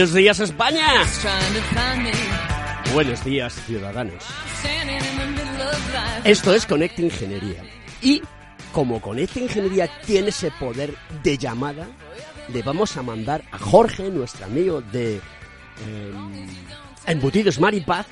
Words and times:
Buenos 0.00 0.14
días 0.14 0.40
España. 0.40 0.86
Buenos 2.94 3.22
días 3.22 3.52
ciudadanos. 3.66 4.24
Esto 6.24 6.54
es 6.54 6.64
Conecta 6.64 7.02
Ingeniería. 7.02 7.62
Y 8.00 8.22
como 8.72 9.02
Conecta 9.02 9.40
Ingeniería 9.40 9.90
tiene 10.06 10.30
ese 10.30 10.52
poder 10.52 10.94
de 11.22 11.36
llamada, 11.36 11.86
le 12.48 12.62
vamos 12.62 12.96
a 12.96 13.02
mandar 13.02 13.44
a 13.52 13.58
Jorge, 13.58 14.08
nuestro 14.08 14.46
amigo 14.46 14.80
de 14.80 15.16
eh, 15.16 16.12
Embutidos 17.04 17.60
Maripaz, 17.60 18.06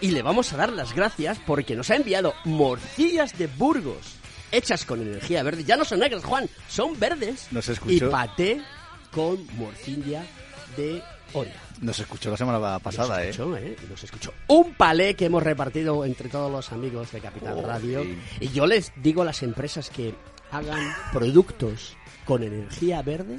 y 0.00 0.12
le 0.12 0.22
vamos 0.22 0.52
a 0.52 0.58
dar 0.58 0.72
las 0.72 0.94
gracias 0.94 1.40
porque 1.44 1.74
nos 1.74 1.90
ha 1.90 1.96
enviado 1.96 2.34
morcillas 2.44 3.36
de 3.36 3.48
Burgos 3.48 4.14
hechas 4.52 4.84
con 4.84 5.02
energía 5.02 5.42
verde. 5.42 5.64
Ya 5.64 5.76
no 5.76 5.84
son 5.84 5.98
negras, 5.98 6.22
Juan, 6.22 6.48
son 6.68 6.96
verdes. 7.00 7.48
Nos 7.50 7.68
Y 7.68 7.72
escuchó, 7.72 8.12
paté 8.12 8.62
con 9.10 9.44
morcilla 9.56 10.24
de 10.76 11.02
olla. 11.32 11.52
nos 11.80 11.98
escuchó 11.98 12.30
la 12.30 12.36
semana 12.36 12.78
pasada, 12.78 13.16
nos 13.18 13.26
¿eh? 13.26 13.28
escuchó, 13.30 13.56
¿eh? 13.56 13.76
Nos 13.88 14.04
escuchó. 14.04 14.34
Un 14.48 14.74
palé 14.74 15.14
que 15.14 15.26
hemos 15.26 15.42
repartido 15.42 16.04
entre 16.04 16.28
todos 16.28 16.50
los 16.50 16.72
amigos 16.72 17.12
de 17.12 17.20
Capital 17.20 17.54
Oh, 17.58 17.66
Radio. 17.66 18.02
sí. 18.02 18.18
Y 18.40 18.48
yo 18.48 18.66
les 18.66 18.92
digo 18.96 19.22
a 19.22 19.24
las 19.24 19.42
empresas 19.42 19.90
que 19.90 20.14
hagan 20.50 20.92
productos 21.12 21.96
con 22.24 22.42
energía 22.42 23.02
verde, 23.02 23.38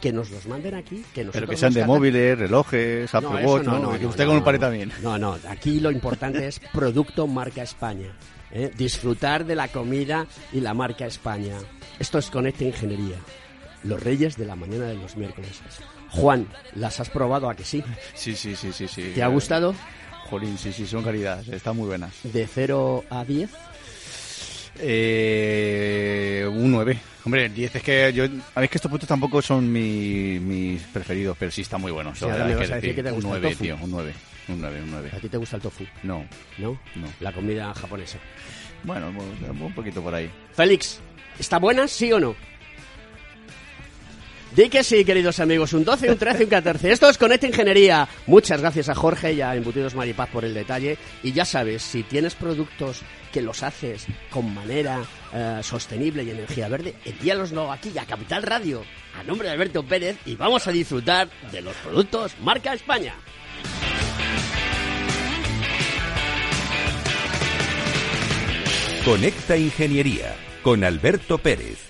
que 0.00 0.12
nos 0.12 0.30
los 0.30 0.46
manden 0.46 0.74
aquí, 0.74 1.04
que 1.14 1.24
Pero 1.26 1.46
que 1.46 1.56
sean 1.56 1.72
de 1.74 1.84
móviles, 1.84 2.38
relojes, 2.38 3.14
Apple 3.14 3.42
No, 3.42 3.48
Watch, 3.50 3.64
no, 3.66 3.78
¿no? 3.78 3.98
no, 3.98 4.08
usted 4.08 4.26
con 4.26 4.36
un 4.36 4.44
palé 4.44 4.58
también. 4.58 4.90
No, 5.02 5.18
no, 5.18 5.36
aquí 5.48 5.78
lo 5.80 5.90
importante 5.90 6.46
es 6.46 6.60
producto 6.72 7.26
marca 7.26 7.62
España. 7.62 8.14
¿eh? 8.50 8.70
Disfrutar 8.76 9.44
de 9.44 9.54
la 9.56 9.68
comida 9.68 10.26
y 10.52 10.60
la 10.60 10.72
marca 10.74 11.06
España. 11.06 11.54
Esto 11.98 12.18
es 12.18 12.30
Conecta 12.30 12.64
Ingeniería. 12.64 13.16
Los 13.84 14.02
reyes 14.02 14.36
de 14.36 14.46
la 14.46 14.56
mañana 14.56 14.86
de 14.86 14.94
los 14.94 15.16
miércoles. 15.16 15.60
Juan, 16.10 16.46
¿las 16.74 17.00
has 17.00 17.08
probado 17.10 17.48
a 17.48 17.54
que 17.54 17.64
sí? 17.64 17.82
Sí, 18.14 18.34
sí, 18.36 18.56
sí, 18.56 18.72
sí, 18.72 18.88
sí. 18.88 19.12
¿Te 19.14 19.22
ha 19.22 19.28
gustado? 19.28 19.74
Jolín, 20.28 20.58
sí, 20.58 20.72
sí, 20.72 20.86
son 20.86 21.02
calidades, 21.02 21.48
están 21.48 21.76
muy 21.76 21.86
buenas. 21.88 22.12
De 22.22 22.46
0 22.46 23.04
a 23.10 23.24
10. 23.24 23.50
Eh, 24.82 26.46
un 26.50 26.70
9. 26.72 26.98
Hombre, 27.24 27.44
el 27.46 27.54
10 27.54 27.76
es 27.76 27.82
que 27.82 28.12
yo... 28.14 28.24
A 28.54 28.60
ver, 28.60 28.68
que 28.70 28.78
estos 28.78 28.88
productos 28.88 29.08
tampoco 29.08 29.42
son 29.42 29.70
mi- 29.70 30.38
mis 30.40 30.80
preferidos, 30.84 31.36
pero 31.38 31.50
sí 31.50 31.60
están 31.62 31.80
muy 31.80 31.92
buenos. 31.92 32.18
Sí, 32.18 32.24
ahora 32.24 32.46
hay 32.46 32.54
vas 32.54 32.70
a 32.70 32.74
decir 32.76 32.94
que 32.94 33.02
te 33.02 33.10
un 33.10 33.16
gusta 33.16 33.36
el 33.36 33.40
9, 33.42 33.50
tofu. 33.50 33.64
tío, 33.64 33.76
un 33.82 33.90
9. 33.90 34.14
Un 34.48 34.60
9, 34.60 34.82
un 34.82 34.90
9. 34.90 35.10
¿A 35.14 35.18
ti 35.20 35.28
te 35.28 35.36
gusta 35.36 35.56
el 35.56 35.62
tofu? 35.62 35.84
No, 36.02 36.24
¿No? 36.58 36.80
no. 36.96 37.06
La 37.20 37.32
comida 37.32 37.74
japonesa. 37.74 38.18
Bueno, 38.84 39.08
un 39.08 39.60
un 39.62 39.74
poquito 39.74 40.02
por 40.02 40.14
ahí. 40.14 40.30
Félix, 40.54 40.98
¿está 41.38 41.58
buena, 41.58 41.86
sí 41.86 42.10
o 42.12 42.18
no? 42.18 42.34
Di 44.54 44.68
que 44.68 44.82
sí, 44.82 45.04
queridos 45.04 45.38
amigos. 45.38 45.72
Un 45.72 45.84
12, 45.84 46.10
un 46.10 46.18
13, 46.18 46.44
un 46.44 46.50
14. 46.50 46.90
Esto 46.90 47.08
es 47.08 47.18
Conecta 47.18 47.46
Ingeniería. 47.46 48.08
Muchas 48.26 48.60
gracias 48.60 48.88
a 48.88 48.96
Jorge 48.96 49.32
y 49.32 49.40
a 49.40 49.54
Embutidos 49.54 49.94
Maripaz 49.94 50.28
por 50.28 50.44
el 50.44 50.54
detalle. 50.54 50.98
Y 51.22 51.32
ya 51.32 51.44
sabes, 51.44 51.82
si 51.82 52.02
tienes 52.02 52.34
productos 52.34 53.02
que 53.32 53.42
los 53.42 53.62
haces 53.62 54.06
con 54.28 54.52
manera 54.52 55.04
eh, 55.32 55.60
sostenible 55.62 56.24
y 56.24 56.30
energía 56.30 56.68
verde, 56.68 56.96
envíalos 57.04 57.52
aquí 57.70 57.96
a 57.96 58.04
Capital 58.04 58.42
Radio, 58.42 58.82
a 59.16 59.22
nombre 59.22 59.46
de 59.46 59.54
Alberto 59.54 59.84
Pérez, 59.84 60.16
y 60.26 60.34
vamos 60.34 60.66
a 60.66 60.72
disfrutar 60.72 61.28
de 61.52 61.62
los 61.62 61.76
productos 61.76 62.32
Marca 62.40 62.74
España. 62.74 63.14
Conecta 69.04 69.56
Ingeniería 69.56 70.34
con 70.62 70.82
Alberto 70.82 71.38
Pérez. 71.38 71.89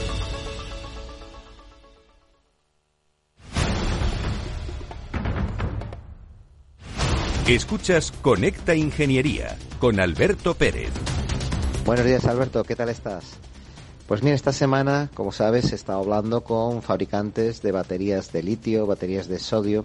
Escuchas 7.55 8.13
Conecta 8.21 8.75
Ingeniería 8.75 9.57
con 9.79 9.99
Alberto 9.99 10.55
Pérez. 10.55 10.91
Buenos 11.85 12.05
días, 12.05 12.23
Alberto. 12.25 12.63
¿Qué 12.63 12.77
tal 12.77 12.87
estás? 12.87 13.25
Pues 14.07 14.23
mira, 14.23 14.35
esta 14.35 14.53
semana, 14.53 15.09
como 15.13 15.33
sabes, 15.33 15.73
he 15.73 15.75
estado 15.75 15.99
hablando 15.99 16.45
con 16.45 16.81
fabricantes 16.81 17.61
de 17.61 17.73
baterías 17.73 18.31
de 18.31 18.43
litio, 18.43 18.85
baterías 18.85 19.27
de 19.27 19.37
sodio, 19.37 19.83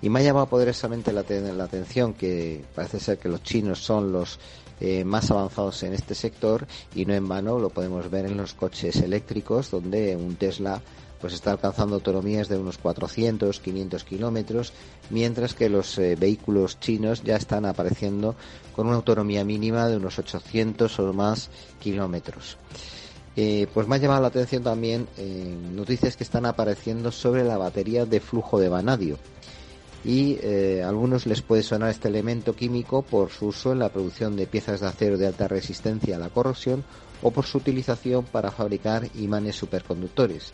y 0.00 0.08
me 0.08 0.20
ha 0.20 0.22
llamado 0.22 0.46
poderosamente 0.46 1.12
la, 1.12 1.22
te- 1.22 1.52
la 1.52 1.64
atención 1.64 2.14
que 2.14 2.64
parece 2.74 2.98
ser 2.98 3.18
que 3.18 3.28
los 3.28 3.42
chinos 3.42 3.80
son 3.80 4.10
los 4.10 4.38
eh, 4.80 5.04
más 5.04 5.30
avanzados 5.30 5.82
en 5.82 5.92
este 5.92 6.14
sector 6.14 6.66
y 6.94 7.04
no 7.04 7.12
en 7.12 7.28
vano 7.28 7.58
lo 7.58 7.68
podemos 7.68 8.10
ver 8.10 8.24
en 8.24 8.38
los 8.38 8.54
coches 8.54 8.96
eléctricos, 8.96 9.70
donde 9.70 10.16
un 10.16 10.36
Tesla 10.36 10.80
pues 11.22 11.34
está 11.34 11.52
alcanzando 11.52 11.94
autonomías 11.94 12.48
de 12.48 12.58
unos 12.58 12.78
400, 12.78 13.60
500 13.60 14.02
kilómetros, 14.02 14.72
mientras 15.08 15.54
que 15.54 15.68
los 15.68 15.96
eh, 15.98 16.16
vehículos 16.16 16.80
chinos 16.80 17.22
ya 17.22 17.36
están 17.36 17.64
apareciendo 17.64 18.34
con 18.74 18.88
una 18.88 18.96
autonomía 18.96 19.44
mínima 19.44 19.86
de 19.86 19.98
unos 19.98 20.18
800 20.18 20.98
o 20.98 21.12
más 21.12 21.48
kilómetros. 21.78 22.58
Eh, 23.36 23.68
pues 23.72 23.86
me 23.86 23.94
ha 23.94 23.98
llamado 23.98 24.20
la 24.20 24.28
atención 24.28 24.64
también 24.64 25.06
eh, 25.16 25.56
noticias 25.72 26.16
que 26.16 26.24
están 26.24 26.44
apareciendo 26.44 27.12
sobre 27.12 27.44
la 27.44 27.56
batería 27.56 28.04
de 28.04 28.18
flujo 28.18 28.58
de 28.58 28.68
vanadio. 28.68 29.16
Y 30.04 30.38
a 30.80 30.88
algunos 30.88 31.26
les 31.26 31.42
puede 31.42 31.62
sonar 31.62 31.90
este 31.90 32.08
elemento 32.08 32.56
químico 32.56 33.02
por 33.02 33.30
su 33.30 33.46
uso 33.46 33.70
en 33.70 33.78
la 33.78 33.90
producción 33.90 34.34
de 34.34 34.48
piezas 34.48 34.80
de 34.80 34.88
acero 34.88 35.16
de 35.16 35.28
alta 35.28 35.46
resistencia 35.46 36.16
a 36.16 36.18
la 36.18 36.28
corrosión 36.28 36.82
o 37.22 37.30
por 37.30 37.44
su 37.44 37.58
utilización 37.58 38.24
para 38.24 38.50
fabricar 38.50 39.08
imanes 39.14 39.54
superconductores 39.54 40.52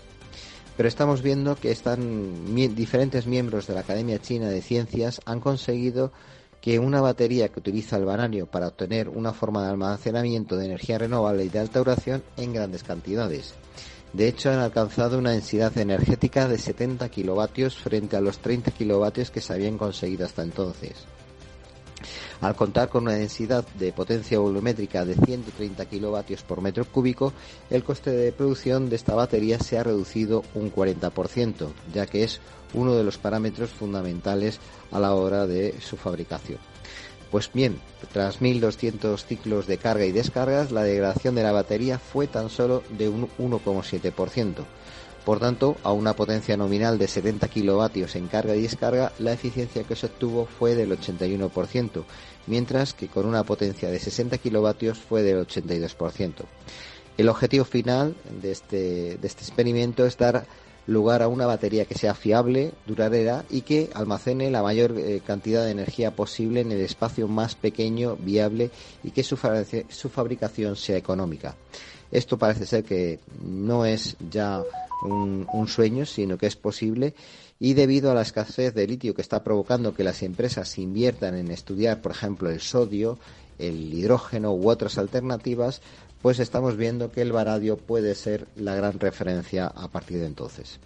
pero 0.78 0.88
estamos 0.88 1.22
viendo 1.22 1.56
que 1.56 1.72
están 1.72 2.54
diferentes 2.54 3.26
miembros 3.26 3.66
de 3.66 3.74
la 3.74 3.80
Academia 3.80 4.20
China 4.20 4.48
de 4.48 4.62
Ciencias 4.62 5.20
han 5.24 5.40
conseguido 5.40 6.12
que 6.60 6.78
una 6.78 7.00
batería 7.00 7.48
que 7.48 7.58
utiliza 7.58 7.96
el 7.96 8.04
vanadio 8.04 8.46
para 8.46 8.68
obtener 8.68 9.08
una 9.08 9.32
forma 9.32 9.64
de 9.64 9.70
almacenamiento 9.70 10.56
de 10.56 10.66
energía 10.66 10.98
renovable 10.98 11.44
y 11.44 11.48
de 11.48 11.58
alta 11.58 11.80
duración 11.80 12.22
en 12.36 12.52
grandes 12.52 12.84
cantidades. 12.84 13.54
De 14.12 14.28
hecho, 14.28 14.52
han 14.52 14.60
alcanzado 14.60 15.18
una 15.18 15.32
densidad 15.32 15.76
energética 15.76 16.46
de 16.46 16.58
70 16.58 17.08
kilovatios 17.08 17.76
frente 17.76 18.16
a 18.16 18.20
los 18.20 18.38
30 18.38 18.70
kilovatios 18.70 19.32
que 19.32 19.40
se 19.40 19.52
habían 19.52 19.78
conseguido 19.78 20.26
hasta 20.26 20.44
entonces. 20.44 21.08
Al 22.40 22.54
contar 22.54 22.88
con 22.88 23.02
una 23.02 23.14
densidad 23.14 23.66
de 23.78 23.92
potencia 23.92 24.38
volumétrica 24.38 25.04
de 25.04 25.16
130 25.16 25.84
kilovatios 25.86 26.42
por 26.42 26.60
metro 26.60 26.84
cúbico, 26.84 27.32
el 27.68 27.82
coste 27.82 28.12
de 28.12 28.30
producción 28.30 28.88
de 28.88 28.94
esta 28.94 29.16
batería 29.16 29.58
se 29.58 29.76
ha 29.76 29.82
reducido 29.82 30.44
un 30.54 30.72
40%, 30.72 31.68
ya 31.92 32.06
que 32.06 32.22
es 32.22 32.40
uno 32.74 32.94
de 32.94 33.02
los 33.02 33.18
parámetros 33.18 33.70
fundamentales 33.70 34.60
a 34.92 35.00
la 35.00 35.14
hora 35.14 35.48
de 35.48 35.80
su 35.80 35.96
fabricación. 35.96 36.58
Pues 37.32 37.50
bien, 37.52 37.80
tras 38.12 38.40
1200 38.40 39.24
ciclos 39.24 39.66
de 39.66 39.78
carga 39.78 40.06
y 40.06 40.12
descargas, 40.12 40.70
la 40.70 40.82
degradación 40.82 41.34
de 41.34 41.42
la 41.42 41.52
batería 41.52 41.98
fue 41.98 42.26
tan 42.26 42.50
solo 42.50 42.84
de 42.96 43.08
un 43.08 43.28
1,7%. 43.38 44.64
Por 45.28 45.40
tanto, 45.40 45.76
a 45.82 45.92
una 45.92 46.14
potencia 46.16 46.56
nominal 46.56 46.96
de 46.96 47.06
70 47.06 47.48
kilovatios 47.48 48.16
en 48.16 48.28
carga 48.28 48.56
y 48.56 48.62
descarga, 48.62 49.12
la 49.18 49.34
eficiencia 49.34 49.84
que 49.84 49.94
se 49.94 50.06
obtuvo 50.06 50.46
fue 50.46 50.74
del 50.74 50.98
81%, 50.98 52.04
mientras 52.46 52.94
que 52.94 53.08
con 53.08 53.26
una 53.26 53.44
potencia 53.44 53.90
de 53.90 53.98
60 53.98 54.38
kilovatios 54.38 54.96
fue 54.96 55.22
del 55.22 55.46
82%. 55.46 56.32
El 57.18 57.28
objetivo 57.28 57.66
final 57.66 58.16
de 58.40 58.52
este, 58.52 59.18
de 59.18 59.28
este 59.28 59.42
experimento 59.42 60.06
es 60.06 60.16
dar 60.16 60.46
lugar 60.86 61.20
a 61.20 61.28
una 61.28 61.44
batería 61.44 61.84
que 61.84 61.94
sea 61.94 62.14
fiable, 62.14 62.72
duradera 62.86 63.44
y 63.50 63.60
que 63.60 63.90
almacene 63.92 64.50
la 64.50 64.62
mayor 64.62 64.94
eh, 64.96 65.20
cantidad 65.26 65.62
de 65.62 65.72
energía 65.72 66.16
posible 66.16 66.62
en 66.62 66.72
el 66.72 66.80
espacio 66.80 67.28
más 67.28 67.54
pequeño, 67.54 68.16
viable 68.16 68.70
y 69.04 69.10
que 69.10 69.22
su, 69.22 69.38
su 69.90 70.08
fabricación 70.08 70.74
sea 70.74 70.96
económica. 70.96 71.54
Esto 72.10 72.38
parece 72.38 72.64
ser 72.64 72.84
que 72.84 73.18
no 73.42 73.84
es 73.84 74.16
ya 74.30 74.62
un, 75.02 75.46
un, 75.52 75.68
sueño, 75.68 76.06
sino 76.06 76.38
que 76.38 76.46
es 76.46 76.56
posible 76.56 77.14
y 77.60 77.74
debido 77.74 78.10
a 78.10 78.14
la 78.14 78.22
escasez 78.22 78.74
de 78.74 78.86
litio 78.86 79.14
que 79.14 79.22
está 79.22 79.42
provocando 79.42 79.94
que 79.94 80.04
las 80.04 80.22
empresas 80.22 80.78
inviertan 80.78 81.34
en 81.34 81.50
estudiar, 81.50 82.00
por 82.00 82.12
ejemplo, 82.12 82.50
el 82.50 82.60
sodio, 82.60 83.18
el 83.58 83.92
hidrógeno 83.92 84.52
u 84.52 84.70
otras 84.70 84.98
alternativas, 84.98 85.80
pues 86.22 86.38
estamos 86.38 86.76
viendo 86.76 87.10
que 87.10 87.22
el 87.22 87.32
varadio 87.32 87.76
puede 87.76 88.14
ser 88.14 88.46
la 88.56 88.74
gran 88.74 88.98
referencia 88.98 89.66
a 89.66 89.88
partir 89.88 90.18
de 90.18 90.26
entonces. 90.26 90.78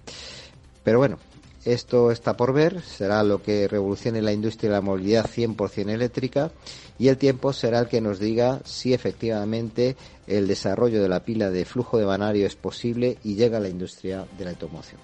Pero 0.82 0.98
bueno, 0.98 1.18
esto 1.64 2.10
está 2.10 2.36
por 2.36 2.52
ver, 2.52 2.82
será 2.82 3.22
lo 3.22 3.42
que 3.42 3.68
revolucione 3.68 4.20
la 4.20 4.32
industria 4.32 4.70
de 4.70 4.76
la 4.76 4.80
movilidad 4.80 5.26
100% 5.26 5.90
eléctrica 5.90 6.50
y 6.98 7.08
el 7.08 7.16
tiempo 7.16 7.52
será 7.52 7.80
el 7.80 7.88
que 7.88 8.00
nos 8.00 8.18
diga 8.18 8.60
si 8.64 8.92
efectivamente 8.92 9.96
el 10.26 10.48
desarrollo 10.48 11.02
de 11.02 11.08
la 11.08 11.24
pila 11.24 11.50
de 11.50 11.64
flujo 11.64 11.98
de 11.98 12.04
vanario 12.04 12.46
es 12.46 12.56
posible 12.56 13.18
y 13.22 13.36
llega 13.36 13.58
a 13.58 13.60
la 13.60 13.68
industria 13.68 14.26
de 14.36 14.44
la 14.44 14.50
automoción. 14.50 15.00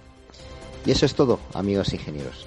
Y 0.85 0.91
eso 0.91 1.07
es 1.07 1.15
todo, 1.15 1.39
amigos 1.55 1.93
ingenieros. 1.93 2.47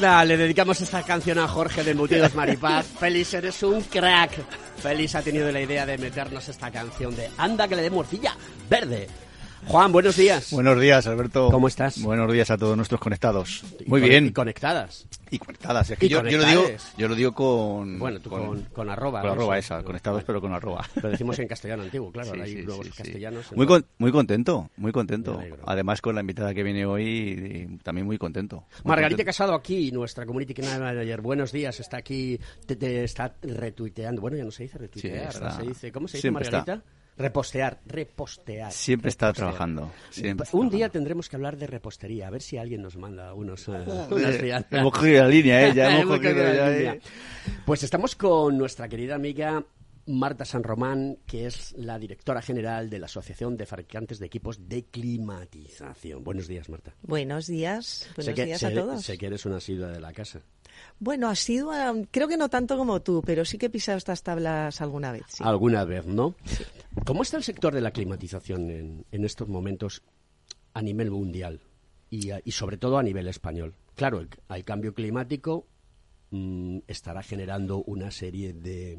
Le 0.00 0.38
dedicamos 0.38 0.80
esta 0.80 1.02
canción 1.02 1.38
a 1.38 1.46
Jorge 1.46 1.84
de 1.84 1.90
Embutidos 1.90 2.34
Maripaz. 2.34 2.86
Félix, 2.98 3.34
eres 3.34 3.62
un 3.62 3.82
crack. 3.82 4.32
Félix 4.82 5.14
ha 5.14 5.20
tenido 5.20 5.52
la 5.52 5.60
idea 5.60 5.84
de 5.84 5.98
meternos 5.98 6.48
esta 6.48 6.70
canción 6.70 7.14
de 7.14 7.28
Anda 7.36 7.68
que 7.68 7.76
le 7.76 7.82
dé 7.82 7.90
morcilla 7.90 8.34
verde. 8.70 9.08
Juan, 9.70 9.92
buenos 9.92 10.16
días. 10.16 10.50
Buenos 10.52 10.80
días, 10.80 11.06
Alberto. 11.06 11.48
¿Cómo 11.52 11.68
estás? 11.68 12.02
Buenos 12.02 12.32
días 12.32 12.50
a 12.50 12.58
todos 12.58 12.76
nuestros 12.76 13.00
conectados. 13.00 13.62
Muy 13.86 14.04
Y 14.04 14.08
bien. 14.08 14.26
Y 14.26 14.32
conectadas. 14.32 15.06
Y 15.30 15.38
conectadas. 15.38 15.90
Es 15.90 15.98
que 15.98 16.06
Y 16.06 16.08
yo, 16.08 16.26
yo 16.26 16.38
lo 16.38 16.44
digo, 16.44 16.64
yo 16.96 17.06
lo 17.08 17.14
digo 17.14 17.32
con. 17.32 17.96
Bueno, 18.00 18.18
tú 18.18 18.30
con, 18.30 18.62
con 18.72 18.90
arroba. 18.90 19.20
con 19.20 19.30
arroba 19.30 19.58
esa, 19.58 19.84
conectados 19.84 20.24
pero 20.24 20.40
con 20.40 20.52
arroba. 20.52 20.84
Lo 21.00 21.08
decimos 21.10 21.38
en 21.38 21.46
castellano 21.46 21.84
antiguo, 21.84 22.10
claro. 22.10 22.34
Sí, 22.34 22.40
hay 22.40 22.52
sí, 22.56 22.62
nuevos 22.62 22.84
sí, 22.86 22.90
sí. 22.92 22.98
castellanos. 23.02 23.52
Muy, 23.52 23.64
con- 23.66 23.86
muy 23.98 24.10
contento, 24.10 24.70
muy 24.76 24.90
contento. 24.90 25.40
Además 25.66 26.00
con 26.00 26.16
la 26.16 26.22
invitada 26.22 26.52
que 26.52 26.64
viene 26.64 26.84
hoy, 26.84 27.68
y 27.70 27.76
también 27.84 28.06
muy 28.08 28.18
contento. 28.18 28.64
Muy 28.82 28.88
Margarita 28.90 29.18
contento. 29.18 29.24
Casado 29.28 29.54
aquí, 29.54 29.92
nuestra 29.92 30.26
community 30.26 30.60
manager. 30.62 31.20
Buenos 31.20 31.52
días, 31.52 31.78
está 31.78 31.98
aquí, 31.98 32.40
te, 32.66 32.74
te 32.74 33.04
está 33.04 33.36
retuiteando. 33.42 34.20
Bueno, 34.20 34.36
ya 34.36 34.44
no 34.44 34.50
se 34.50 34.64
dice 34.64 34.78
retuitear, 34.78 35.32
se 35.32 35.62
dice, 35.62 35.92
¿cómo 35.92 36.08
se 36.08 36.16
dice 36.18 36.30
Margarita? 36.32 36.72
está. 36.74 36.99
Repostear, 37.20 37.80
repostear. 37.86 38.72
Siempre 38.72 39.10
está 39.10 39.32
trabajando. 39.32 39.92
siempre 40.10 40.46
Un 40.52 40.62
día 40.62 40.70
trabajando. 40.70 40.92
tendremos 40.92 41.28
que 41.28 41.36
hablar 41.36 41.56
de 41.58 41.66
repostería, 41.66 42.26
a 42.26 42.30
ver 42.30 42.40
si 42.42 42.56
alguien 42.56 42.80
nos 42.82 42.96
manda 42.96 43.34
unos, 43.34 43.68
eh, 43.68 43.72
unas 44.10 44.34
Eh, 44.36 44.64
hemos 44.70 44.92
cogido 44.92 45.22
la 45.22 45.28
línea, 45.28 45.68
¿eh? 45.68 45.72
Ya 45.74 45.90
hemos 46.00 46.16
cogido 46.16 46.34
cogido 46.34 46.44
la 46.44 46.54
ya, 46.54 46.70
línea. 46.70 46.92
¿eh? 46.94 47.00
Pues 47.66 47.82
estamos 47.82 48.16
con 48.16 48.56
nuestra 48.56 48.88
querida 48.88 49.14
amiga 49.16 49.62
Marta 50.06 50.44
San 50.44 50.62
Román, 50.64 51.18
que 51.26 51.46
es 51.46 51.72
la 51.76 51.98
directora 51.98 52.40
general 52.42 52.88
de 52.90 52.98
la 52.98 53.04
Asociación 53.06 53.56
de 53.56 53.66
Fabricantes 53.66 54.18
de 54.18 54.26
Equipos 54.26 54.66
de 54.68 54.84
Climatización. 54.84 56.24
Buenos 56.24 56.48
días, 56.48 56.68
Marta. 56.68 56.94
Buenos 57.02 57.46
días, 57.46 58.08
buenos 58.16 58.24
sé 58.26 58.34
que, 58.34 58.44
días 58.46 58.60
sé- 58.60 58.66
a 58.66 58.74
todos. 58.74 59.02
Sé 59.04 59.18
que 59.18 59.26
eres 59.26 59.44
una 59.46 59.56
asidua 59.58 59.88
de 59.88 60.00
la 60.00 60.12
casa. 60.12 60.40
Bueno, 60.98 61.28
ha 61.28 61.34
sido, 61.34 61.70
creo 62.10 62.28
que 62.28 62.36
no 62.36 62.48
tanto 62.48 62.76
como 62.76 63.00
tú, 63.00 63.22
pero 63.24 63.44
sí 63.44 63.58
que 63.58 63.66
he 63.66 63.70
pisado 63.70 63.98
estas 63.98 64.22
tablas 64.22 64.80
alguna 64.80 65.12
vez. 65.12 65.24
sí. 65.28 65.42
Alguna 65.44 65.84
vez, 65.84 66.06
¿no? 66.06 66.34
¿Cómo 67.04 67.22
está 67.22 67.36
el 67.36 67.42
sector 67.44 67.74
de 67.74 67.80
la 67.80 67.90
climatización 67.90 68.70
en, 68.70 69.04
en 69.10 69.24
estos 69.24 69.48
momentos 69.48 70.02
a 70.74 70.82
nivel 70.82 71.10
mundial 71.10 71.60
y, 72.10 72.30
y 72.44 72.52
sobre 72.52 72.76
todo 72.76 72.98
a 72.98 73.02
nivel 73.02 73.28
español? 73.28 73.74
Claro, 73.94 74.20
el, 74.20 74.28
el 74.48 74.64
cambio 74.64 74.94
climático 74.94 75.66
mm, 76.30 76.78
estará 76.86 77.22
generando 77.22 77.82
una 77.86 78.10
serie 78.10 78.52
de, 78.52 78.98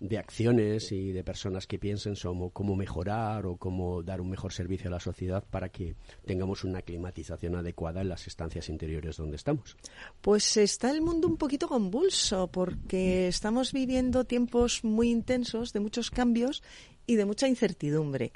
de 0.00 0.18
acciones 0.18 0.92
y 0.92 1.12
de 1.12 1.24
personas 1.24 1.66
que 1.66 1.78
piensen 1.78 2.16
sobre 2.16 2.50
cómo 2.52 2.76
mejorar 2.76 3.46
o 3.46 3.56
cómo 3.56 4.02
dar 4.02 4.20
un 4.20 4.30
mejor 4.30 4.52
servicio 4.52 4.88
a 4.88 4.92
la 4.92 5.00
sociedad 5.00 5.44
para 5.50 5.68
que 5.70 5.96
tengamos 6.24 6.64
una 6.64 6.82
climatización 6.82 7.56
adecuada 7.56 8.00
en 8.00 8.08
las 8.08 8.26
estancias 8.26 8.68
interiores 8.68 9.16
donde 9.16 9.36
estamos. 9.36 9.76
Pues 10.20 10.56
está 10.56 10.90
el 10.90 11.02
mundo 11.02 11.28
un 11.28 11.36
poquito 11.36 11.68
convulso 11.68 12.48
porque 12.48 13.28
estamos 13.28 13.72
viviendo 13.72 14.24
tiempos 14.24 14.84
muy 14.84 15.10
intensos 15.10 15.72
de 15.72 15.80
muchos 15.80 16.10
cambios 16.10 16.62
y 17.06 17.16
de 17.16 17.24
mucha 17.24 17.48
incertidumbre. 17.48 18.32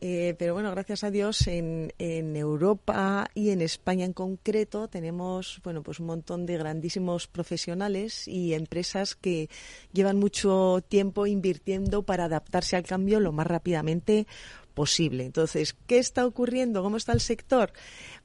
Eh, 0.00 0.34
pero 0.38 0.54
bueno, 0.54 0.70
gracias 0.70 1.04
a 1.04 1.10
Dios 1.10 1.46
en, 1.46 1.92
en 1.98 2.36
Europa 2.36 3.30
y 3.34 3.50
en 3.50 3.62
España 3.62 4.04
en 4.04 4.12
concreto 4.12 4.88
tenemos 4.88 5.60
bueno 5.64 5.82
pues 5.82 5.98
un 5.98 6.06
montón 6.06 6.44
de 6.46 6.58
grandísimos 6.58 7.26
profesionales 7.26 8.28
y 8.28 8.54
empresas 8.54 9.14
que 9.14 9.48
llevan 9.92 10.18
mucho 10.18 10.84
tiempo 10.86 11.26
invirtiendo 11.26 12.02
para 12.02 12.24
adaptarse 12.26 12.76
al 12.76 12.82
cambio 12.82 13.18
lo 13.18 13.32
más 13.32 13.46
rápidamente 13.46 14.26
posible. 14.74 15.24
Entonces, 15.24 15.76
¿qué 15.86 15.98
está 15.98 16.26
ocurriendo? 16.26 16.82
¿Cómo 16.82 16.96
está 16.96 17.12
el 17.12 17.20
sector? 17.20 17.72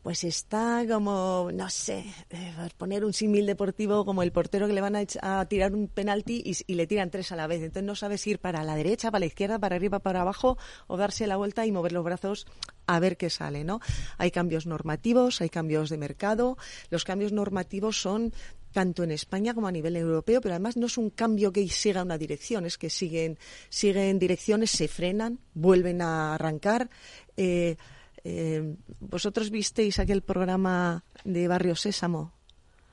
Pues 0.02 0.24
está 0.24 0.84
como, 0.90 1.50
no 1.54 1.70
sé, 1.70 2.06
eh, 2.30 2.54
poner 2.78 3.06
un 3.06 3.14
símil 3.14 3.46
deportivo 3.46 4.06
como 4.06 4.24
el 4.24 4.32
portero 4.32 4.68
que 4.68 4.74
le 4.74 4.82
van 4.82 4.96
a, 4.96 5.04
a 5.22 5.46
tirar 5.46 5.74
un 5.74 5.88
penalti 5.88 6.42
y, 6.46 6.58
y 6.72 6.76
le 6.76 6.88
tiran 6.88 7.12
tres 7.12 7.32
a 7.32 7.36
la 7.36 7.48
vez. 7.48 7.62
Entonces 7.62 7.84
no 7.84 7.96
sabes 7.96 8.26
ir 8.28 8.40
para 8.40 8.64
la 8.64 8.76
derecha, 8.76 9.12
para 9.12 9.20
la 9.20 9.26
izquierda, 9.28 9.60
para 9.60 9.76
arriba, 9.76 10.00
para 10.00 10.22
abajo 10.22 10.58
o 10.88 10.98
darse 10.98 11.28
la 11.28 11.38
vuelta 11.38 11.66
y 11.66 11.72
mover 11.72 11.92
los 11.92 12.04
brazos 12.04 12.48
a 12.88 13.00
ver 13.00 13.18
qué 13.18 13.30
sale, 13.30 13.64
¿no? 13.64 13.82
Hay 14.18 14.32
cambios 14.32 14.66
normativos, 14.66 15.42
hay 15.42 15.50
cambios 15.50 15.90
de 15.90 15.98
mercado. 15.98 16.58
Los 16.90 17.04
cambios 17.04 17.32
normativos 17.32 18.02
son 18.02 18.34
tanto 18.72 19.04
en 19.04 19.12
España 19.12 19.54
como 19.54 19.68
a 19.68 19.72
nivel 19.72 19.96
europeo, 19.96 20.42
pero 20.42 20.56
además 20.56 20.78
no 20.78 20.88
es 20.88 20.98
un 20.98 21.10
cambio 21.10 21.52
que 21.52 21.68
siga 21.70 22.04
una 22.04 22.18
dirección, 22.18 22.66
es 22.66 22.78
que 22.78 22.90
siguen, 22.90 23.38
siguen 23.70 24.20
direcciones, 24.20 24.72
se 24.72 24.88
frenan, 24.88 25.40
vuelven 25.54 26.02
a 26.02 26.36
arrancar. 26.36 26.90
Eh, 27.38 27.78
eh, 28.24 28.76
¿Vosotros 29.00 29.50
visteis 29.50 30.00
aquel 30.00 30.22
programa 30.22 31.04
de 31.24 31.48
Barrio 31.48 31.76
Sésamo? 31.76 32.34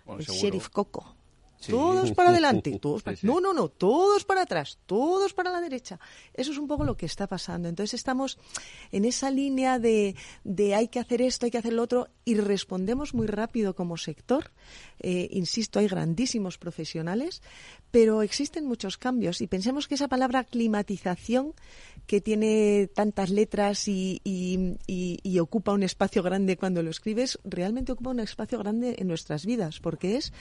Bueno, 0.04 0.20
el 0.20 0.26
seguro. 0.26 0.42
Sheriff 0.42 0.68
Coco. 0.68 1.15
Todos 1.68 2.12
para 2.12 2.28
adelante, 2.30 2.78
todos 2.82 3.02
para... 3.02 3.16
No, 3.22 3.40
no, 3.40 3.52
no, 3.54 3.68
todos 3.68 4.24
para 4.24 4.42
atrás, 4.42 4.78
todos 4.86 5.32
para 5.32 5.50
la 5.50 5.60
derecha. 5.60 5.98
Eso 6.34 6.52
es 6.52 6.58
un 6.58 6.68
poco 6.68 6.84
lo 6.84 6.96
que 6.96 7.06
está 7.06 7.26
pasando. 7.26 7.68
Entonces 7.68 7.94
estamos 7.94 8.38
en 8.92 9.04
esa 9.04 9.30
línea 9.30 9.78
de, 9.78 10.14
de 10.44 10.74
hay 10.74 10.88
que 10.88 11.00
hacer 11.00 11.22
esto, 11.22 11.46
hay 11.46 11.50
que 11.50 11.58
hacer 11.58 11.72
lo 11.72 11.82
otro, 11.82 12.08
y 12.24 12.34
respondemos 12.34 13.14
muy 13.14 13.26
rápido 13.26 13.74
como 13.74 13.96
sector. 13.96 14.50
Eh, 15.00 15.28
insisto, 15.32 15.78
hay 15.78 15.88
grandísimos 15.88 16.58
profesionales, 16.58 17.42
pero 17.90 18.22
existen 18.22 18.66
muchos 18.66 18.98
cambios. 18.98 19.40
Y 19.40 19.46
pensemos 19.46 19.88
que 19.88 19.94
esa 19.94 20.08
palabra 20.08 20.44
climatización, 20.44 21.54
que 22.06 22.20
tiene 22.20 22.88
tantas 22.94 23.30
letras 23.30 23.88
y, 23.88 24.20
y- 24.24 24.76
y- 24.86 25.18
y 25.22 25.38
ocupa 25.38 25.72
un 25.72 25.82
espacio 25.82 26.22
grande 26.22 26.56
cuando 26.56 26.82
lo 26.82 26.90
escribes, 26.90 27.38
realmente 27.44 27.92
ocupa 27.92 28.10
un 28.10 28.20
espacio 28.20 28.58
grande 28.58 28.96
en 28.98 29.08
nuestras 29.08 29.46
vidas, 29.46 29.80
porque 29.80 30.16
es 30.16 30.32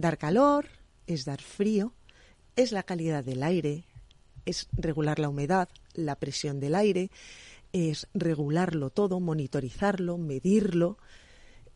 dar 0.00 0.18
calor, 0.18 0.66
es 1.06 1.24
dar 1.24 1.40
frío, 1.40 1.94
es 2.56 2.72
la 2.72 2.82
calidad 2.82 3.24
del 3.24 3.42
aire, 3.42 3.84
es 4.44 4.68
regular 4.72 5.18
la 5.18 5.28
humedad, 5.28 5.68
la 5.94 6.16
presión 6.16 6.60
del 6.60 6.74
aire, 6.74 7.10
es 7.72 8.08
regularlo 8.14 8.90
todo, 8.90 9.20
monitorizarlo, 9.20 10.18
medirlo. 10.18 10.98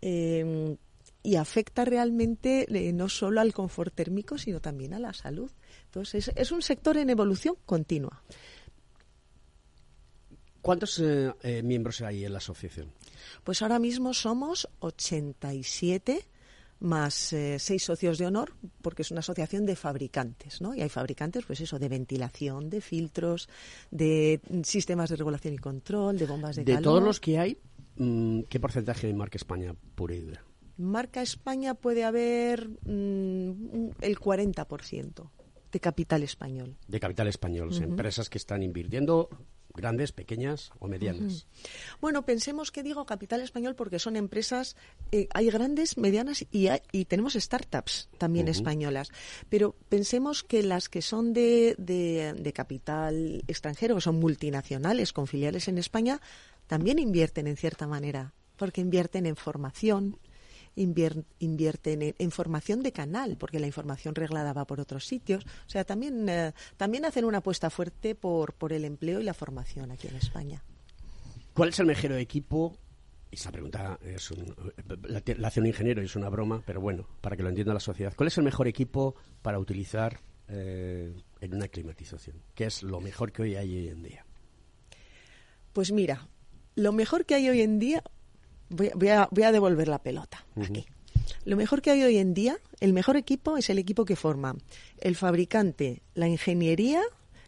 eh, 0.03 0.77
y 1.25 1.37
afecta 1.37 1.87
realmente 1.87 2.67
eh, 2.69 2.93
no 2.93 3.09
solo 3.09 3.41
al 3.41 3.55
confort 3.55 3.95
térmico, 3.95 4.37
sino 4.37 4.61
también 4.61 4.93
a 4.93 4.99
la 4.99 5.15
salud. 5.15 5.51
Entonces, 5.87 6.29
es, 6.29 6.37
es 6.37 6.53
un 6.53 6.61
sector 6.61 6.99
en 6.99 7.09
evolución 7.09 7.57
continua. 7.65 8.23
¿Cuántos 10.61 10.99
eh, 10.99 11.33
eh, 11.43 11.63
miembros 11.63 12.03
hay 12.03 12.27
en 12.27 12.33
la 12.33 12.39
asociación? 12.39 12.93
Pues 13.43 13.63
ahora 13.63 13.79
mismo 13.79 14.13
somos 14.13 14.69
87 14.81 16.27
más 16.85 17.33
eh, 17.33 17.59
seis 17.59 17.83
socios 17.83 18.19
de 18.19 18.27
honor, 18.27 18.53
porque 18.83 19.03
es 19.03 19.11
una 19.11 19.21
asociación 19.21 19.67
de 19.67 19.75
fabricantes, 19.75 20.61
¿no? 20.61 20.75
Y 20.75 20.83
hay 20.83 20.89
fabricantes, 20.89 21.45
pues 21.45 21.61
eso, 21.61 21.79
de 21.79 21.89
ventilación, 21.89 22.71
de 22.71 22.81
filtros, 22.81 23.49
de 23.91 24.41
sistemas 24.63 25.11
de 25.11 25.17
regulación 25.17 25.55
y 25.55 25.59
control, 25.59 26.19
de 26.19 26.27
bombas 26.27 26.57
de, 26.57 26.65
De 26.65 26.75
calor. 26.75 26.85
todos 26.85 27.03
los 27.03 27.21
que 27.21 27.39
hay, 27.39 27.59
mm, 27.97 28.43
¿qué 28.43 28.61
porcentaje 28.61 29.07
de 29.07 29.15
marca 29.15 29.37
España 29.37 29.75
pura 29.95 30.15
y 30.15 30.21
dura? 30.21 30.45
Marca 30.77 31.23
España 31.23 31.75
puede 31.75 32.05
haber 32.05 32.69
mm, 32.69 33.91
el 34.01 34.19
40% 34.19 35.31
de 35.73 35.81
capital 35.81 36.23
español. 36.23 36.77
De 36.87 37.01
capital 37.01 37.27
español, 37.29 37.71
empresas 37.83 38.29
que 38.29 38.39
están 38.39 38.63
invirtiendo, 38.63 39.29
grandes, 39.75 40.13
pequeñas 40.13 40.71
o 40.79 40.87
medianas. 40.89 41.47
Bueno, 42.01 42.25
pensemos 42.25 42.71
que 42.71 42.83
digo 42.83 43.05
capital 43.07 43.41
español 43.41 43.75
porque 43.75 43.99
son 43.99 44.17
empresas, 44.17 44.77
eh, 45.13 45.29
hay 45.35 45.51
grandes, 45.51 45.99
medianas 45.99 46.45
y, 46.51 46.69
hay- 46.69 46.83
y 46.93 47.05
tenemos 47.07 47.35
startups 47.35 48.09
también 48.19 48.47
españolas. 48.53 49.11
Pero 49.49 49.75
pensemos 49.89 50.43
que 50.45 50.63
las 50.63 50.89
que 50.89 51.03
son 51.03 51.33
de, 51.33 51.75
de- 51.79 52.35
de 52.39 52.53
capital 52.53 53.43
extranjero, 53.49 53.97
que 53.97 54.01
son 54.01 54.21
multinacionales 54.21 55.13
con 55.13 55.27
filiales 55.27 55.69
en 55.69 55.79
España, 55.79 56.21
también 56.67 56.99
invierten 56.99 57.47
en 57.47 57.57
cierta 57.57 57.87
manera, 57.87 58.33
porque 58.57 58.81
invierten 58.81 59.27
en 59.27 59.37
formación, 59.37 60.19
invierten 60.77 62.03
en, 62.03 62.15
en 62.19 62.31
formación 62.31 62.83
de 62.83 62.93
canal, 62.93 63.37
porque 63.39 63.61
la 63.61 63.67
información 63.67 64.15
reglada 64.15 64.53
va 64.53 64.67
por 64.67 64.81
otros 64.81 65.07
sitios. 65.07 65.45
O 65.45 65.71
sea, 65.71 65.85
también, 65.85 66.29
eh, 66.29 66.53
también 66.77 67.05
hacen 67.05 67.25
una 67.25 67.39
apuesta 67.39 67.71
fuerte 67.71 68.15
por, 68.15 68.55
por 68.55 68.73
el 68.73 68.85
empleo 68.85 69.21
y 69.21 69.25
la 69.25 69.35
formación 69.35 69.91
aquí 69.91 70.09
en 70.09 70.17
España. 70.17 70.63
¿Cuál 71.55 71.69
es 71.71 71.79
el 71.79 71.87
mejor 71.87 72.13
equipo? 72.13 72.77
Y 73.31 73.37
esa 73.37 73.51
pregunta 73.51 73.99
es 74.03 74.31
un- 74.31 74.55
la 75.37 75.49
hace 75.49 75.61
un 75.61 75.67
ingeniero 75.67 76.03
y 76.03 76.05
es 76.07 76.15
una 76.17 76.29
broma, 76.29 76.63
pero 76.67 76.81
bueno, 76.81 77.09
para 77.21 77.37
que 77.37 77.43
lo 77.43 77.49
entienda 77.49 77.75
la 77.75 77.81
sociedad. 77.81 78.13
¿Cuál 78.17 78.29
es 78.29 78.39
el 78.39 78.45
mejor 78.45 78.69
equipo 78.69 79.15
para 79.43 79.59
utilizar 79.59 80.21
eh, 80.49 81.15
en 81.41 81.55
una 81.55 81.69
climatización? 81.69 82.37
¿Qué 82.55 82.67
es 82.67 82.83
lo 82.83 83.01
mejor 83.01 83.33
que 83.33 83.43
hoy 83.43 83.57
hay 83.57 83.77
hoy 83.77 83.89
en 83.89 84.03
día? 84.03 84.27
Pues 85.73 85.91
mira, 85.91 86.29
lo 86.77 86.93
mejor 86.93 87.25
que 87.25 87.35
hay 87.35 87.49
hoy 87.49 87.63
en 87.63 87.79
día, 87.79 88.03
voy, 88.69 88.89
a- 88.89 88.93
voy 88.95 89.09
a, 89.09 89.29
voy 89.31 89.43
a 89.45 89.53
devolver 89.53 89.89
la 89.89 89.99
pelota 90.03 90.45
aquí. 90.71 90.87
Lo 91.45 91.57
mejor 91.57 91.83
que 91.83 91.91
hay 91.91 92.03
hoy 92.03 92.17
en 92.19 92.35
día, 92.35 92.59
el 92.81 92.93
mejor 92.93 93.17
equipo 93.17 93.57
es 93.57 93.69
el 93.71 93.79
equipo 93.79 94.05
que 94.05 94.17
forma 94.17 94.57
el 94.99 95.17
fabricante, 95.17 96.03
la 96.15 96.29
ingeniería 96.29 97.03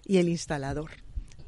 y 0.04 0.18
el 0.18 0.28
instalador. 0.28 0.90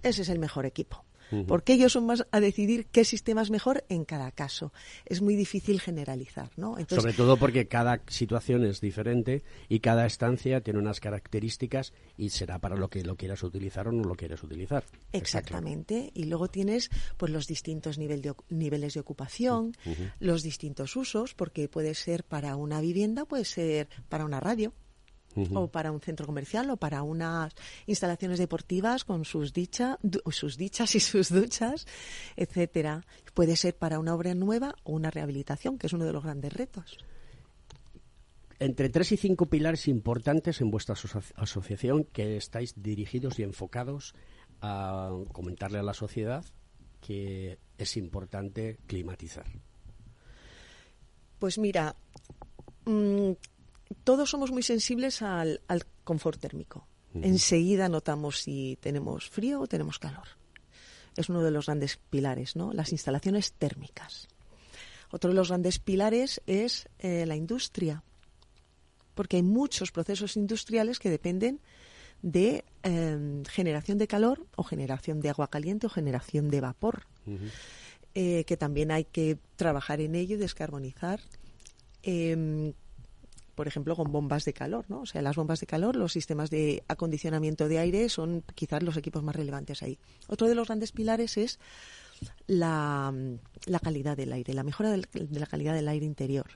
Ese 0.02 0.22
es 0.22 0.28
el 0.28 0.38
mejor 0.38 0.64
equipo. 0.66 1.04
Porque 1.46 1.74
ellos 1.74 1.92
son 1.92 2.06
más 2.06 2.26
a 2.30 2.40
decidir 2.40 2.86
qué 2.86 3.04
sistema 3.04 3.42
es 3.42 3.50
mejor 3.50 3.84
en 3.88 4.04
cada 4.04 4.30
caso. 4.32 4.72
Es 5.04 5.20
muy 5.20 5.36
difícil 5.36 5.80
generalizar, 5.80 6.50
¿no? 6.56 6.78
Entonces, 6.78 7.02
Sobre 7.02 7.14
todo 7.14 7.36
porque 7.36 7.68
cada 7.68 8.00
situación 8.06 8.64
es 8.64 8.80
diferente 8.80 9.42
y 9.68 9.80
cada 9.80 10.06
estancia 10.06 10.60
tiene 10.60 10.78
unas 10.78 11.00
características 11.00 11.92
y 12.16 12.30
será 12.30 12.58
para 12.58 12.76
lo 12.76 12.88
que 12.88 13.02
lo 13.02 13.16
quieras 13.16 13.42
utilizar 13.42 13.88
o 13.88 13.92
no 13.92 14.04
lo 14.04 14.14
quieras 14.14 14.42
utilizar. 14.42 14.84
Exactamente. 15.12 16.10
Y 16.14 16.24
luego 16.24 16.48
tienes 16.48 16.90
pues 17.16 17.32
los 17.32 17.46
distintos 17.46 17.98
nivel 17.98 18.22
de 18.22 18.34
niveles 18.48 18.94
de 18.94 19.00
ocupación, 19.00 19.72
los 20.18 20.42
distintos 20.42 20.96
usos, 20.96 21.34
porque 21.34 21.68
puede 21.68 21.94
ser 21.94 22.24
para 22.24 22.56
una 22.56 22.80
vivienda, 22.80 23.24
puede 23.24 23.44
ser 23.44 23.88
para 24.08 24.24
una 24.24 24.40
radio. 24.40 24.72
O 25.54 25.68
para 25.68 25.92
un 25.92 26.00
centro 26.00 26.26
comercial 26.26 26.68
o 26.70 26.76
para 26.76 27.02
unas 27.02 27.54
instalaciones 27.86 28.38
deportivas 28.38 29.04
con 29.04 29.24
sus 29.24 29.52
dicha, 29.52 29.98
sus 30.30 30.56
dichas 30.56 30.94
y 30.94 31.00
sus 31.00 31.28
duchas, 31.30 31.86
etcétera. 32.36 33.04
Puede 33.34 33.54
ser 33.56 33.76
para 33.76 33.98
una 34.00 34.14
obra 34.14 34.34
nueva 34.34 34.74
o 34.84 34.92
una 34.92 35.10
rehabilitación, 35.10 35.78
que 35.78 35.86
es 35.86 35.92
uno 35.92 36.04
de 36.06 36.12
los 36.12 36.24
grandes 36.24 36.52
retos. 36.52 36.98
Entre 38.58 38.88
tres 38.88 39.12
y 39.12 39.16
cinco 39.16 39.46
pilares 39.46 39.86
importantes 39.86 40.60
en 40.60 40.70
vuestra 40.72 40.94
aso- 40.96 41.22
asociación 41.36 42.02
que 42.04 42.36
estáis 42.36 42.74
dirigidos 42.82 43.38
y 43.38 43.44
enfocados 43.44 44.14
a 44.60 45.10
comentarle 45.32 45.78
a 45.78 45.84
la 45.84 45.94
sociedad 45.94 46.44
que 47.00 47.58
es 47.76 47.96
importante 47.96 48.78
climatizar. 48.88 49.46
Pues 51.38 51.58
mira, 51.58 51.94
mm, 52.86 53.30
todos 54.04 54.30
somos 54.30 54.50
muy 54.50 54.62
sensibles 54.62 55.22
al, 55.22 55.60
al 55.68 55.84
confort 56.04 56.40
térmico. 56.40 56.86
Enseguida 57.14 57.88
notamos 57.88 58.40
si 58.40 58.78
tenemos 58.80 59.28
frío 59.28 59.60
o 59.60 59.66
tenemos 59.66 59.98
calor. 59.98 60.28
Es 61.16 61.28
uno 61.28 61.42
de 61.42 61.50
los 61.50 61.66
grandes 61.66 61.96
pilares, 61.96 62.54
¿no? 62.54 62.72
Las 62.72 62.92
instalaciones 62.92 63.52
térmicas. 63.52 64.28
Otro 65.10 65.30
de 65.30 65.36
los 65.36 65.48
grandes 65.48 65.78
pilares 65.78 66.40
es 66.46 66.88
eh, 66.98 67.24
la 67.26 67.34
industria, 67.34 68.04
porque 69.14 69.36
hay 69.36 69.42
muchos 69.42 69.90
procesos 69.90 70.36
industriales 70.36 70.98
que 70.98 71.10
dependen 71.10 71.60
de 72.22 72.64
eh, 72.82 73.42
generación 73.48 73.98
de 73.98 74.06
calor 74.06 74.46
o 74.54 74.62
generación 74.62 75.20
de 75.20 75.30
agua 75.30 75.48
caliente 75.48 75.86
o 75.86 75.90
generación 75.90 76.50
de 76.50 76.60
vapor 76.60 77.06
eh, 78.14 78.44
que 78.44 78.56
también 78.56 78.90
hay 78.90 79.04
que 79.04 79.38
trabajar 79.56 80.00
en 80.00 80.14
ello 80.14 80.36
y 80.36 80.38
descarbonizar. 80.38 81.20
Por 83.58 83.66
ejemplo, 83.66 83.96
con 83.96 84.12
bombas 84.12 84.44
de 84.44 84.52
calor, 84.52 84.84
¿no? 84.88 85.00
O 85.00 85.06
sea, 85.06 85.20
las 85.20 85.34
bombas 85.34 85.58
de 85.58 85.66
calor, 85.66 85.96
los 85.96 86.12
sistemas 86.12 86.48
de 86.48 86.84
acondicionamiento 86.86 87.66
de 87.66 87.80
aire 87.80 88.08
son 88.08 88.44
quizás 88.54 88.84
los 88.84 88.96
equipos 88.96 89.24
más 89.24 89.34
relevantes 89.34 89.82
ahí. 89.82 89.98
Otro 90.28 90.46
de 90.46 90.54
los 90.54 90.68
grandes 90.68 90.92
pilares 90.92 91.36
es 91.36 91.58
la, 92.46 93.12
la 93.66 93.80
calidad 93.80 94.16
del 94.16 94.32
aire, 94.32 94.54
la 94.54 94.62
mejora 94.62 94.92
del- 94.92 95.08
de 95.12 95.40
la 95.40 95.46
calidad 95.46 95.74
del 95.74 95.88
aire 95.88 96.06
interior. 96.06 96.46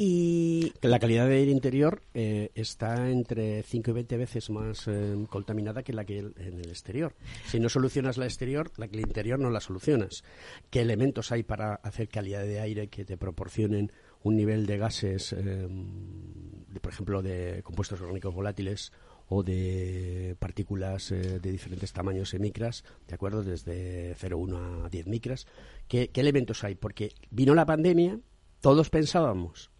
Y 0.00 0.72
La 0.80 1.00
calidad 1.00 1.26
de 1.26 1.34
aire 1.38 1.50
interior 1.50 2.02
eh, 2.14 2.50
está 2.54 3.10
entre 3.10 3.64
5 3.64 3.90
y 3.90 3.94
20 3.94 4.16
veces 4.16 4.48
más 4.48 4.86
eh, 4.86 5.16
contaminada 5.28 5.82
que 5.82 5.92
la 5.92 6.04
que 6.04 6.18
en 6.20 6.60
el 6.60 6.68
exterior. 6.68 7.16
Si 7.48 7.58
no 7.58 7.68
solucionas 7.68 8.16
la 8.16 8.26
exterior, 8.26 8.70
la 8.76 8.86
que 8.86 8.94
el 8.96 9.02
interior 9.02 9.40
no 9.40 9.50
la 9.50 9.58
solucionas. 9.60 10.22
¿Qué 10.70 10.82
elementos 10.82 11.32
hay 11.32 11.42
para 11.42 11.74
hacer 11.82 12.08
calidad 12.08 12.42
de 12.44 12.60
aire 12.60 12.86
que 12.86 13.04
te 13.04 13.16
proporcionen 13.16 13.90
un 14.22 14.36
nivel 14.36 14.66
de 14.66 14.78
gases, 14.78 15.32
eh, 15.32 15.68
de, 15.68 16.80
por 16.80 16.92
ejemplo, 16.92 17.22
de 17.22 17.62
compuestos 17.62 18.00
orgánicos 18.00 18.34
volátiles 18.34 18.92
o 19.28 19.42
de 19.42 20.36
partículas 20.38 21.12
eh, 21.12 21.38
de 21.40 21.52
diferentes 21.52 21.92
tamaños 21.92 22.32
en 22.34 22.42
micras, 22.42 22.84
¿de 23.06 23.14
acuerdo? 23.14 23.42
Desde 23.42 24.16
0,1 24.16 24.86
a 24.86 24.88
10 24.88 25.06
micras. 25.06 25.46
¿Qué, 25.86 26.10
elementos 26.14 26.64
hay? 26.64 26.74
Porque 26.74 27.12
vino 27.30 27.54
la 27.54 27.66
pandemia, 27.66 28.20
todos 28.60 28.90
pensábamos 28.90 29.70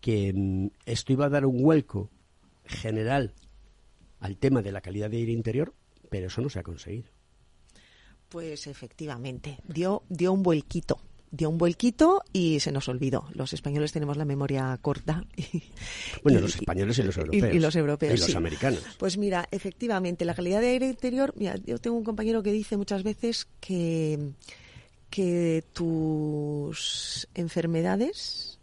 que 0.00 0.32
mm, 0.34 0.68
esto 0.86 1.12
iba 1.12 1.26
a 1.26 1.30
dar 1.30 1.44
un 1.44 1.62
vuelco 1.62 2.10
general 2.64 3.34
al 4.20 4.38
tema 4.38 4.62
de 4.62 4.72
la 4.72 4.80
calidad 4.80 5.10
de 5.10 5.18
aire 5.18 5.32
interior, 5.32 5.74
pero 6.08 6.28
eso 6.28 6.40
no 6.40 6.48
se 6.48 6.58
ha 6.58 6.62
conseguido. 6.62 7.10
Pues 8.30 8.66
efectivamente, 8.66 9.58
dio, 9.68 10.02
dio 10.08 10.32
un 10.32 10.42
vuelquito. 10.42 10.98
Dio 11.36 11.50
un 11.50 11.58
vuelquito 11.58 12.22
y 12.32 12.60
se 12.60 12.70
nos 12.70 12.88
olvidó. 12.88 13.26
Los 13.32 13.52
españoles 13.52 13.90
tenemos 13.92 14.16
la 14.16 14.24
memoria 14.24 14.78
corta. 14.80 15.24
y- 15.36 15.62
Bueno, 16.22 16.38
y- 16.38 16.42
los 16.42 16.54
españoles 16.54 16.98
y 16.98 17.02
los 17.02 17.16
y- 17.16 17.20
europeos. 17.20 17.54
Y, 17.54 17.58
los 17.58 17.76
europeos. 17.76 18.14
Y 18.14 18.18
los 18.18 18.26
sí. 18.30 18.36
americanos. 18.36 18.80
Pues 18.98 19.18
mira, 19.18 19.48
efectivamente, 19.50 20.24
la 20.24 20.34
calidad 20.34 20.60
de 20.60 20.68
aire 20.68 20.86
interior. 20.88 21.34
Mira, 21.36 21.56
yo 21.66 21.78
tengo 21.78 21.96
un 21.96 22.04
compañero 22.04 22.42
que 22.42 22.52
dice 22.52 22.76
muchas 22.76 23.02
veces 23.02 23.48
que, 23.60 24.30
que 25.10 25.64
tus 25.72 27.26
enfermedades 27.34 28.58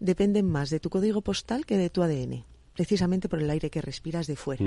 dependen 0.00 0.46
más 0.46 0.70
de 0.70 0.80
tu 0.80 0.90
código 0.90 1.20
postal 1.20 1.66
que 1.66 1.76
de 1.76 1.90
tu 1.90 2.02
ADN. 2.02 2.44
Precisamente 2.78 3.28
por 3.28 3.42
el 3.42 3.50
aire 3.50 3.70
que 3.70 3.82
respiras 3.82 4.28
de 4.28 4.36
fuera. 4.36 4.64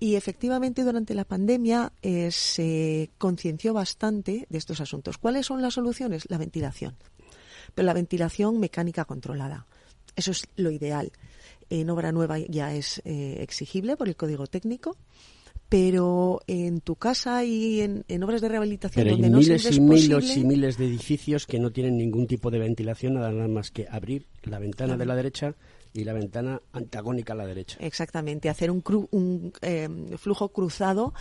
Y 0.00 0.14
efectivamente 0.14 0.82
durante 0.82 1.12
la 1.12 1.26
pandemia 1.26 1.92
eh, 2.00 2.30
se 2.30 3.10
concienció 3.18 3.74
bastante 3.74 4.46
de 4.48 4.56
estos 4.56 4.80
asuntos. 4.80 5.18
¿Cuáles 5.18 5.44
son 5.44 5.60
las 5.60 5.74
soluciones? 5.74 6.24
La 6.30 6.38
ventilación. 6.38 6.96
Pero 7.74 7.84
la 7.84 7.92
ventilación 7.92 8.58
mecánica 8.58 9.04
controlada. 9.04 9.66
Eso 10.16 10.30
es 10.30 10.48
lo 10.56 10.70
ideal. 10.70 11.12
En 11.68 11.90
obra 11.90 12.12
nueva 12.12 12.38
ya 12.38 12.74
es 12.74 13.02
eh, 13.04 13.36
exigible 13.40 13.98
por 13.98 14.08
el 14.08 14.16
código 14.16 14.46
técnico 14.46 14.96
pero 15.68 16.40
en 16.46 16.82
tu 16.82 16.96
casa 16.96 17.46
y 17.46 17.80
en, 17.80 18.22
obras 18.22 18.42
de 18.42 18.48
rehabilitación 18.50 19.04
pero 19.04 19.12
donde 19.12 19.28
hay 19.28 19.32
no 19.32 19.38
miles 19.38 19.64
y 19.64 19.80
posible, 19.80 20.16
miles 20.16 20.36
y 20.36 20.44
miles 20.44 20.76
de 20.76 20.86
edificios 20.86 21.46
que 21.46 21.58
no 21.58 21.72
tienen 21.72 21.96
ningún 21.96 22.26
tipo 22.26 22.50
de 22.50 22.58
ventilación 22.58 23.14
nada 23.14 23.30
más 23.48 23.70
que 23.70 23.86
abrir 23.90 24.26
la 24.42 24.58
ventana 24.58 24.98
de 24.98 25.06
la 25.06 25.16
derecha 25.16 25.54
y 25.92 26.04
la 26.04 26.12
ventana 26.12 26.62
antagónica 26.72 27.32
a 27.32 27.36
la 27.36 27.46
derecha. 27.46 27.76
Exactamente, 27.80 28.48
hacer 28.48 28.70
un, 28.70 28.82
un 29.10 29.52
eh, 29.62 29.88
flujo 30.16 30.50
cruzado 30.50 31.14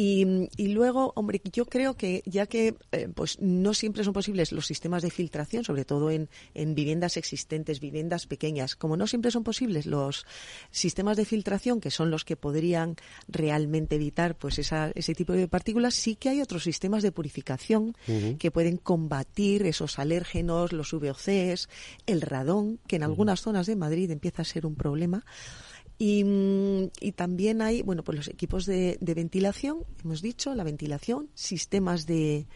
y, 0.00 0.68
luego, 0.68 1.12
hombre, 1.16 1.42
yo 1.52 1.66
creo 1.66 1.96
que 1.96 2.22
ya 2.24 2.46
que 2.46 2.76
eh, 2.92 3.08
pues 3.12 3.40
no 3.40 3.74
siempre 3.74 4.04
son 4.04 4.12
posibles 4.12 4.52
los 4.52 4.64
sistemas 4.64 5.02
de 5.02 5.10
filtración, 5.10 5.64
sobre 5.64 5.84
todo 5.84 6.12
en, 6.12 6.28
en, 6.54 6.76
viviendas 6.76 7.16
existentes, 7.16 7.80
viviendas 7.80 8.28
pequeñas, 8.28 8.76
como 8.76 8.96
no 8.96 9.08
siempre 9.08 9.32
son 9.32 9.42
posibles 9.42 9.86
los 9.86 10.24
sistemas 10.70 11.16
de 11.16 11.24
filtración, 11.24 11.80
que 11.80 11.90
son 11.90 12.12
los 12.12 12.24
que 12.24 12.36
podrían 12.36 12.94
realmente 13.26 13.96
evitar 13.96 14.38
pues 14.38 14.60
esa, 14.60 14.92
ese 14.94 15.16
tipo 15.16 15.32
de 15.32 15.48
partículas, 15.48 15.94
sí 15.94 16.14
que 16.14 16.28
hay 16.28 16.42
otros 16.42 16.62
sistemas 16.62 17.02
de 17.02 17.10
purificación 17.10 17.96
que 18.38 18.52
pueden 18.52 18.76
combatir 18.76 19.66
esos 19.66 19.98
alérgenos, 19.98 20.72
los 20.72 20.92
VOCs, 20.92 21.68
el 22.06 22.20
radón, 22.20 22.78
que 22.86 22.96
en 22.96 23.02
algunas 23.02 23.40
zonas 23.40 23.66
de 23.66 23.74
Madrid 23.74 24.12
empieza 24.12 24.42
a 24.42 24.44
ser 24.44 24.64
un 24.64 24.76
problema. 24.76 25.24
Y, 25.98 26.22
mm, 26.22 26.90
y, 27.00 27.12
también 27.12 27.60
hay, 27.60 27.82
bueno, 27.82 28.04
pues 28.04 28.16
los 28.16 28.28
equipos 28.28 28.66
de, 28.66 28.98
ventilación, 29.00 29.84
hemos 30.04 30.22
dicho, 30.22 30.54
la 30.54 30.62
ventilación, 30.62 31.28
sistemas 31.34 32.06
de, 32.06 32.46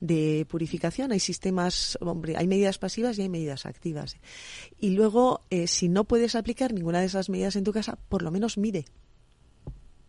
de, 0.00 0.46
purificación, 0.48 1.10
hay 1.10 1.20
sistemas, 1.20 1.96
hombre, 2.02 2.36
hay 2.36 2.46
medidas 2.46 2.76
pasivas 2.78 3.18
y 3.18 3.22
hay 3.22 3.30
medidas 3.30 3.64
activas. 3.64 4.18
Y 4.78 4.90
luego, 4.90 5.46
eh, 5.48 5.66
si 5.66 5.88
no 5.88 6.04
puedes 6.04 6.34
aplicar 6.34 6.74
ninguna 6.74 7.00
de 7.00 7.06
esas 7.06 7.30
medidas 7.30 7.56
en 7.56 7.64
tu 7.64 7.72
casa, 7.72 7.98
por 8.08 8.20
lo 8.20 8.30
menos 8.30 8.58
mide. 8.58 8.84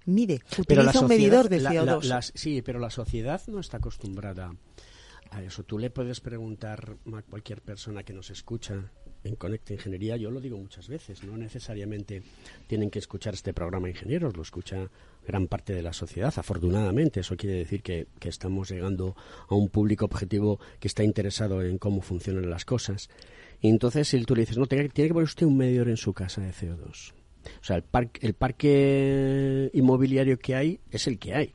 Mide, 0.06 0.42
utiliza 0.58 1.00
un 1.00 1.08
medidor 1.08 1.48
de 1.48 1.62
CO2. 1.62 2.32
sí, 2.34 2.62
pero 2.62 2.80
la 2.80 2.90
sociedad 2.90 3.42
no 3.48 3.60
está 3.60 3.78
acostumbrada 3.78 4.54
a 5.30 5.42
eso. 5.42 5.64
Tú 5.64 5.80
le 5.80 5.90
puedes 5.90 6.20
preguntar 6.20 6.98
a 7.14 7.22
cualquier 7.22 7.62
persona 7.62 8.04
que 8.04 8.12
nos 8.12 8.32
escucha 8.32 8.92
en 9.24 9.36
Conecta 9.36 9.74
Ingeniería, 9.74 10.18
yo 10.18 10.32
lo 10.32 10.40
digo 10.40 10.58
muchas 10.58 10.88
veces, 10.88 11.24
no 11.24 11.38
necesariamente 11.38 12.24
tienen 12.68 12.90
que 12.90 13.00
escuchar 13.00 13.34
este 13.34 13.54
programa 13.54 13.90
ingenieros, 13.90 14.36
lo 14.36 14.42
escucha 14.42 14.90
gran 15.26 15.48
parte 15.48 15.74
de 15.74 15.84
la 15.84 15.94
sociedad, 15.94 16.34
afortunadamente. 16.36 17.20
Eso 17.20 17.38
quiere 17.38 17.58
decir 17.58 17.82
que, 17.82 18.08
estamos 18.22 18.70
llegando 18.72 19.16
a 19.50 19.56
un 19.56 19.70
público 19.70 20.06
objetivo 20.06 20.60
que 20.80 20.88
está 20.88 21.04
interesado 21.04 21.62
en 21.64 21.78
cómo 21.78 22.02
funcionan 22.02 22.50
las 22.50 22.66
cosas. 22.66 23.10
Y 23.62 23.70
entonces, 23.70 24.08
si 24.08 24.24
tú 24.24 24.36
le 24.36 24.42
dices, 24.42 24.58
no, 24.58 24.66
tiene, 24.66 24.90
tiene 24.90 25.10
que 25.10 25.14
poner 25.14 25.26
usted 25.26 25.46
un 25.46 25.58
medidor 25.58 25.90
en 25.90 25.98
su 25.98 26.14
casa 26.14 26.42
de 26.42 26.52
CO2. 26.52 27.14
O 27.60 27.64
sea, 27.64 27.78
el, 27.78 27.84
el 28.22 28.34
parque 28.34 29.70
inmobiliario 29.74 30.40
que 30.40 30.56
hay 30.56 30.80
es 30.90 31.08
el 31.08 31.20
que 31.20 31.36
hay. 31.36 31.54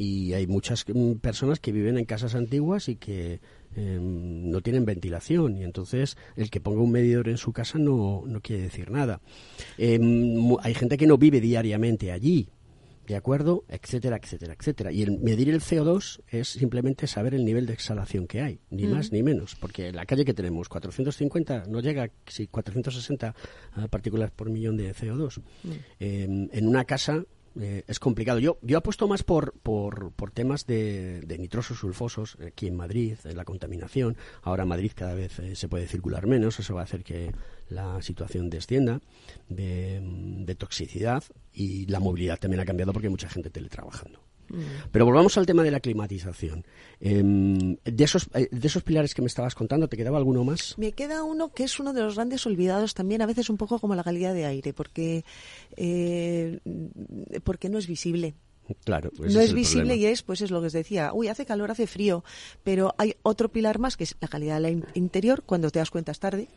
Y 0.00 0.32
hay 0.32 0.46
muchas 0.46 0.84
mm, 0.86 1.14
personas 1.14 1.58
que 1.58 1.72
viven 1.72 1.98
en 1.98 2.04
casas 2.04 2.36
antiguas 2.36 2.88
y 2.88 2.96
que 2.96 3.40
Em, 3.76 4.50
no 4.50 4.60
tienen 4.60 4.84
ventilación 4.84 5.56
y 5.56 5.62
entonces 5.62 6.16
el 6.36 6.50
que 6.50 6.60
ponga 6.60 6.80
un 6.80 6.90
medidor 6.90 7.28
en 7.28 7.36
su 7.36 7.52
casa 7.52 7.78
no, 7.78 8.24
no 8.26 8.40
quiere 8.40 8.62
decir 8.62 8.90
nada. 8.90 9.20
Em, 9.76 10.56
hay 10.62 10.74
gente 10.74 10.96
que 10.96 11.06
no 11.06 11.18
vive 11.18 11.40
diariamente 11.40 12.10
allí, 12.10 12.48
¿de 13.06 13.14
acuerdo? 13.14 13.64
Etcétera, 13.68 14.18
etcétera, 14.20 14.56
etcétera. 14.58 14.90
Y 14.90 15.02
el 15.02 15.20
medir 15.20 15.50
el 15.50 15.60
CO2 15.60 16.22
es 16.28 16.48
simplemente 16.48 17.06
saber 17.06 17.34
el 17.34 17.44
nivel 17.44 17.66
de 17.66 17.74
exhalación 17.74 18.26
que 18.26 18.40
hay, 18.40 18.58
ni 18.70 18.86
más 18.86 19.12
ni 19.12 19.22
menos, 19.22 19.54
porque 19.54 19.92
la 19.92 20.06
calle 20.06 20.24
que 20.24 20.34
tenemos, 20.34 20.68
450, 20.68 21.66
no 21.68 21.80
llega, 21.80 22.10
si 22.26 22.48
460 22.48 23.34
partículas 23.90 24.30
por 24.30 24.50
millón 24.50 24.76
de 24.76 24.92
CO2. 24.92 25.40
Em, 26.00 26.48
en 26.52 26.66
una 26.66 26.84
casa 26.84 27.24
eh, 27.60 27.84
es 27.86 27.98
complicado. 27.98 28.38
Yo, 28.38 28.58
yo 28.62 28.78
apuesto 28.78 29.08
más 29.08 29.22
por, 29.22 29.52
por, 29.60 30.12
por 30.12 30.30
temas 30.30 30.66
de, 30.66 31.20
de, 31.20 31.38
nitrosos 31.38 31.78
sulfosos 31.78 32.36
aquí 32.46 32.66
en 32.66 32.76
Madrid, 32.76 33.16
la 33.24 33.44
contaminación. 33.44 34.16
Ahora 34.42 34.64
Madrid 34.64 34.92
cada 34.94 35.14
vez 35.14 35.38
eh, 35.38 35.56
se 35.56 35.68
puede 35.68 35.86
circular 35.86 36.26
menos, 36.26 36.58
eso 36.60 36.74
va 36.74 36.82
a 36.82 36.84
hacer 36.84 37.04
que 37.04 37.32
la 37.68 38.00
situación 38.02 38.50
descienda 38.50 39.00
de, 39.48 40.00
de 40.02 40.54
toxicidad 40.54 41.24
y 41.52 41.86
la 41.86 42.00
movilidad 42.00 42.38
también 42.38 42.60
ha 42.60 42.64
cambiado 42.64 42.92
porque 42.92 43.08
hay 43.08 43.12
mucha 43.12 43.28
gente 43.28 43.50
teletrabajando. 43.50 44.27
Mm. 44.48 44.90
Pero 44.90 45.04
volvamos 45.04 45.36
al 45.38 45.46
tema 45.46 45.62
de 45.62 45.70
la 45.70 45.80
climatización. 45.80 46.64
Em, 47.00 47.76
de, 47.84 48.04
esos, 48.04 48.28
eh, 48.34 48.48
de 48.50 48.66
esos 48.66 48.82
pilares 48.82 49.14
que 49.14 49.22
me 49.22 49.28
estabas 49.28 49.54
contando, 49.54 49.88
¿te 49.88 49.96
quedaba 49.96 50.18
alguno 50.18 50.44
más? 50.44 50.74
Me 50.78 50.92
queda 50.92 51.22
uno 51.22 51.52
que 51.52 51.64
es 51.64 51.78
uno 51.78 51.92
de 51.92 52.02
los 52.02 52.16
grandes 52.16 52.46
olvidados 52.46 52.94
también, 52.94 53.22
a 53.22 53.26
veces 53.26 53.50
un 53.50 53.56
poco 53.56 53.78
como 53.78 53.94
la 53.94 54.04
calidad 54.04 54.34
de 54.34 54.46
aire, 54.46 54.72
porque, 54.72 55.24
eh, 55.76 56.58
porque 57.44 57.68
no 57.68 57.78
es 57.78 57.86
visible. 57.86 58.34
Claro, 58.84 59.10
no 59.18 59.40
es, 59.40 59.54
visible 59.54 59.96
y 59.96 60.04
es, 60.04 60.22
pues 60.22 60.42
es 60.42 60.50
lo 60.50 60.60
que 60.60 60.66
os 60.66 60.72
decía, 60.74 61.12
uy, 61.14 61.28
hace 61.28 61.46
calor, 61.46 61.70
hace 61.70 61.86
frío, 61.86 62.22
pero 62.62 62.94
hay 62.98 63.16
otro 63.22 63.48
pilar 63.48 63.78
más 63.78 63.96
que 63.96 64.04
es 64.04 64.16
la 64.20 64.28
calidad 64.28 64.60
del 64.60 64.84
interior, 64.92 65.42
cuando 65.42 65.70
te 65.70 65.78
das 65.78 65.90
cuenta 65.90 66.12
es 66.12 66.20
tarde, 66.20 66.48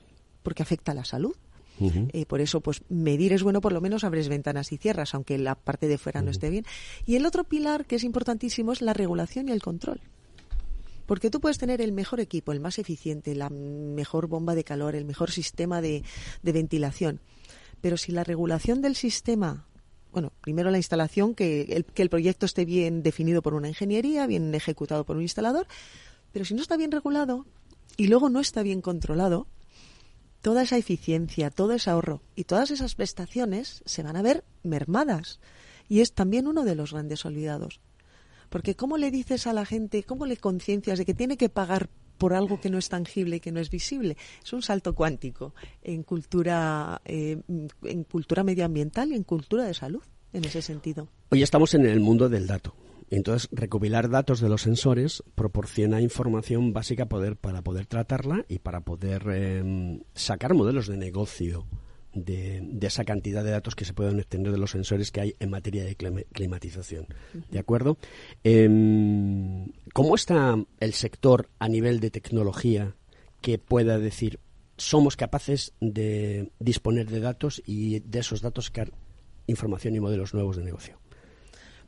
porque 0.43 0.61
afecta 0.61 0.91
a 0.91 0.95
la 0.95 1.05
salud. 1.05 1.35
Eh, 1.81 2.25
por 2.25 2.41
eso, 2.41 2.61
pues 2.61 2.83
medir 2.89 3.33
es 3.33 3.43
bueno, 3.43 3.61
por 3.61 3.73
lo 3.73 3.81
menos 3.81 4.03
abres 4.03 4.29
ventanas 4.29 4.71
y 4.71 4.77
cierras, 4.77 5.15
aunque 5.15 5.37
la 5.37 5.55
parte 5.55 5.87
de 5.87 5.97
fuera 5.97 6.21
no 6.21 6.31
esté 6.31 6.49
bien. 6.49 6.65
Y 7.05 7.15
el 7.15 7.25
otro 7.25 7.43
pilar 7.43 7.85
que 7.85 7.95
es 7.95 8.03
importantísimo 8.03 8.71
es 8.71 8.81
la 8.81 8.93
regulación 8.93 9.49
y 9.49 9.51
el 9.51 9.61
control. 9.61 10.01
Porque 11.05 11.29
tú 11.29 11.41
puedes 11.41 11.57
tener 11.57 11.81
el 11.81 11.91
mejor 11.91 12.19
equipo, 12.19 12.51
el 12.51 12.59
más 12.59 12.79
eficiente, 12.79 13.35
la 13.35 13.49
mejor 13.49 14.27
bomba 14.27 14.55
de 14.55 14.63
calor, 14.63 14.95
el 14.95 15.05
mejor 15.05 15.31
sistema 15.31 15.81
de, 15.81 16.03
ventilación. 16.43 17.19
Pero 17.81 17.97
si 17.97 18.11
la 18.11 18.23
regulación 18.23 18.81
del 18.81 18.95
sistema 18.95 19.65
bueno, 20.11 20.33
primero 20.41 20.71
la 20.71 20.77
instalación, 20.77 21.35
que 21.35 21.61
el, 21.61 21.85
que 21.85 22.01
el 22.01 22.09
proyecto 22.09 22.45
esté 22.45 22.65
bien 22.65 23.01
definido 23.01 23.41
por 23.41 23.53
una 23.53 23.69
ingeniería, 23.69 24.27
bien 24.27 24.53
ejecutado 24.53 25.05
por 25.05 25.15
un 25.15 25.21
instalador, 25.21 25.67
pero 26.33 26.43
si 26.43 26.53
no 26.53 26.61
está 26.61 26.75
bien 26.75 26.91
regulado 26.91 27.45
y 27.95 28.07
luego 28.07 28.29
no 28.29 28.41
está 28.41 28.61
bien 28.61 28.81
controlado, 28.81 29.47
toda 30.41 30.63
esa 30.63 30.77
eficiencia, 30.77 31.49
todo 31.49 31.73
ese 31.73 31.89
ahorro 31.89 32.21
y 32.35 32.43
todas 32.43 32.71
esas 32.71 32.95
prestaciones 32.95 33.83
se 33.85 34.03
van 34.03 34.15
a 34.15 34.21
ver 34.21 34.43
mermadas. 34.63 35.39
Y 35.87 36.01
es 36.01 36.13
también 36.13 36.47
uno 36.47 36.63
de 36.63 36.75
los 36.75 36.93
grandes 36.93 37.25
olvidados. 37.25 37.79
Porque 38.49 38.75
¿cómo 38.75 38.97
le 38.97 39.11
dices 39.11 39.47
a 39.47 39.53
la 39.53 39.65
gente, 39.65 40.03
cómo 40.03 40.25
le 40.25 40.37
conciencias 40.37 40.99
de 40.99 41.05
que 41.05 41.13
tiene 41.13 41.37
que 41.37 41.49
pagar 41.49 41.89
por 42.17 42.33
algo 42.33 42.59
que 42.59 42.69
no 42.69 42.77
es 42.77 42.89
tangible 42.89 43.39
que 43.39 43.51
no 43.51 43.59
es 43.59 43.69
visible? 43.69 44.17
Es 44.43 44.53
un 44.53 44.61
salto 44.61 44.93
cuántico 44.93 45.53
en 45.81 46.03
cultura, 46.03 47.01
eh, 47.05 47.41
en 47.83 48.03
cultura 48.03 48.43
medioambiental 48.43 49.11
y 49.11 49.15
en 49.15 49.23
cultura 49.23 49.63
de 49.65 49.73
salud, 49.73 50.03
en 50.33 50.45
ese 50.45 50.61
sentido. 50.61 51.07
Hoy 51.29 51.43
estamos 51.43 51.73
en 51.73 51.85
el 51.85 51.99
mundo 51.99 52.29
del 52.29 52.47
dato. 52.47 52.75
Entonces, 53.11 53.49
recopilar 53.51 54.09
datos 54.09 54.39
de 54.39 54.47
los 54.47 54.61
sensores 54.61 55.21
proporciona 55.35 56.01
información 56.01 56.71
básica 56.71 57.07
poder, 57.07 57.35
para 57.35 57.61
poder 57.61 57.85
tratarla 57.85 58.45
y 58.47 58.59
para 58.59 58.81
poder 58.81 59.27
em, 59.27 60.01
sacar 60.13 60.53
modelos 60.53 60.87
de 60.87 60.95
negocio 60.95 61.67
de, 62.13 62.77
esa 62.81 63.03
cantidad 63.03 63.43
de 63.43 63.51
datos 63.51 63.75
que 63.75 63.83
se 63.83 63.93
pueden 63.93 64.17
obtener 64.17 64.53
de 64.53 64.57
los 64.57 64.71
sensores 64.71 65.11
que 65.11 65.19
hay 65.19 65.35
en 65.39 65.49
materia 65.49 65.83
de 65.83 65.95
climatización. 65.95 67.07
¿De 67.49 67.59
acuerdo? 67.59 67.97
Em, 68.45 69.67
¿Cómo 69.93 70.15
está 70.15 70.55
el 70.79 70.93
sector 70.93 71.49
a 71.59 71.67
nivel 71.67 71.99
de 71.99 72.11
tecnología 72.11 72.95
que 73.41 73.57
pueda 73.57 73.99
decir 73.99 74.39
somos 74.77 75.17
capaces 75.17 75.73
de 75.81 76.49
disponer 76.59 77.09
de 77.09 77.19
datos 77.19 77.61
y 77.65 77.99
de 77.99 78.19
esos 78.19 78.41
datos 78.41 78.67
sacar 78.67 78.93
información 79.47 79.95
y 79.95 79.99
modelos 79.99 80.33
nuevos 80.33 80.55
de 80.55 80.63
negocio? 80.63 81.00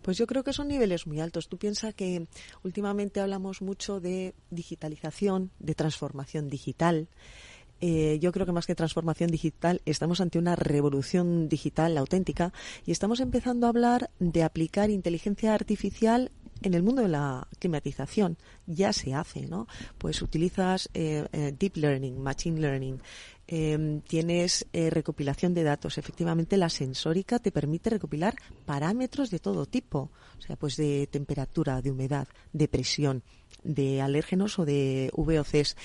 Pues 0.04 0.18
yo 0.18 0.28
creo 0.28 0.44
que 0.44 0.54
son 0.54 0.68
niveles 0.68 1.08
muy 1.08 1.20
altos. 1.20 1.48
Tú 1.48 1.58
piensas 1.58 1.96
que 1.96 2.28
últimamente 2.64 3.22
hablamos 3.22 3.62
mucho 3.62 4.00
de 4.00 4.36
digitalización, 4.52 5.50
de 5.60 5.74
transformación 5.74 6.50
digital. 6.50 7.08
Eh, 7.82 8.20
yo 8.22 8.32
creo 8.32 8.46
que 8.46 8.52
más 8.52 8.68
que 8.68 8.76
transformación 8.76 9.30
digital, 9.32 9.82
estamos 9.86 10.22
ante 10.22 10.40
una 10.40 10.56
revolución 10.56 11.50
digital 11.50 11.98
auténtica 11.98 12.54
y 12.86 12.92
estamos 12.92 13.20
empezando 13.20 13.66
a 13.66 13.70
hablar 13.70 14.10
de 14.20 14.44
aplicar 14.44 14.90
inteligencia 14.90 15.54
artificial 15.54 16.32
en 16.62 16.74
el 16.74 16.84
mundo 16.84 17.02
de 17.02 17.10
la 17.10 17.48
climatización 17.60 18.38
ya 18.66 18.94
se 18.94 19.14
hace, 19.14 19.48
¿no? 19.48 19.68
Pues 19.98 20.22
utilizas 20.22 20.90
eh, 20.94 21.28
eh, 21.34 21.54
deep 21.58 21.78
learning, 21.78 22.22
machine 22.22 22.60
learning, 22.60 23.02
Em, 23.46 24.00
tienes 24.02 24.66
eh, 24.72 24.90
recopilación 24.90 25.54
de 25.54 25.64
datos. 25.64 25.98
Efectivamente, 25.98 26.56
la 26.56 26.70
sensórica 26.70 27.40
te 27.40 27.52
permite 27.52 27.90
recopilar 27.90 28.36
parámetros 28.66 29.30
de 29.32 29.40
todo 29.40 29.66
tipo, 29.66 30.12
o 30.38 30.42
sea, 30.42 30.56
pues 30.56 30.78
de 30.78 31.08
temperatura, 31.08 31.82
de 31.82 31.92
humedad, 31.92 32.28
de 32.54 32.70
presión, 32.70 33.22
de 33.64 34.02
alérgenos 34.02 34.60
o 34.60 34.66
de 34.66 35.12
VOCs, 35.14 35.76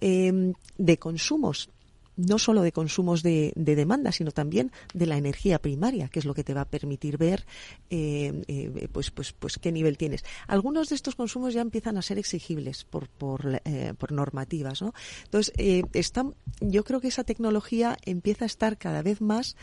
em, 0.00 0.54
de 0.78 0.98
consumos. 0.98 1.70
No 2.16 2.38
solo 2.38 2.62
de 2.62 2.72
consumos 2.72 3.22
de, 3.22 3.52
demanda, 3.54 4.12
sino 4.12 4.30
también 4.30 4.72
de 4.94 5.06
la 5.06 5.16
energía 5.16 5.58
primaria, 5.60 6.08
que 6.08 6.18
es 6.18 6.24
lo 6.24 6.34
que 6.34 6.44
te 6.44 6.54
va 6.54 6.62
a 6.62 6.68
permitir 6.68 7.18
ver 7.18 7.46
eh, 7.90 8.42
eh, 8.48 8.88
pues, 8.92 9.10
pues, 9.10 9.32
pues 9.32 9.58
qué 9.58 9.72
nivel 9.72 9.98
tienes. 9.98 10.24
Algunos 10.46 10.88
de 10.88 10.94
estos 10.94 11.14
consumos 11.14 11.54
ya 11.54 11.60
empiezan 11.60 11.98
a 11.98 12.02
ser 12.02 12.18
exigibles 12.18 12.84
por, 12.84 13.08
por, 13.08 13.60
eh, 13.64 13.92
por 13.98 14.12
normativas. 14.12 14.82
¿no? 14.82 14.94
Entonces, 15.24 15.52
están, 15.92 16.34
yo 16.60 16.84
creo 16.84 17.00
que 17.00 17.08
esa 17.08 17.24
tecnología 17.24 17.96
empieza 18.04 18.44
a 18.44 18.46
estar 18.46 18.78
cada 18.78 19.02
vez 19.02 19.20
más 19.20 19.56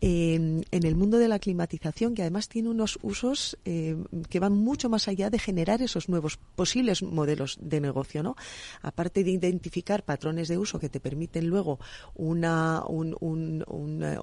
en 0.00 0.64
el 0.70 0.94
mundo 0.94 1.18
de 1.18 1.28
la 1.28 1.40
climatización, 1.40 2.14
que 2.14 2.22
además 2.22 2.48
tiene 2.48 2.68
unos 2.68 2.98
usos 3.02 3.58
que 3.64 4.40
van 4.40 4.52
mucho 4.52 4.88
más 4.88 5.08
allá 5.08 5.28
de 5.28 5.38
generar 5.38 5.82
esos 5.82 6.08
nuevos 6.08 6.38
posibles 6.54 7.02
modelos 7.02 7.58
de 7.60 7.80
negocio. 7.80 8.22
¿no? 8.22 8.36
Aparte 8.82 9.24
de 9.24 9.32
identificar 9.32 10.04
patrones 10.04 10.48
de 10.48 10.58
uso 10.58 10.78
que 10.78 10.88
te 10.88 11.00
permiten 11.00 11.48
luego 11.48 11.78
una, 12.14 12.82
un, 12.86 14.02
eh, 14.02 14.18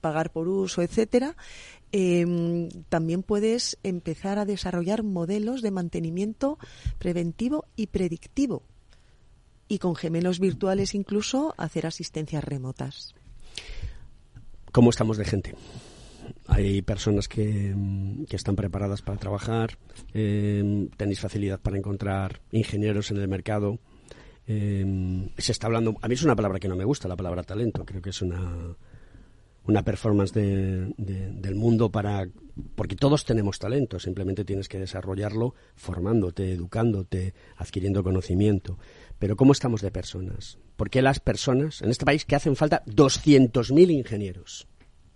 pagar 0.00 0.30
por 0.30 0.48
uso, 0.48 0.82
etcétera, 0.82 1.36
em, 1.92 2.68
también 2.88 3.22
puedes 3.22 3.78
empezar 3.82 4.38
a 4.38 4.44
desarrollar 4.44 5.02
modelos 5.02 5.62
de 5.62 5.70
mantenimiento 5.70 6.58
preventivo 6.98 7.66
y 7.76 7.88
predictivo. 7.88 8.62
Y 9.68 9.78
con 9.78 9.94
gemelos 9.94 10.40
virtuales 10.40 10.94
incluso 10.94 11.54
hacer 11.56 11.86
asistencias 11.86 12.42
remotas. 12.42 13.14
¿Cómo 14.72 14.90
estamos 14.90 15.16
de 15.16 15.24
gente? 15.24 15.54
Hay 16.46 16.82
personas 16.82 17.28
que, 17.28 17.74
que 18.28 18.36
están 18.36 18.56
preparadas 18.56 19.02
para 19.02 19.18
trabajar, 19.18 19.78
em, 20.12 20.88
tenéis 20.96 21.20
facilidad 21.20 21.60
para 21.60 21.76
encontrar 21.76 22.40
ingenieros 22.52 23.10
en 23.10 23.18
el 23.18 23.28
mercado, 23.28 23.78
Em, 24.52 25.28
se 25.38 25.52
está 25.52 25.68
hablando, 25.68 25.94
a 26.02 26.08
mí 26.08 26.14
es 26.14 26.24
una 26.24 26.34
palabra 26.34 26.58
que 26.58 26.66
no 26.66 26.74
me 26.74 26.84
gusta, 26.84 27.06
la 27.06 27.14
palabra 27.14 27.44
talento, 27.44 27.84
creo 27.84 28.02
que 28.02 28.10
es 28.10 28.20
una, 28.20 28.76
una 29.64 29.84
performance 29.84 30.32
del 30.34 31.54
mundo 31.54 31.88
para 31.92 32.26
porque 32.74 32.96
todos 32.96 33.24
tenemos 33.24 33.60
talento, 33.60 34.00
simplemente 34.00 34.44
tienes 34.44 34.68
que 34.68 34.80
desarrollarlo 34.80 35.54
formándote, 35.76 36.52
educándote, 36.52 37.32
adquiriendo 37.58 38.02
conocimiento. 38.02 38.76
Pero 39.20 39.36
¿cómo 39.36 39.52
estamos 39.52 39.82
de 39.82 39.92
personas? 39.92 40.58
Porque 40.76 41.00
las 41.00 41.20
personas, 41.20 41.80
en 41.80 41.90
este 41.90 42.04
país 42.04 42.24
que 42.24 42.34
hacen 42.34 42.56
falta 42.56 42.82
200.000 42.86 43.90
ingenieros, 43.92 44.66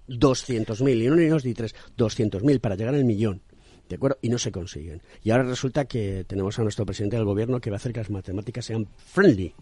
200.000, 0.07 1.03
y 1.03 1.09
no 1.09 1.17
ni 1.17 1.27
dos 1.27 1.45
ni 1.45 1.55
tres, 1.55 1.75
200.000 1.99 2.61
para 2.61 2.77
llegar 2.77 2.95
al 2.95 3.05
millón. 3.05 3.43
¿De 3.89 3.97
acuerdo? 3.97 4.19
Y 4.23 4.29
no 4.29 4.39
se 4.39 4.51
consiguen. 4.51 5.03
Y 5.23 5.31
ahora 5.31 5.45
resulta 5.45 5.85
que 5.85 6.25
tenemos 6.27 6.59
a 6.59 6.63
nuestro 6.63 6.87
presidente 6.87 7.17
del 7.17 7.25
gobierno 7.25 7.61
que 7.61 7.71
va 7.71 7.77
a 7.77 7.79
hacer 7.79 7.93
que 7.93 8.01
las 8.01 8.11
matemáticas 8.11 8.65
sean 8.65 8.87
friendly. 8.97 9.55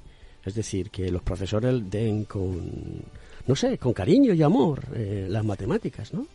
Es 0.45 0.55
decir, 0.55 0.91
que 0.91 1.11
los 1.11 1.23
profesores 1.23 1.91
den 1.91 2.25
con, 2.25 3.03
no 3.47 3.57
sé, 3.57 3.79
con 3.79 3.93
cariño 3.93 4.33
y 4.33 4.43
amor 4.43 4.83
eh, 4.95 5.27
las 5.29 5.45
matemáticas, 5.45 6.13
¿no? 6.13 6.27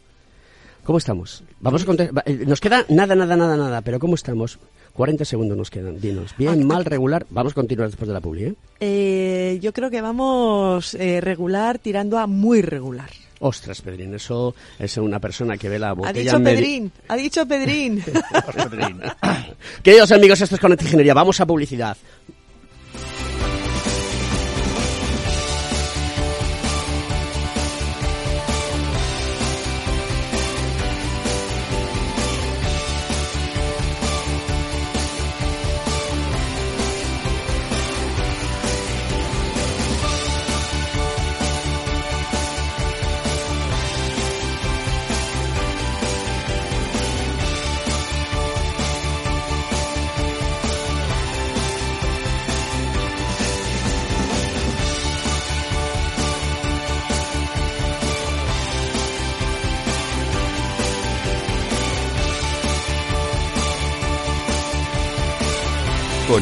¿Cómo 0.84 1.00
estamos? 1.00 1.43
Vamos 1.60 1.86
a 1.86 1.93
eh, 2.26 2.45
Nos 2.45 2.62
queda 2.62 2.86
nada, 2.88 3.13
nada, 3.15 3.36
nada, 3.36 3.58
nada, 3.58 3.82
pero 3.82 4.00
¿cómo 4.00 4.15
estamos? 4.15 4.58
40 4.98 5.24
segundos 5.24 5.58
nos 5.58 5.70
quedan. 5.70 6.02
Dinos, 6.02 6.36
bien, 6.38 6.66
mal, 6.68 6.84
regular. 6.84 7.26
Vamos 7.30 7.54
a 7.54 7.56
continuar 7.56 7.90
después 7.90 8.08
de 8.08 8.14
la 8.14 8.20
publi, 8.20 8.46
¿eh? 8.46 8.56
eh 8.80 9.60
yo 9.62 9.72
creo 9.72 9.90
que 9.90 10.02
vamos 10.02 10.94
regular 10.94 11.80
tirando 11.80 12.18
a 12.18 12.28
muy 12.28 12.62
regular. 12.62 13.10
Ostras, 13.40 13.82
Pedrín, 13.82 14.16
eso 14.16 14.56
es 14.80 14.98
una 14.98 15.20
persona 15.20 15.58
que 15.58 15.70
ve 15.70 15.78
la 15.78 15.94
botella... 15.94 16.32
Ha 16.32 16.38
dicho 16.38 16.44
Pedrín, 16.44 16.92
ha 17.08 17.16
dicho 17.16 17.48
Pedrín. 17.48 18.04
Queridos 19.84 20.12
amigos, 20.12 20.42
esto 20.42 20.56
es 20.56 20.62
Conecta 20.62 20.86
Ingeniería. 20.86 21.14
Vamos 21.14 21.40
a 21.40 21.46
publicidad. 21.46 21.96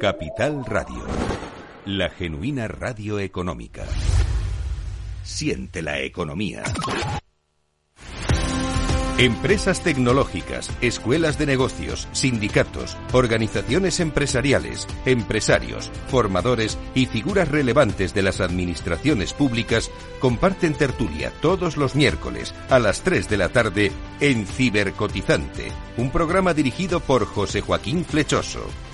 Capital 0.00 0.64
Radio, 0.64 1.04
la 1.84 2.08
genuina 2.08 2.66
radio 2.66 3.18
económica. 3.18 3.84
Siente 5.22 5.82
la 5.82 6.00
economía. 6.00 6.62
Empresas 9.18 9.82
tecnológicas, 9.82 10.70
escuelas 10.80 11.36
de 11.36 11.44
negocios, 11.44 12.08
sindicatos, 12.12 12.96
organizaciones 13.12 14.00
empresariales, 14.00 14.86
empresarios, 15.04 15.90
formadores 16.08 16.78
y 16.94 17.04
figuras 17.04 17.48
relevantes 17.48 18.14
de 18.14 18.22
las 18.22 18.40
administraciones 18.40 19.34
públicas 19.34 19.90
comparten 20.18 20.72
tertulia 20.72 21.30
todos 21.42 21.76
los 21.76 21.94
miércoles 21.94 22.54
a 22.70 22.78
las 22.78 23.02
3 23.02 23.28
de 23.28 23.36
la 23.36 23.50
tarde 23.50 23.92
en 24.20 24.46
Cibercotizante, 24.46 25.70
un 25.98 26.10
programa 26.10 26.54
dirigido 26.54 27.00
por 27.00 27.26
José 27.26 27.60
Joaquín 27.60 28.06
Flechoso. 28.06 28.66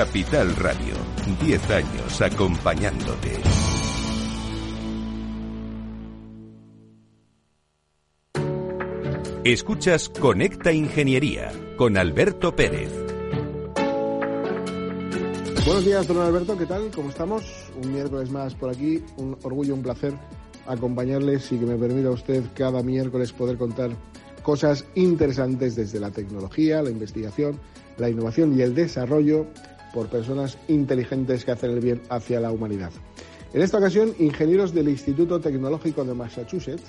Capital 0.00 0.56
Radio, 0.56 0.94
10 1.42 1.70
años 1.72 2.22
acompañándote. 2.22 3.38
Escuchas 9.44 10.08
Conecta 10.08 10.72
Ingeniería 10.72 11.52
con 11.76 11.98
Alberto 11.98 12.56
Pérez. 12.56 12.90
Buenos 15.66 15.84
días, 15.84 16.08
don 16.08 16.16
Alberto, 16.16 16.56
¿qué 16.56 16.64
tal? 16.64 16.90
¿Cómo 16.94 17.10
estamos? 17.10 17.44
Un 17.84 17.92
miércoles 17.92 18.30
más 18.30 18.54
por 18.54 18.70
aquí, 18.70 19.04
un 19.18 19.36
orgullo, 19.42 19.74
un 19.74 19.82
placer 19.82 20.14
acompañarles 20.66 21.52
y 21.52 21.58
que 21.58 21.66
me 21.66 21.76
permita 21.76 22.08
usted 22.08 22.42
cada 22.54 22.82
miércoles 22.82 23.34
poder 23.34 23.58
contar 23.58 23.90
cosas 24.42 24.86
interesantes 24.94 25.76
desde 25.76 26.00
la 26.00 26.10
tecnología, 26.10 26.82
la 26.82 26.88
investigación, 26.88 27.60
la 27.98 28.08
innovación 28.08 28.58
y 28.58 28.62
el 28.62 28.74
desarrollo 28.74 29.46
por 29.92 30.08
personas 30.08 30.58
inteligentes 30.68 31.44
que 31.44 31.52
hacen 31.52 31.70
el 31.70 31.80
bien 31.80 32.02
hacia 32.08 32.40
la 32.40 32.50
humanidad. 32.50 32.92
En 33.52 33.62
esta 33.62 33.78
ocasión, 33.78 34.14
ingenieros 34.18 34.72
del 34.72 34.88
Instituto 34.88 35.40
Tecnológico 35.40 36.04
de 36.04 36.14
Massachusetts, 36.14 36.84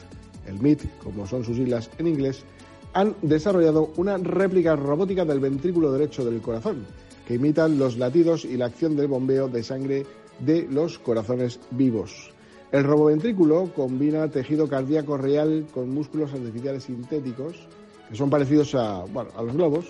el 0.47 0.59
MIT, 0.59 0.99
como 1.03 1.25
son 1.25 1.43
sus 1.43 1.57
islas 1.57 1.89
en 1.97 2.07
inglés, 2.07 2.43
han 2.93 3.15
desarrollado 3.21 3.91
una 3.97 4.17
réplica 4.17 4.75
robótica 4.75 5.25
del 5.25 5.39
ventrículo 5.39 5.91
derecho 5.91 6.25
del 6.25 6.41
corazón, 6.41 6.85
que 7.27 7.35
imitan 7.35 7.79
los 7.79 7.97
latidos 7.97 8.45
y 8.45 8.57
la 8.57 8.65
acción 8.65 8.95
del 8.95 9.07
bombeo 9.07 9.47
de 9.47 9.63
sangre 9.63 10.05
de 10.39 10.67
los 10.69 10.99
corazones 10.99 11.59
vivos. 11.71 12.31
El 12.71 12.83
roboventrículo 12.83 13.71
combina 13.75 14.29
tejido 14.29 14.67
cardíaco 14.67 15.17
real 15.17 15.65
con 15.73 15.89
músculos 15.89 16.33
artificiales 16.33 16.83
sintéticos, 16.83 17.55
que 18.09 18.15
son 18.15 18.29
parecidos 18.29 18.75
a, 18.75 19.01
a 19.01 19.43
los 19.43 19.53
globos, 19.53 19.85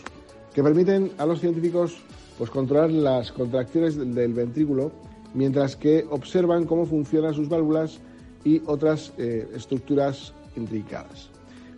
que 0.53 0.63
permiten 0.63 1.11
a 1.17 1.25
los 1.25 1.39
científicos 1.39 1.97
pues, 2.37 2.49
controlar 2.49 2.91
las 2.91 3.31
contracciones 3.31 3.97
del 3.97 4.33
ventrículo 4.33 4.91
mientras 5.33 5.75
que 5.75 6.05
observan 6.09 6.65
cómo 6.65 6.85
funcionan 6.85 7.33
sus 7.33 7.47
válvulas 7.47 7.99
y 8.43 8.61
otras 8.65 9.13
eh, 9.17 9.47
estructuras 9.55 10.33
intrincadas. 10.55 11.29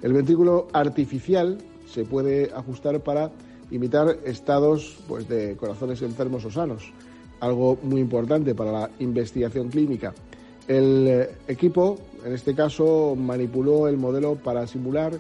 El 0.02 0.14
ventrículo 0.14 0.68
artificial 0.74 1.58
se 1.88 2.06
puede 2.06 2.52
ajustar 2.54 3.00
para 3.02 3.32
imitar 3.72 4.18
estados 4.26 4.98
pues, 5.08 5.28
de 5.28 5.56
corazones 5.56 6.02
enfermos 6.02 6.46
o 6.46 6.52
sanos, 6.52 6.92
algo 7.40 7.78
muy 7.84 8.02
importante 8.02 8.56
para 8.56 8.72
la 8.72 8.90
investigación 9.00 9.70
clínica. 9.70 10.14
El 10.68 11.08
eh, 11.08 11.30
equipo, 11.48 11.98
en 12.26 12.34
este 12.34 12.56
caso, 12.56 13.16
manipuló 13.16 13.88
el 13.88 13.98
modelo 13.98 14.36
para 14.36 14.66
simular 14.66 15.14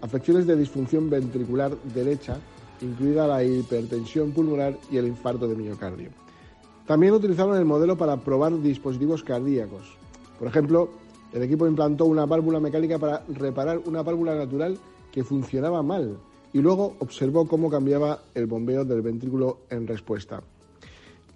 afecciones 0.00 0.46
de 0.46 0.56
disfunción 0.56 1.08
ventricular 1.08 1.72
derecha, 1.94 2.38
incluida 2.82 3.26
la 3.26 3.42
hipertensión 3.44 4.32
pulmonar 4.32 4.78
y 4.90 4.96
el 4.96 5.06
infarto 5.06 5.48
de 5.48 5.56
miocardio. 5.56 6.10
También 6.86 7.14
utilizaron 7.14 7.56
el 7.56 7.64
modelo 7.64 7.96
para 7.96 8.16
probar 8.16 8.60
dispositivos 8.60 9.22
cardíacos. 9.22 9.96
Por 10.38 10.48
ejemplo, 10.48 10.90
el 11.32 11.42
equipo 11.42 11.66
implantó 11.66 12.04
una 12.04 12.26
válvula 12.26 12.60
mecánica 12.60 12.98
para 12.98 13.24
reparar 13.28 13.80
una 13.86 14.02
válvula 14.02 14.34
natural 14.34 14.76
que 15.10 15.24
funcionaba 15.24 15.82
mal 15.82 16.18
y 16.52 16.58
luego 16.60 16.96
observó 16.98 17.46
cómo 17.46 17.70
cambiaba 17.70 18.20
el 18.34 18.46
bombeo 18.46 18.84
del 18.84 19.00
ventrículo 19.00 19.60
en 19.70 19.86
respuesta. 19.86 20.42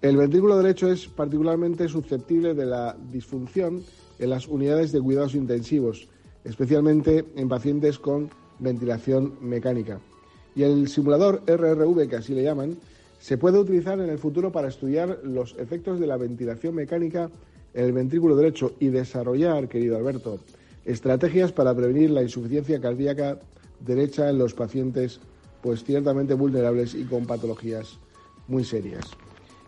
El 0.01 0.17
ventrículo 0.17 0.57
derecho 0.57 0.91
es 0.91 1.07
particularmente 1.07 1.87
susceptible 1.87 2.53
de 2.53 2.65
la 2.65 2.95
disfunción 3.11 3.81
en 4.19 4.29
las 4.29 4.47
unidades 4.47 4.91
de 4.91 5.01
cuidados 5.01 5.33
intensivos, 5.33 6.07
especialmente 6.43 7.25
en 7.35 7.49
pacientes 7.49 7.97
con 7.97 8.29
ventilación 8.59 9.33
mecánica. 9.41 9.99
Y 10.57 10.63
el 10.63 10.87
simulador 10.87 11.43
RRV, 11.45 12.09
que 12.09 12.15
así 12.15 12.33
le 12.33 12.41
llaman, 12.41 12.77
se 13.19 13.37
puede 13.37 13.59
utilizar 13.59 13.99
en 13.99 14.09
el 14.09 14.17
futuro 14.17 14.51
para 14.51 14.69
estudiar 14.69 15.19
los 15.23 15.55
efectos 15.59 15.99
de 15.99 16.07
la 16.07 16.17
ventilación 16.17 16.73
mecánica 16.73 17.29
en 17.75 17.85
el 17.85 17.93
ventrículo 17.93 18.35
derecho 18.35 18.73
y 18.79 18.87
desarrollar, 18.87 19.67
querido 19.67 19.97
Alberto, 19.97 20.39
estrategias 20.83 21.51
para 21.51 21.75
prevenir 21.75 22.09
la 22.09 22.23
insuficiencia 22.23 22.81
cardíaca 22.81 23.37
derecha 23.81 24.31
en 24.31 24.39
los 24.39 24.55
pacientes 24.55 25.19
pues 25.61 25.83
ciertamente 25.83 26.33
vulnerables 26.33 26.95
y 26.95 27.03
con 27.03 27.27
patologías 27.27 27.99
muy 28.47 28.63
serias. 28.63 29.05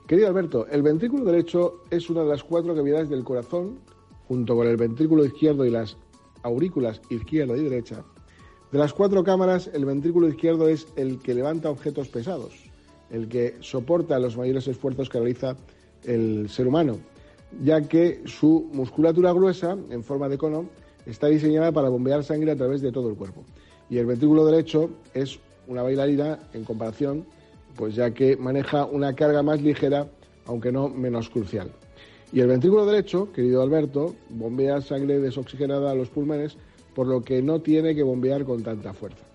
Querido 0.08 0.28
Alberto, 0.28 0.66
el 0.72 0.82
ventrículo 0.82 1.24
derecho 1.24 1.84
es 1.92 2.10
una 2.10 2.24
de 2.24 2.30
las 2.30 2.44
cuatro 2.44 2.74
cavidades 2.74 3.10
del 3.10 3.24
corazón, 3.24 3.78
junto 4.28 4.56
con 4.56 4.66
el 4.66 4.78
ventrículo 4.78 5.24
izquierdo 5.24 5.68
y 5.68 5.70
las 5.70 5.98
aurículas 6.42 7.00
izquierda 7.12 7.56
y 7.56 7.62
derecha. 7.62 8.04
De 8.72 8.78
las 8.78 8.94
cuatro 8.94 9.24
cámaras, 9.24 9.70
el 9.74 9.86
ventrículo 9.86 10.28
izquierdo 10.28 10.68
es 10.68 10.88
el 10.96 11.20
que 11.20 11.34
levanta 11.34 11.70
objetos 11.70 12.08
pesados 12.08 12.70
el 13.10 13.28
que 13.28 13.56
soporta 13.62 14.20
los 14.20 14.38
mayores 14.38 14.68
esfuerzos 14.68 15.10
que 15.10 15.20
realiza 15.20 15.56
el 16.04 16.50
ser 16.50 16.68
humano, 16.68 17.00
ya 17.64 17.82
que 17.82 18.22
su 18.26 18.70
musculatura 18.72 19.34
gruesa, 19.34 19.78
en 19.90 20.04
forma 20.04 20.30
de 20.30 20.38
cono, 20.38 20.70
está 21.06 21.28
diseñada 21.28 21.72
para 21.72 21.90
bombear 21.90 22.24
sangre 22.24 22.52
a 22.52 22.56
través 22.56 22.82
de 22.82 22.92
todo 22.92 23.10
el 23.10 23.16
cuerpo. 23.16 23.44
Y 23.90 23.98
el 23.98 24.06
ventrículo 24.06 24.46
derecho 24.46 24.90
es 25.14 25.40
una 25.68 25.82
bailarina 25.82 26.40
en 26.54 26.64
comparación, 26.64 27.26
pues 27.76 27.96
ya 27.96 28.12
que 28.12 28.38
maneja 28.38 28.86
una 28.86 29.16
carga 29.16 29.42
más 29.42 29.62
ligera, 29.62 30.08
aunque 30.46 30.72
no 30.72 30.90
menos 30.90 31.30
crucial. 31.30 31.72
Y 32.32 32.42
el 32.42 32.48
ventrículo 32.48 32.86
derecho, 32.86 33.32
querido 33.34 33.64
Alberto, 33.64 34.16
bombea 34.30 34.82
sangre 34.82 35.20
desoxigenada 35.20 35.92
a 35.92 35.96
los 35.96 36.10
pulmones, 36.10 36.58
por 36.94 37.08
lo 37.08 37.22
que 37.22 37.42
no 37.42 37.62
tiene 37.62 37.96
que 37.96 38.04
bombear 38.04 38.46
con 38.46 38.64
tanta 38.64 38.94
fuerza. 38.94 39.26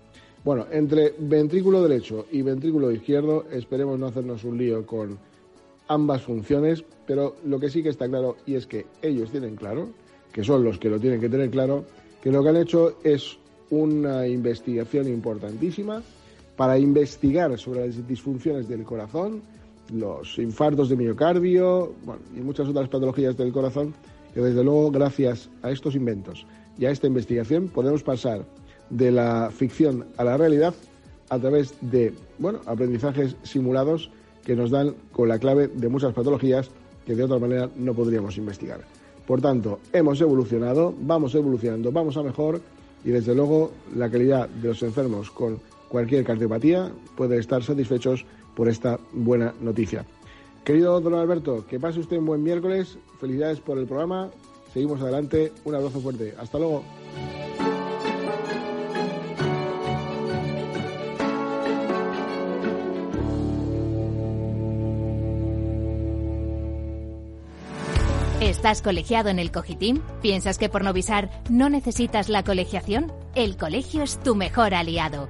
Bueno, 0.43 0.67
entre 0.71 1.15
ventrículo 1.17 1.81
derecho 1.81 2.27
y 2.31 2.43
ventrículo 2.43 2.91
izquierdo 2.91 3.45
esperemos 3.51 3.97
no 3.97 4.05
hacernos 4.05 4.43
un 4.43 4.57
lío 4.57 4.85
con 4.85 5.17
ambas 5.87 6.21
funciones, 6.21 6.83
pero 7.07 7.35
lo 7.45 7.59
que 7.59 7.69
sí 7.69 7.81
que 7.81 7.89
está 7.89 8.07
claro 8.07 8.37
y 8.45 8.53
es 8.53 8.67
que 8.67 8.85
ellos 9.01 9.31
tienen 9.31 9.55
claro, 9.55 9.89
que 10.31 10.43
son 10.43 10.63
los 10.63 10.77
que 10.77 10.89
lo 10.89 10.99
tienen 10.99 11.19
que 11.19 11.29
tener 11.29 11.49
claro, 11.49 11.85
que 12.21 12.31
lo 12.31 12.43
que 12.43 12.49
han 12.49 12.57
hecho 12.57 12.97
es 13.03 13.37
una 13.71 14.27
investigación 14.27 15.07
importantísima 15.07 16.03
para 16.55 16.77
investigar 16.77 17.57
sobre 17.57 17.87
las 17.87 18.07
disfunciones 18.07 18.67
del 18.67 18.83
corazón, 18.83 19.41
los 19.93 20.37
infartos 20.37 20.89
de 20.89 20.95
miocardio 20.95 21.93
y 22.35 22.39
muchas 22.41 22.67
otras 22.67 22.87
patologías 22.87 23.35
del 23.35 23.51
corazón, 23.51 23.93
que 24.33 24.41
desde 24.41 24.63
luego 24.63 24.91
gracias 24.91 25.49
a 25.61 25.71
estos 25.71 25.95
inventos 25.95 26.45
y 26.77 26.85
a 26.85 26.91
esta 26.91 27.07
investigación 27.07 27.67
podemos 27.67 28.03
pasar 28.03 28.45
de 28.89 29.11
la 29.11 29.51
ficción 29.51 30.05
a 30.17 30.23
la 30.23 30.37
realidad 30.37 30.73
a 31.29 31.39
través 31.39 31.75
de 31.81 32.13
bueno, 32.37 32.59
aprendizajes 32.65 33.35
simulados 33.43 34.11
que 34.43 34.55
nos 34.55 34.69
dan 34.69 34.95
con 35.11 35.27
la 35.27 35.39
clave 35.39 35.67
de 35.67 35.89
muchas 35.89 36.13
patologías 36.13 36.69
que 37.05 37.15
de 37.15 37.23
otra 37.23 37.39
manera 37.39 37.69
no 37.75 37.93
podríamos 37.93 38.37
investigar. 38.37 38.81
Por 39.25 39.41
tanto, 39.41 39.79
hemos 39.91 40.21
evolucionado, 40.21 40.93
vamos 40.99 41.33
evolucionando, 41.33 41.91
vamos 41.91 42.15
a 42.17 42.23
mejor 42.23 42.61
y 43.03 43.09
desde 43.09 43.33
luego 43.33 43.71
la 43.95 44.09
calidad 44.09 44.47
de 44.49 44.69
los 44.69 44.83
enfermos 44.83 45.31
con 45.31 45.59
cualquier 45.89 46.23
cardiopatía 46.23 46.91
puede 47.15 47.37
estar 47.37 47.63
satisfechos 47.63 48.25
por 48.55 48.69
esta 48.69 48.99
buena 49.13 49.53
noticia. 49.61 50.05
Querido 50.63 50.99
don 50.99 51.13
Alberto, 51.13 51.65
que 51.67 51.79
pase 51.79 51.99
usted 51.99 52.17
un 52.17 52.25
buen 52.25 52.43
miércoles, 52.43 52.97
felicidades 53.19 53.59
por 53.59 53.77
el 53.77 53.85
programa, 53.85 54.31
seguimos 54.75 54.99
adelante, 54.99 55.53
un 55.63 55.73
abrazo 55.73 56.01
fuerte, 56.01 56.35
hasta 56.37 56.59
luego. 56.59 56.83
¿Estás 68.41 68.81
colegiado 68.81 69.29
en 69.29 69.39
el 69.39 69.53
Cogitim? 69.53 70.01
¿Piensas 70.21 70.57
que 70.57 70.67
por 70.67 70.83
Novisar 70.83 71.29
no 71.49 71.69
necesitas 71.69 72.27
la 72.27 72.43
colegiación? 72.43 73.13
El 73.33 73.55
colegio 73.55 74.03
es 74.03 74.19
tu 74.19 74.35
mejor 74.35 74.73
aliado. 74.73 75.29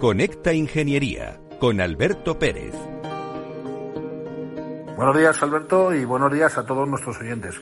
Conecta 0.00 0.52
Ingeniería 0.52 1.40
con 1.58 1.80
Alberto 1.80 2.38
Pérez. 2.38 2.74
Buenos 4.94 5.16
días 5.16 5.42
Alberto 5.42 5.94
y 5.94 6.04
buenos 6.04 6.30
días 6.30 6.58
a 6.58 6.66
todos 6.66 6.86
nuestros 6.86 7.18
oyentes. 7.18 7.54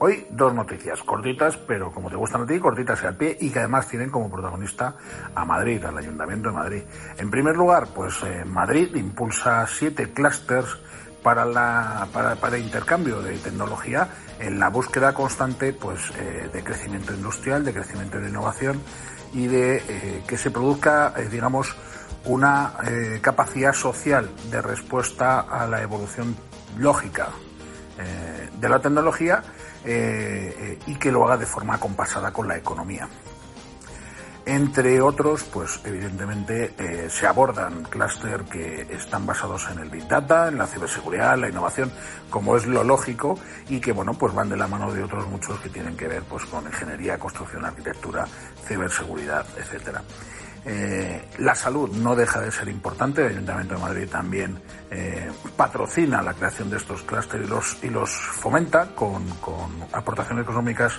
Hoy 0.00 0.26
dos 0.30 0.52
noticias 0.52 1.00
cortitas, 1.04 1.56
pero 1.56 1.92
como 1.92 2.10
te 2.10 2.16
gustan 2.16 2.42
a 2.42 2.46
ti, 2.46 2.58
cortitas 2.58 3.00
y 3.04 3.06
al 3.06 3.16
pie 3.16 3.38
y 3.40 3.50
que 3.50 3.60
además 3.60 3.86
tienen 3.86 4.10
como 4.10 4.28
protagonista 4.28 4.96
a 5.32 5.44
Madrid, 5.44 5.84
al 5.84 5.96
Ayuntamiento 5.96 6.48
de 6.48 6.54
Madrid. 6.56 6.82
En 7.18 7.30
primer 7.30 7.54
lugar, 7.54 7.86
pues 7.94 8.20
eh, 8.24 8.44
Madrid 8.44 8.92
impulsa 8.96 9.64
siete 9.68 10.12
clústeres 10.12 10.78
para, 11.22 11.44
la, 11.44 12.08
para, 12.12 12.34
para, 12.34 12.58
intercambio 12.58 13.22
de 13.22 13.38
tecnología 13.38 14.08
en 14.40 14.58
la 14.58 14.70
búsqueda 14.70 15.14
constante 15.14 15.72
pues, 15.72 16.10
eh, 16.18 16.50
de 16.52 16.64
crecimiento 16.64 17.14
industrial, 17.14 17.64
de 17.64 17.72
crecimiento 17.72 18.18
de 18.18 18.28
innovación 18.28 18.80
y 19.36 19.46
de 19.48 19.76
eh, 19.76 20.22
que 20.26 20.38
se 20.38 20.50
produzca, 20.50 21.12
eh, 21.16 21.28
digamos, 21.30 21.76
una 22.24 22.72
capacidad 23.20 23.72
social 23.72 24.28
de 24.50 24.60
respuesta 24.60 25.42
a 25.42 25.64
la 25.68 25.80
evolución 25.80 26.34
lógica 26.76 27.28
de 28.60 28.68
la 28.68 28.80
tecnología 28.80 29.44
y 29.84 30.94
que 30.96 31.12
lo 31.12 31.24
haga 31.24 31.36
de 31.36 31.46
forma 31.46 31.78
compasada 31.78 32.32
con 32.32 32.48
la 32.48 32.56
economía. 32.56 33.08
Entre 34.46 35.00
otros, 35.00 35.42
pues 35.42 35.80
evidentemente 35.84 36.72
eh, 36.78 37.08
se 37.10 37.26
abordan 37.26 37.82
clúster 37.82 38.44
que 38.44 38.86
están 38.90 39.26
basados 39.26 39.66
en 39.72 39.80
el 39.80 39.90
Big 39.90 40.06
Data, 40.06 40.46
en 40.46 40.56
la 40.56 40.68
ciberseguridad, 40.68 41.36
la 41.36 41.48
innovación, 41.48 41.90
como 42.30 42.56
es 42.56 42.64
lo 42.64 42.84
lógico, 42.84 43.36
y 43.68 43.80
que 43.80 43.90
bueno, 43.90 44.14
pues 44.14 44.32
van 44.32 44.48
de 44.48 44.56
la 44.56 44.68
mano 44.68 44.92
de 44.92 45.02
otros 45.02 45.26
muchos 45.26 45.58
que 45.58 45.68
tienen 45.68 45.96
que 45.96 46.06
ver 46.06 46.22
pues 46.22 46.44
con 46.44 46.64
ingeniería, 46.64 47.18
construcción, 47.18 47.64
arquitectura, 47.64 48.24
ciberseguridad, 48.66 49.46
etcétera. 49.56 50.02
Eh, 50.68 51.28
la 51.38 51.54
salud 51.54 51.90
no 51.96 52.16
deja 52.16 52.40
de 52.40 52.50
ser 52.50 52.68
importante. 52.68 53.22
El 53.22 53.34
Ayuntamiento 53.34 53.74
de 53.74 53.80
Madrid 53.80 54.08
también 54.10 54.60
eh, 54.90 55.30
patrocina 55.56 56.22
la 56.22 56.34
creación 56.34 56.70
de 56.70 56.78
estos 56.78 57.02
clústeres 57.02 57.48
y 57.82 57.88
los, 57.88 58.10
fomenta 58.10 58.88
con, 58.94 59.28
con 59.36 59.70
aportaciones 59.92 60.42
económicas 60.42 60.94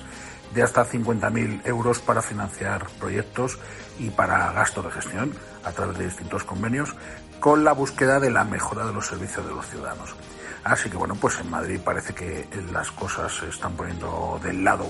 de 0.54 0.64
hasta 0.64 0.86
50.000 0.86 1.68
euros 1.68 2.00
para 2.00 2.22
financiar 2.22 2.88
proyectos 2.98 3.60
y 4.00 4.10
para 4.10 4.54
gastos 4.54 4.86
de 4.86 4.92
gestión 4.92 5.34
a 5.66 5.72
través 5.74 5.98
de 5.98 6.06
distintos 6.06 6.46
convenios 6.46 6.96
con 7.42 7.66
la 7.66 7.74
búsqueda 7.74 8.22
de 8.22 8.32
la 8.32 8.46
mejora 8.46 8.86
de 8.86 8.94
los 8.94 9.08
servicios 9.08 9.46
de 9.46 9.54
los 9.54 9.68
ciudadanos. 9.68 10.16
Así 10.64 10.90
que 10.90 10.98
bueno, 10.98 11.16
pues 11.16 11.40
en 11.40 11.50
Madrid 11.50 11.80
parece 11.84 12.14
que 12.14 12.48
las 12.72 12.90
cosas 12.92 13.34
se 13.34 13.50
están 13.50 13.76
poniendo 13.76 14.40
del 14.42 14.64
lado 14.64 14.90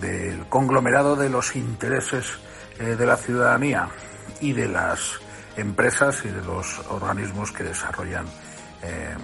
del 0.00 0.46
conglomerado 0.48 1.16
de 1.16 1.28
los 1.28 1.56
intereses 1.56 2.26
eh, 2.78 2.96
de 2.96 3.06
la 3.06 3.16
ciudadanía 3.16 3.88
y 4.40 4.52
de 4.52 4.68
las 4.68 5.20
empresas 5.56 6.24
y 6.24 6.28
de 6.28 6.42
los 6.42 6.80
organismos 6.90 7.52
que 7.52 7.64
desarrollan 7.64 8.26
eh, 8.82 9.14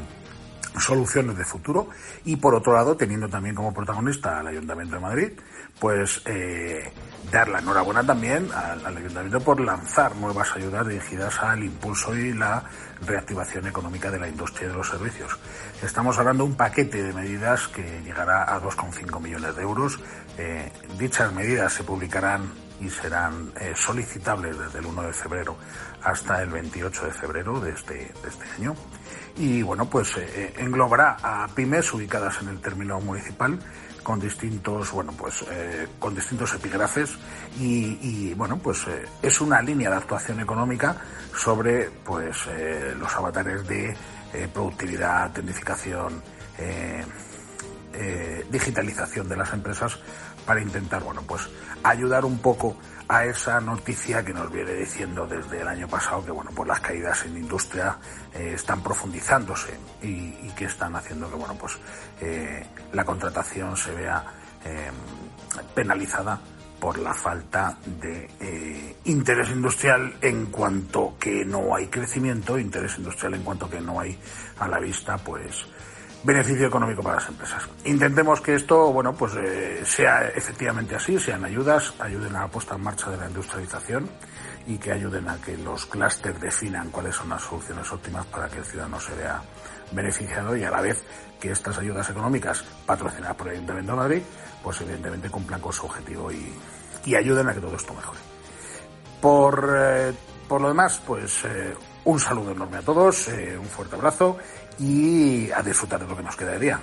soluciones 0.78 1.37
de 1.37 1.44
futuro 1.44 1.88
y 2.24 2.37
por 2.37 2.54
otro 2.54 2.74
lado 2.74 2.96
teniendo 2.96 3.28
también 3.28 3.54
como 3.54 3.74
protagonista 3.74 4.38
al 4.38 4.46
Ayuntamiento 4.46 4.94
de 4.94 5.00
Madrid 5.00 5.33
pues 5.80 6.22
eh, 6.26 6.92
dar 7.33 7.48
la 7.48 7.59
enhorabuena 7.59 8.04
también 8.04 8.48
al, 8.52 8.85
ayuntamiento 8.87 9.40
por 9.40 9.61
lanzar 9.61 10.14
nuevas 10.16 10.54
ayudas 10.54 10.87
dirigidas 10.87 11.38
al 11.40 11.64
impulso 11.64 12.14
y 12.14 12.33
la 12.35 12.64
reactivación 13.06 13.66
económica 13.66 14.11
de 14.11 14.18
la 14.18 14.28
industria 14.28 14.66
y 14.66 14.70
de 14.70 14.76
los 14.76 14.88
servicios. 14.88 15.38
Estamos 15.83 16.18
hablando 16.18 16.44
de 16.44 16.50
un 16.50 16.56
paquete 16.56 17.02
de 17.02 17.12
medidas 17.12 17.68
que 17.68 18.02
llegará 18.04 18.54
a 18.54 18.61
2,5 18.61 19.20
millones 19.20 19.56
de 19.56 19.62
euros. 19.62 19.98
Eh, 20.40 20.72
dichas 20.98 21.33
medidas 21.33 21.72
se 21.72 21.85
publicarán 21.85 22.53
y 22.81 22.88
serán 22.88 23.53
eh, 23.61 23.74
solicitables 23.76 24.59
desde 24.59 24.79
el 24.79 24.87
1 24.87 25.03
de 25.03 25.12
febrero 25.12 25.57
hasta 26.03 26.42
el 26.42 26.48
28 26.48 27.05
de 27.07 27.12
febrero 27.12 27.61
de 27.61 27.72
este, 27.72 27.94
de 27.94 28.29
este 28.29 28.44
año. 28.57 28.74
Y 29.37 29.62
bueno, 29.62 29.88
pues 29.88 30.16
englobará 30.57 31.16
a 31.22 31.46
pymes 31.48 31.92
ubicadas 31.92 32.40
en 32.42 32.48
el 32.48 32.61
término 32.61 33.00
municipal 33.00 33.59
con 34.03 34.20
distintos, 34.20 34.90
bueno, 34.92 35.12
pues 35.12 35.44
eh, 35.50 35.87
con 35.98 36.14
distintos 36.14 36.55
epígrafes 36.55 37.11
y, 37.59 38.35
bueno, 38.35 38.59
pues 38.59 38.87
eh, 38.87 39.05
es 39.22 39.40
una 39.40 39.61
línea 39.62 39.90
de 39.90 39.96
actuación 39.96 40.40
económica 40.40 40.96
sobre, 41.37 41.90
pues, 42.05 42.37
eh, 42.48 42.94
los 42.98 43.14
avatares 43.14 43.66
de 43.66 43.96
productividad, 44.53 45.33
tecnificación, 45.33 46.22
digitalización 48.48 49.29
de 49.29 49.37
las 49.37 49.53
empresas 49.53 49.98
para 50.46 50.61
intentar, 50.61 51.03
bueno, 51.03 51.22
pues 51.26 51.48
ayudar 51.83 52.24
un 52.24 52.38
poco 52.38 52.76
a 53.11 53.24
esa 53.24 53.61
noticia 53.61 54.24
que 54.24 54.33
nos 54.33 54.53
viene 54.53 54.72
diciendo 54.72 55.26
desde 55.26 55.62
el 55.62 55.66
año 55.66 55.88
pasado 55.88 56.24
que 56.24 56.31
bueno 56.31 56.53
pues 56.55 56.68
las 56.68 56.79
caídas 56.79 57.24
en 57.26 57.37
industria 57.38 57.98
eh, 58.33 58.53
están 58.55 58.85
profundizándose 58.85 59.76
y, 60.00 60.31
que 60.50 60.66
están 60.66 60.94
haciendo 60.94 61.29
que 61.29 61.35
bueno 61.35 61.57
pues 61.57 61.76
eh, 62.20 62.64
la 62.92 63.05
contratación 63.05 63.76
se 63.76 63.92
vea 63.92 64.24
eh, 64.64 64.90
penalizada 65.74 66.38
por 66.79 66.98
la 66.98 67.12
falta 67.12 67.76
de 67.85 68.96
interés 69.05 69.50
industrial 69.50 70.14
en 70.20 70.46
cuanto 70.46 71.16
que 71.18 71.44
no 71.44 71.74
hay 71.74 71.88
crecimiento, 71.88 72.59
interés 72.59 72.96
industrial 72.96 73.35
en 73.35 73.42
cuanto 73.42 73.68
que 73.68 73.81
no 73.81 74.00
hay 74.00 74.18
a 74.59 74.68
la 74.68 74.79
vista 74.79 75.18
pues 75.18 75.66
beneficio 76.22 76.66
económico 76.66 77.02
para 77.02 77.16
las 77.16 77.28
empresas. 77.28 77.68
Intentemos 77.85 78.40
que 78.40 78.54
esto, 78.54 78.92
bueno, 78.92 79.14
pues 79.14 79.35
eh, 79.37 79.83
sea 79.85 80.28
efectivamente 80.28 80.94
así, 80.94 81.18
sean 81.18 81.44
ayudas, 81.44 81.94
ayuden 81.98 82.37
a 82.37 82.40
la 82.40 82.48
puesta 82.48 82.74
en 82.74 82.83
marcha 82.83 83.11
de 83.11 83.16
la 83.16 83.26
industrialización 83.26 84.09
y 84.66 84.78
que 84.78 84.92
ayuden 84.92 85.28
a 85.28 85.40
que 85.40 85.56
los 85.56 85.87
clústeres 85.87 86.40
definan 86.40 86.90
cuáles 86.90 87.16
son 87.16 87.30
las 87.30 87.42
soluciones 87.42 87.90
óptimas 87.90 88.26
para 88.26 88.48
que 88.48 88.59
el 88.59 88.64
ciudadano 88.64 89.00
se 89.00 89.14
vea 89.14 89.42
beneficiado 89.92 90.54
y 90.56 90.62
a 90.62 90.70
la 90.70 90.83
vez 90.83 91.02
que 91.40 91.50
estas 91.50 91.78
ayudas 91.78 92.09
económicas 92.11 92.62
patrocinadas 92.85 93.37
por 93.37 93.48
el 93.48 93.54
Ayuntamiento 93.54 93.92
de 93.92 93.98
Madrid, 93.98 94.22
pues 94.62 94.80
evidentemente 94.83 95.30
cumplan 95.30 95.61
con 95.61 95.72
su 95.72 95.87
objetivo 95.87 96.30
y, 96.30 96.54
ayuden 97.14 97.48
a 97.48 97.54
que 97.54 97.61
todo 97.61 97.74
esto 97.74 97.94
mejore. 97.94 98.18
Por, 99.20 99.74
eh, 99.76 100.12
por 100.46 100.61
lo 100.61 100.68
demás, 100.68 101.02
pues 101.04 101.44
eh, 101.44 101.74
un 102.04 102.20
saludo 102.20 102.52
enorme 102.52 102.76
a 102.76 102.83
todos, 102.83 103.28
un 103.28 103.66
fuerte 103.66 103.96
abrazo 103.96 104.38
y 104.81 105.51
a 105.51 105.62
disfrutar 105.62 106.01
de 106.01 106.07
lo 106.07 106.16
que 106.16 106.23
nos 106.23 106.37
queda 106.37 106.59
día. 106.59 106.81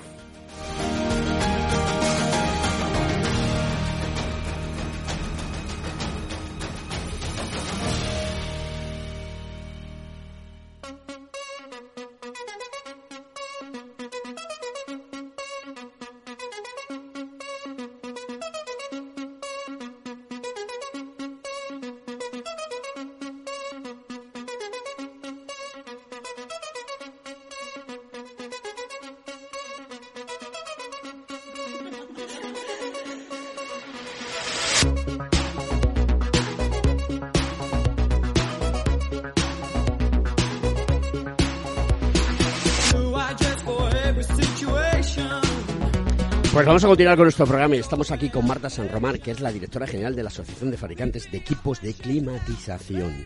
Vamos 46.78 46.86
a 46.86 46.90
continuar 46.90 47.18
con 47.18 47.26
nuestro 47.26 47.48
programa 47.48 47.76
y 47.76 47.80
estamos 47.80 48.12
aquí 48.12 48.30
con 48.30 48.46
Marta 48.46 48.70
San 48.70 48.88
Román, 48.88 49.18
que 49.18 49.32
es 49.32 49.40
la 49.40 49.52
directora 49.52 49.88
general 49.88 50.16
de 50.16 50.22
la 50.22 50.30
Asociación 50.30 50.70
de 50.70 50.78
Fabricantes 50.78 51.32
de 51.32 51.40
Equipos 51.40 51.82
de 51.82 51.92
Climatización 51.96 53.26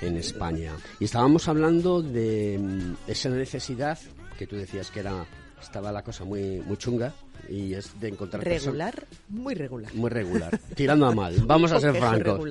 en 0.00 0.16
España. 0.18 0.70
Y 1.00 1.06
estábamos 1.06 1.48
hablando 1.48 2.00
de 2.00 2.60
mm, 2.60 3.10
esa 3.10 3.28
necesidad 3.30 3.98
que 4.38 4.46
tú 4.46 4.54
decías 4.54 4.92
que 4.92 5.00
era 5.00 5.26
estaba 5.60 5.90
la 5.90 6.04
cosa 6.04 6.24
muy 6.24 6.62
muy 6.64 6.76
chunga 6.76 7.12
y 7.48 7.74
es 7.74 7.98
de 7.98 8.06
encontrar 8.06 8.44
regular, 8.44 9.04
muy 9.28 9.54
regular. 9.54 9.92
Muy 9.94 10.08
regular, 10.08 10.56
tirando 10.76 11.06
a 11.06 11.12
mal. 11.12 11.34
Vamos 11.44 11.72
a 11.72 11.80
ser 11.80 11.96
francos. 11.96 12.48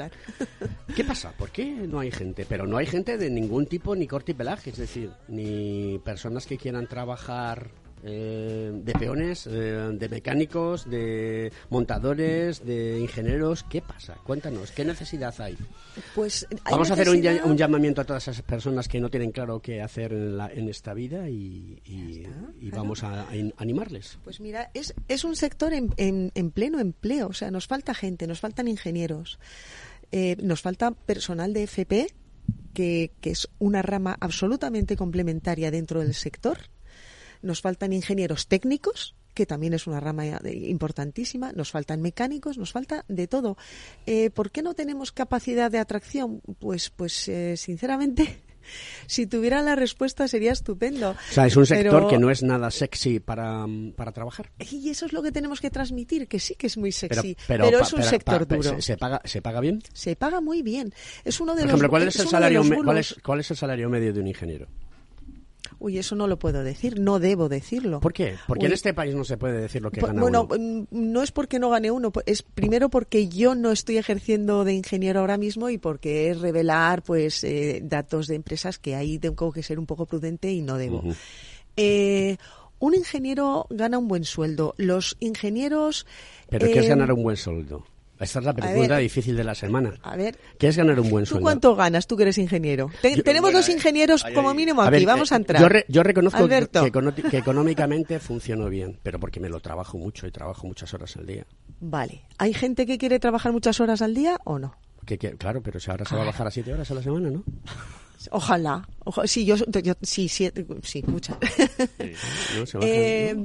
¿Qué 0.94 1.06
pasa? 1.06 1.32
¿Por 1.32 1.52
qué 1.52 1.66
no 1.66 2.02
hay 2.02 2.12
gente? 2.12 2.46
Pero 2.48 2.68
no 2.68 2.76
hay 2.76 2.88
gente 2.88 3.18
de 3.18 3.30
ningún 3.30 3.68
tipo 3.68 3.96
ni 3.96 4.06
corte 4.06 4.34
y 4.34 4.36
pelaje, 4.36 4.72
es 4.72 4.78
decir, 4.78 5.12
ni 5.30 5.98
personas 6.04 6.46
que 6.46 6.58
quieran 6.58 6.88
trabajar 6.88 7.70
eh, 8.04 8.72
de 8.74 8.94
peones, 8.94 9.48
eh, 9.48 9.90
de 9.94 10.10
mecánicos, 10.10 10.90
de 10.90 11.52
montadores, 11.70 12.66
de 12.66 13.00
ingenieros. 13.00 13.64
¿Qué 13.64 13.82
pasa? 13.82 14.16
Cuéntanos, 14.24 14.72
¿qué 14.72 14.84
necesidad 14.84 15.34
hay? 15.40 15.56
Pues 16.16 16.48
vamos 16.64 16.90
a 16.90 16.94
hacer 16.94 17.10
un, 17.10 17.58
llamamiento 17.58 18.02
a 18.02 18.04
todas 18.04 18.28
esas 18.28 18.42
personas 18.42 18.88
que 18.88 19.00
no 19.00 19.10
tienen 19.10 19.32
claro 19.32 19.60
qué 19.60 19.82
hacer 19.82 20.14
en, 20.14 20.70
esta 20.70 20.94
vida 20.94 21.30
y, 21.30 22.26
vamos 22.74 23.04
a, 23.04 23.28
animarles. 23.58 24.18
Pues 24.24 24.40
mira, 24.40 24.72
es, 24.74 24.96
es 25.08 25.24
un 25.24 25.36
sector 25.36 25.74
en, 25.74 25.94
en, 25.98 26.52
pleno 26.52 26.80
empleo, 26.80 27.28
o 27.28 27.34
sea, 27.34 27.52
nos 27.52 27.68
falta 27.68 27.94
gente, 27.94 28.26
nos 28.26 28.40
faltan 28.40 28.68
ingenieros, 28.68 29.38
eh, 30.12 30.38
nos 30.42 30.62
falta 30.62 30.92
personal 30.92 31.54
de 31.54 31.64
FP. 31.64 32.08
Que, 32.74 33.12
que 33.20 33.32
es 33.32 33.50
una 33.60 33.82
rama 33.82 34.16
absolutamente 34.22 34.96
complementaria 34.96 35.72
dentro 35.72 36.00
del 36.00 36.14
sector, 36.14 36.58
nos 37.42 37.62
faltan 37.62 37.94
ingenieros 37.94 38.48
técnicos, 38.48 39.16
que 39.34 39.46
también 39.46 39.74
es 39.74 39.88
una 39.88 40.00
rama 40.00 40.26
importantísima, 40.26 41.52
nos 41.54 41.72
faltan 41.72 42.02
mecánicos, 42.02 42.58
nos 42.58 42.72
falta 42.72 43.06
de 43.08 43.28
todo. 43.28 43.58
Eh, 44.06 44.30
¿Por 44.30 44.52
qué 44.52 44.62
no 44.62 44.74
tenemos 44.74 45.12
capacidad 45.12 45.72
de 45.72 45.80
atracción? 45.80 46.42
Pues, 46.60 46.90
pues 46.90 47.28
eh, 47.28 47.56
sinceramente, 47.58 48.42
si 49.08 49.28
tuviera 49.28 49.62
la 49.62 49.76
respuesta 49.76 50.28
sería 50.28 50.52
estupendo. 50.52 51.12
O 51.12 51.34
sea, 51.34 51.46
es 51.46 51.56
un 51.56 51.66
sector 51.66 52.08
que 52.10 52.18
no 52.18 52.30
es 52.30 52.44
nada 52.44 52.70
sexy 52.72 53.20
para, 53.20 53.66
trabajar. 54.14 54.52
Y 54.60 54.90
eso 54.90 55.06
es 55.06 55.14
lo 55.14 55.24
que 55.24 55.32
tenemos 55.32 55.62
que 55.62 55.70
transmitir, 55.70 56.28
que 56.28 56.40
sí 56.40 56.56
que 56.56 56.68
es 56.68 56.78
muy 56.78 56.92
sexy, 56.92 57.38
pero, 57.48 57.66
es 57.66 57.94
un 57.94 58.04
sector 58.04 58.48
duro. 58.48 58.82
¿se, 58.82 58.98
paga, 58.98 59.22
¿Se 59.24 59.42
paga 59.42 59.62
bien? 59.62 59.82
Se 59.94 60.16
paga 60.16 60.42
muy 60.42 60.62
bien. 60.62 60.94
Es 61.24 61.40
uno 61.40 61.56
de 61.56 61.62
Por 61.62 61.72
los 61.72 61.72
ejemplo, 61.72 61.90
¿cuál 61.90 62.08
es, 62.08 62.20
el 62.20 62.28
salario, 62.28 62.64
¿cuál, 62.84 62.98
es, 62.98 63.16
¿cuál 63.24 63.40
es 63.40 63.52
el 63.52 63.58
salario 63.58 63.90
medio 63.90 64.14
de 64.14 64.20
un 64.20 64.28
ingeniero? 64.28 64.68
Uy, 65.82 65.98
eso 65.98 66.16
no 66.16 66.28
lo 66.28 66.38
puedo 66.38 66.64
decir, 66.64 67.00
no 67.00 67.20
debo 67.20 67.50
decirlo. 67.50 68.02
¿Por 68.02 68.14
qué? 68.14 68.36
Porque 68.48 68.68
en 68.68 68.72
este 68.72 68.94
país 68.94 69.16
no 69.16 69.24
se 69.24 69.38
puede 69.38 69.60
decir 69.60 69.82
lo 69.82 69.90
que 69.90 70.00
gana 70.00 70.22
bueno, 70.22 70.48
uno. 70.48 70.56
mm, 70.56 70.88
no 70.92 71.24
es 71.24 71.32
porque 71.32 71.58
no 71.58 71.72
gane 71.72 71.90
uno, 71.90 72.12
es 72.28 72.44
primero 72.44 72.90
porque 72.90 73.28
yo 73.28 73.56
no 73.56 73.72
estoy 73.72 73.98
ejerciendo 73.98 74.64
de 74.64 74.74
ingeniero 74.74 75.22
ahora 75.22 75.38
mismo 75.38 75.72
y 75.72 75.80
porque 75.80 76.30
es 76.30 76.40
revelar 76.40 77.02
pues 77.02 77.44
eh, 77.44 77.82
datos 77.84 78.28
de 78.28 78.36
empresas 78.36 78.78
que 78.78 78.94
ahí 78.94 79.18
tengo 79.18 79.52
que 79.52 79.64
ser 79.64 79.80
un 79.80 79.88
poco 79.88 80.06
prudente 80.06 80.52
y 80.52 80.62
no 80.62 80.78
debo. 80.78 81.02
Eh, 81.76 82.38
un 82.78 82.94
ingeniero 82.94 83.66
gana 83.72 83.98
un 83.98 84.08
buen 84.08 84.24
sueldo. 84.24 84.76
Los 84.78 85.18
ingenieros. 85.20 86.06
¿Pero 86.48 86.68
qué 86.68 86.80
es 86.80 86.86
eh, 86.86 86.90
ganar 86.90 87.12
un 87.12 87.24
buen 87.24 87.38
sueldo? 87.38 87.86
Esta 88.22 88.40
es 88.40 88.46
la 88.46 88.54
pregunta 88.54 88.94
ver. 88.96 89.02
difícil 89.04 89.36
de 89.36 89.44
la 89.44 89.56
semana. 89.56 89.94
A 90.04 90.16
ver, 90.16 90.38
¿Qué 90.58 90.68
es 90.68 90.78
ganar 90.78 91.00
un 91.00 91.10
buen 91.10 91.26
¿tú 91.26 91.32
sueldo? 91.32 91.44
cuánto 91.44 91.76
ganas? 91.76 92.06
Tú 92.08 92.16
que 92.16 92.24
eres 92.24 92.38
ingeniero. 92.38 92.90
Te- 93.02 93.22
tenemos 93.24 93.52
dos 93.52 93.68
ingenieros 93.68 94.24
como 94.36 94.54
mínimo 94.54 94.82
aquí. 94.82 94.92
Ver, 94.92 95.06
Vamos 95.06 95.32
eh, 95.32 95.36
a 95.36 95.38
entrar. 95.38 95.62
Yo, 95.62 95.68
re- 95.70 95.86
yo 95.88 96.04
reconozco 96.04 96.48
que, 96.48 96.68
que 97.30 97.38
económicamente 97.38 98.20
funciono 98.20 98.70
bien, 98.70 99.00
pero 99.04 99.20
porque 99.20 99.40
me 99.40 99.50
lo 99.50 99.60
trabajo 99.60 99.98
mucho 99.98 100.28
y 100.28 100.32
trabajo 100.32 100.68
muchas 100.68 100.94
horas 100.94 101.16
al 101.18 101.26
día. 101.26 101.46
Vale. 101.80 102.22
¿Hay 102.38 102.54
gente 102.54 102.86
que 102.86 102.98
quiere 102.98 103.20
trabajar 103.20 103.52
muchas 103.52 103.80
horas 103.80 104.02
al 104.02 104.14
día 104.14 104.38
o 104.46 104.60
no? 104.60 104.76
Que, 105.06 105.18
que- 105.18 105.32
claro, 105.32 105.62
pero 105.64 105.80
si 105.80 105.90
ahora 105.90 106.06
se 106.06 106.16
va 106.16 106.22
a 106.22 106.26
bajar 106.26 106.46
a 106.48 106.52
siete 106.52 106.72
horas 106.74 106.90
a 106.92 106.94
la 106.94 107.02
semana, 107.02 107.30
¿no? 107.32 107.44
Ojalá. 108.32 108.88
Oja- 109.06 109.26
sí, 109.26 109.46
yo, 109.46 109.56
yo- 109.56 109.94
sí, 110.02 110.28
sí, 110.28 110.50
sí, 110.84 111.04
muchas. 111.08 111.38
Se 112.66 112.78
Eh, 112.82 113.36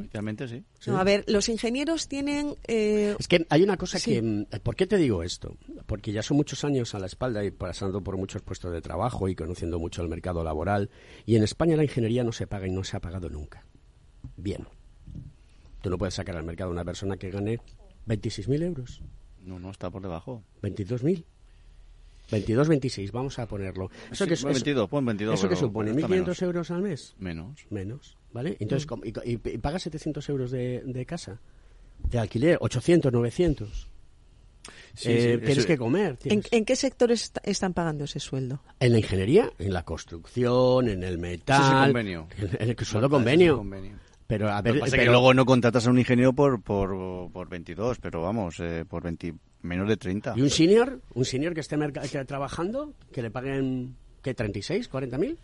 sí. 0.49 0.65
No, 0.91 0.99
a 0.99 1.05
ver, 1.05 1.25
los 1.29 1.49
ingenieros 1.49 2.09
tienen. 2.09 2.55
eh, 2.69 3.17
Es 3.19 3.29
que 3.29 3.47
hay 3.49 3.63
una 3.63 3.77
cosa 3.77 3.99
Sí. 3.99 4.13
que... 4.13 4.23
mm, 4.23 4.45
¿Por 4.63 4.77
qué 4.77 4.87
te 4.87 4.97
digo 4.97 5.23
esto? 5.23 5.57
Porque 5.87 6.13
ya 6.13 6.23
son 6.23 6.37
muchos 6.37 6.65
años 6.65 6.95
a 6.95 6.99
la 6.99 7.07
espalda 7.07 7.43
y 7.45 7.51
pasando 7.51 8.03
por 8.03 8.17
muchos 8.17 8.43
puestos 8.43 8.73
de 8.73 8.81
trabajo 8.83 9.29
y 9.29 9.35
conociendo 9.35 9.79
mucho 9.79 10.03
el 10.03 10.09
mercado 10.09 10.45
laboral. 10.45 10.91
Y 11.25 11.37
en 11.37 11.43
España 11.43 11.77
la 11.77 11.85
ingeniería 11.85 12.25
no 12.25 12.33
se 12.33 12.47
paga 12.47 12.67
y 12.67 12.71
no 12.71 12.85
se 12.85 12.97
ha 12.97 13.01
pagado 13.01 13.29
nunca. 13.31 13.65
Bien. 14.37 14.67
Tú 15.83 15.91
no 15.91 15.99
puedes 15.99 16.15
sacar 16.15 16.37
al 16.37 16.45
mercado 16.45 16.71
a 16.71 16.73
una 16.73 16.85
persona 16.85 17.17
que 17.17 17.31
gane 17.31 17.61
26.000 18.07 18.63
euros. 18.63 19.01
No, 19.41 19.59
no, 19.61 19.71
está 19.71 19.91
por 19.91 20.03
debajo. 20.03 20.43
22.000. 20.63 21.25
22, 22.31 22.69
26, 22.69 23.13
vamos 23.13 23.39
a 23.39 23.47
ponerlo. 23.47 23.91
¿Eso 24.11 24.25
Sí, 24.25 24.31
que 24.31 24.37
pon 24.37 24.53
22, 24.53 24.89
pon 24.89 25.05
22, 25.05 25.35
¿Eso 25.39 25.49
que 25.49 25.57
supone? 25.57 25.91
pero 25.93 26.01
está 26.01 26.09
¿1.500 26.09 26.21
menos. 26.21 26.43
euros 26.43 26.71
al 26.71 26.83
mes? 26.83 27.15
Menos. 27.19 27.67
Menos, 27.71 28.17
¿vale? 28.33 28.57
Entonces, 28.61 28.87
¿cómo- 28.87 29.05
y, 29.05 29.11
y- 29.25 29.33
y 29.45 29.59
pagas 29.59 29.83
700 29.83 30.29
euros 30.29 30.51
de, 30.51 30.83
de 30.85 31.07
casa? 31.07 31.41
De 32.11 32.19
alquiler, 32.19 32.59
800, 32.61 33.13
900. 33.13 33.89
Sí, 34.95 35.11
Eh, 35.13 35.21
sí, 35.35 35.39
tienes 35.39 35.59
eso- 35.59 35.67
que 35.67 35.79
comer. 35.79 36.11
¿En, 36.11 36.17
tienes- 36.17 36.49
en 36.53 36.65
qué 36.65 36.75
sectores 36.75 37.23
est- 37.25 37.39
están 37.45 37.73
pagando 37.75 38.05
ese 38.05 38.19
sueldo? 38.19 38.61
En 38.81 38.93
la 38.93 38.99
ingeniería, 38.99 39.53
en 39.59 39.73
la 39.73 39.85
construcción, 39.85 40.89
en 40.89 41.03
el 41.05 41.19
metal. 41.19 41.61
Eso 41.61 41.67
es 41.69 41.77
el 41.79 41.85
convenio. 41.87 42.29
En 42.39 42.45
el 42.45 42.51
sueldo 42.51 42.83
Ese 42.83 42.83
es 42.83 42.95
el 43.05 43.09
convenio. 43.11 43.57
convenio. 43.59 43.97
Pero 44.27 44.51
a 44.51 44.57
Lo 44.57 44.63
ver, 44.65 44.73
que 44.75 44.81
pasa 44.81 44.87
es 44.89 44.93
pero- 44.93 45.03
que 45.05 45.11
luego 45.11 45.35
no 45.35 45.47
contratas 45.47 45.87
a 45.87 45.91
un 45.91 45.99
ingeniero 46.01 46.33
por, 46.33 46.61
por, 46.61 47.31
por 47.31 47.49
22, 47.49 47.99
pero 48.01 48.23
vamos, 48.23 48.59
eh, 48.59 48.85
por 48.89 49.05
20, 49.05 49.35
menos 49.67 49.89
de 49.89 49.97
30. 49.97 50.35
¿Y 50.37 50.43
un 50.43 50.51
senior? 50.51 51.01
¿Un 51.15 51.25
senior 51.25 51.53
que 51.55 51.61
esté 51.61 51.77
que 52.11 52.25
trabajando? 52.25 52.93
¿Que 53.13 53.23
le 53.23 53.31
paguen, 53.31 53.97
qué, 54.23 54.33
36, 54.35 54.89
40 54.89 55.19
mil? 55.19 55.39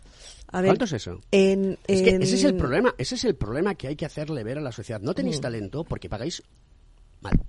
A 0.51 0.61
ver, 0.61 0.69
¿Cuánto 0.69 0.85
es 0.85 0.93
eso? 0.93 1.21
En, 1.31 1.77
Es 1.87 2.01
que 2.01 2.15
ese 2.15 2.35
es 2.35 2.43
el 2.43 2.55
problema, 2.55 2.93
ese 2.97 3.15
es 3.15 3.23
el 3.25 3.35
problema 3.35 3.75
que 3.75 3.87
hay 3.87 3.95
que 3.95 4.05
hacerle 4.05 4.43
ver 4.43 4.57
a 4.57 4.61
la 4.61 4.71
sociedad. 4.71 5.01
No 5.01 5.13
tenéis 5.13 5.39
Mm. 5.39 5.41
talento 5.41 5.83
porque 5.83 6.09
pagáis 6.09 6.41
mal. 7.21 7.39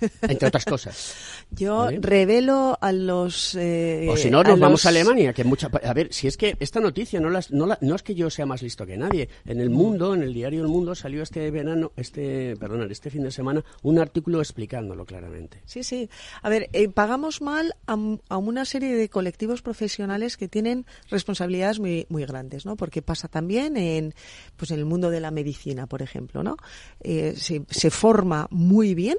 Entre 0.22 0.48
otras 0.48 0.64
cosas. 0.64 1.14
Yo 1.50 1.78
¿Vale? 1.78 1.98
revelo 2.00 2.76
a 2.80 2.92
los. 2.92 3.54
eh, 3.54 4.08
O 4.10 4.16
si 4.16 4.30
no, 4.30 4.42
nos 4.42 4.58
vamos 4.58 4.80
los- 4.80 4.86
a 4.86 4.88
Alemania, 4.90 5.32
que 5.32 5.44
mucha... 5.44 5.68
A 5.84 5.92
ver, 5.94 6.12
si 6.12 6.26
es 6.26 6.36
que 6.36 6.56
esta 6.60 6.80
noticia 6.80 7.20
no, 7.20 7.30
las- 7.30 7.50
no, 7.50 7.66
la- 7.66 7.78
no 7.80 7.94
es 7.94 8.02
que 8.02 8.14
yo 8.14 8.28
sea 8.30 8.46
más 8.46 8.62
listo 8.62 8.84
que 8.86 8.96
nadie. 8.96 9.28
En 9.44 9.60
el 9.60 9.70
mundo, 9.70 10.14
en 10.14 10.22
el 10.22 10.34
diario 10.34 10.62
El 10.62 10.68
Mundo, 10.68 10.94
salió 10.94 11.22
este 11.22 11.50
verano, 11.50 11.92
este, 11.96 12.56
perdón, 12.56 12.90
este 12.90 13.10
fin 13.10 13.22
de 13.22 13.30
semana, 13.30 13.64
un 13.82 13.98
artículo 13.98 14.40
explicándolo 14.40 15.04
claramente. 15.04 15.62
Sí, 15.66 15.82
sí. 15.82 16.08
A 16.42 16.48
ver, 16.48 16.68
eh, 16.72 16.88
pagamos 16.88 17.40
mal 17.40 17.74
a, 17.86 17.94
una 18.36 18.64
serie 18.64 18.94
de 18.94 19.08
colectivos 19.08 19.62
profesionales 19.62 20.36
que 20.36 20.48
tienen 20.48 20.86
responsabilidades 21.10 21.78
muy, 21.80 22.06
muy 22.08 22.24
grandes, 22.24 22.66
¿no? 22.66 22.76
Porque 22.76 23.02
pasa 23.02 23.28
también 23.28 23.76
en, 23.76 24.14
pues 24.56 24.70
en 24.70 24.78
el 24.78 24.84
mundo 24.84 25.10
de 25.10 25.20
la 25.20 25.30
medicina, 25.30 25.86
por 25.86 26.02
ejemplo, 26.02 26.42
¿no? 26.42 26.56
Eh, 27.00 27.34
se, 27.36 27.62
se 27.70 27.90
forma 27.90 28.48
muy 28.50 28.94
bien 28.94 29.18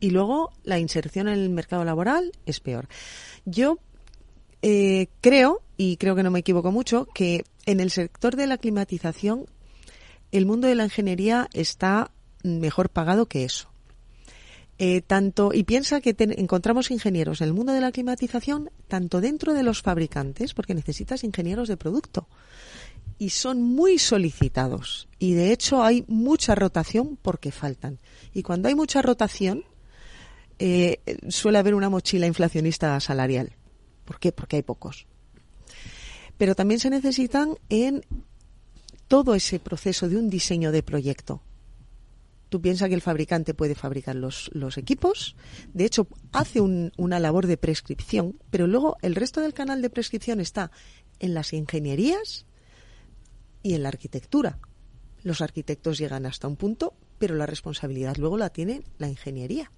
y 0.00 0.10
luego 0.10 0.52
la 0.64 0.78
inserción 0.78 1.28
en 1.28 1.34
el 1.34 1.50
mercado 1.50 1.84
laboral 1.84 2.32
es 2.44 2.60
peor. 2.60 2.88
Yo 3.44 3.78
eh, 4.62 5.08
creo, 5.20 5.62
y 5.76 5.96
creo 5.96 6.14
que 6.14 6.22
no 6.22 6.30
me 6.30 6.40
equivoco 6.40 6.72
mucho, 6.72 7.06
que 7.14 7.44
en 7.66 7.80
el 7.80 7.90
sector 7.90 8.36
de 8.36 8.46
la 8.46 8.58
climatización 8.58 9.46
el 10.32 10.46
mundo 10.46 10.68
de 10.68 10.74
la 10.74 10.84
ingeniería 10.84 11.48
está 11.52 12.10
mejor 12.42 12.90
pagado 12.90 13.26
que 13.26 13.44
eso. 13.44 13.68
Eh, 14.78 15.00
tanto 15.00 15.52
y 15.54 15.64
piensa 15.64 16.02
que 16.02 16.14
encontramos 16.18 16.90
ingenieros 16.90 17.40
en 17.40 17.48
el 17.48 17.54
mundo 17.54 17.72
de 17.72 17.80
la 17.80 17.92
climatización 17.92 18.70
tanto 18.88 19.22
dentro 19.22 19.54
de 19.54 19.62
los 19.62 19.80
fabricantes 19.80 20.52
porque 20.52 20.74
necesitas 20.74 21.24
ingenieros 21.24 21.68
de 21.68 21.78
producto 21.78 22.28
y 23.18 23.30
son 23.30 23.62
muy 23.62 23.98
solicitados 23.98 25.08
y 25.18 25.32
de 25.32 25.52
hecho 25.52 25.82
hay 25.82 26.04
mucha 26.08 26.54
rotación 26.54 27.16
porque 27.22 27.52
faltan 27.52 28.00
y 28.34 28.42
cuando 28.42 28.68
hay 28.68 28.74
mucha 28.74 29.00
rotación 29.00 29.64
eh, 30.58 31.00
suele 31.28 31.58
haber 31.58 31.74
una 31.74 31.90
mochila 31.90 32.26
inflacionista 32.26 32.98
salarial 33.00 33.52
¿por 34.04 34.18
qué? 34.18 34.32
porque 34.32 34.56
hay 34.56 34.62
pocos 34.62 35.06
pero 36.38 36.54
también 36.54 36.80
se 36.80 36.90
necesitan 36.90 37.56
en 37.68 38.04
todo 39.08 39.34
ese 39.34 39.58
proceso 39.60 40.08
de 40.08 40.16
un 40.16 40.28
diseño 40.30 40.72
de 40.72 40.82
proyecto 40.82 41.42
Tú 42.48 42.62
piensas 42.62 42.88
que 42.88 42.94
el 42.94 43.02
fabricante 43.02 43.54
puede 43.54 43.74
fabricar 43.74 44.14
los, 44.14 44.50
los 44.54 44.78
equipos, 44.78 45.34
de 45.74 45.84
hecho 45.84 46.06
hace 46.30 46.60
un- 46.60 46.92
una 46.96 47.18
labor 47.18 47.48
de 47.48 47.56
prescripción, 47.56 48.38
pero 48.50 48.68
luego 48.68 48.96
el 49.02 49.16
resto 49.16 49.40
del 49.40 49.52
canal 49.52 49.82
de 49.82 49.90
prescripción 49.90 50.38
está 50.40 50.70
en 51.18 51.34
las 51.34 51.52
ingenierías 51.52 52.46
y 53.64 53.74
en 53.74 53.82
la 53.82 53.88
arquitectura. 53.88 54.60
Los 55.24 55.40
arquitectos 55.40 55.98
llegan 55.98 56.24
hasta 56.24 56.46
un 56.46 56.54
punto, 56.54 56.94
pero 57.18 57.34
la 57.34 57.46
responsabilidad 57.46 58.16
luego 58.16 58.38
la 58.38 58.50
tiene 58.50 58.84
la 58.98 59.08
ingeniería. 59.08 59.72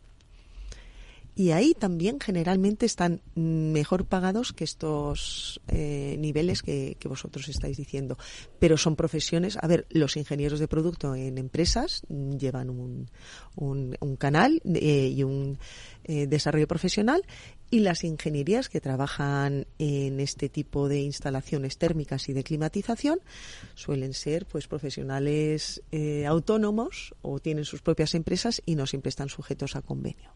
Y 1.38 1.52
ahí 1.52 1.72
también 1.72 2.18
generalmente 2.18 2.84
están 2.84 3.22
mejor 3.36 4.06
pagados 4.06 4.52
que 4.52 4.64
estos 4.64 5.60
eh, 5.68 6.16
niveles 6.18 6.62
que, 6.62 6.96
vosotros 7.04 7.48
estáis 7.48 7.76
diciendo. 7.76 8.18
Pero 8.58 8.76
son 8.76 8.96
profesiones, 8.96 9.56
a 9.62 9.68
ver, 9.68 9.86
los 9.90 10.16
ingenieros 10.16 10.58
de 10.58 10.66
producto 10.66 11.14
en 11.14 11.38
empresas 11.38 12.02
llevan 12.08 12.70
un, 12.70 13.08
canal 14.18 14.60
eh, 14.64 15.14
y 15.14 15.22
un 15.22 15.60
eh, 16.02 16.26
desarrollo 16.26 16.66
profesional 16.66 17.22
y 17.70 17.80
las 17.80 18.02
ingenierías 18.02 18.68
que 18.68 18.80
trabajan 18.80 19.68
en 19.78 20.18
este 20.18 20.48
tipo 20.48 20.88
de 20.88 21.02
instalaciones 21.02 21.78
térmicas 21.78 22.28
y 22.28 22.32
de 22.32 22.42
climatización 22.42 23.20
suelen 23.76 24.12
ser 24.12 24.44
pues 24.46 24.66
profesionales 24.66 25.82
autónomos 26.26 27.14
o 27.22 27.38
tienen 27.38 27.64
sus 27.64 27.80
propias 27.80 28.16
empresas 28.16 28.60
y 28.66 28.74
no 28.74 28.88
siempre 28.88 29.10
están 29.10 29.28
sujetos 29.28 29.76
a 29.76 29.82
convenio. 29.82 30.32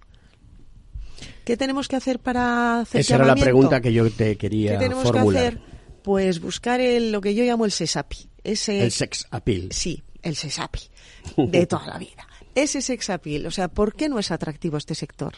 ¿Qué 1.45 1.57
tenemos 1.57 1.89
que 1.89 1.97
hacer 1.97 2.19
para 2.19 2.81
hacer 2.81 3.01
Esa 3.01 3.17
era 3.17 3.27
la 3.27 3.35
pregunta 3.35 3.81
que 3.81 3.93
yo 3.93 4.11
te 4.11 4.37
quería 4.37 4.73
¿Qué 4.73 4.79
tenemos 4.79 5.05
formular. 5.05 5.43
que 5.43 5.49
hacer? 5.49 5.61
Pues 6.03 6.41
buscar 6.41 6.81
el, 6.81 7.13
lo 7.13 7.21
que 7.21 7.35
yo 7.35 7.45
llamo 7.45 7.65
el 7.65 7.73
sesapi. 7.73 8.29
Ese, 8.45 8.83
El 8.83 8.91
sex 8.91 9.27
appeal. 9.31 9.69
Sí, 9.71 10.03
el 10.23 10.37
sesapi. 10.37 10.81
De 11.37 11.67
toda 11.67 11.87
la 11.87 11.99
vida. 11.99 12.27
Ese 12.55 12.83
sex 12.83 13.11
appeal. 13.11 13.47
O 13.47 13.51
sea, 13.51 13.69
¿por 13.69 13.95
qué 13.95 14.09
no 14.09 14.19
es 14.19 14.31
atractivo 14.31 14.77
este 14.77 14.95
sector? 14.95 15.35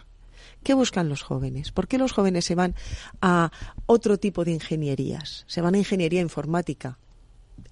¿Qué 0.63 0.73
buscan 0.75 1.09
los 1.11 1.23
jóvenes? 1.23 1.73
¿Por 1.73 1.87
qué 1.87 1.99
los 1.99 2.13
jóvenes 2.13 2.47
se 2.47 2.55
van 2.55 2.75
a 3.21 3.53
otro 3.87 4.19
tipo 4.19 4.45
de 4.45 4.53
ingenierías? 4.53 5.45
Se 5.47 5.61
van 5.61 5.75
a 5.75 5.79
ingeniería 5.79 6.23
informática. 6.23 6.99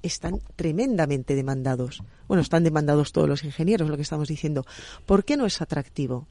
Están 0.02 0.40
tremendamente 0.56 1.34
demandados. 1.34 2.02
Bueno, 2.28 2.42
están 2.42 2.64
demandados 2.64 3.12
todos 3.12 3.28
los 3.28 3.44
ingenieros, 3.44 3.88
lo 3.88 3.96
que 3.96 4.02
estamos 4.02 4.28
diciendo. 4.28 4.66
¿Por 5.06 5.24
qué 5.24 5.36
no 5.36 5.46
es 5.46 5.62
atractivo? 5.62 6.28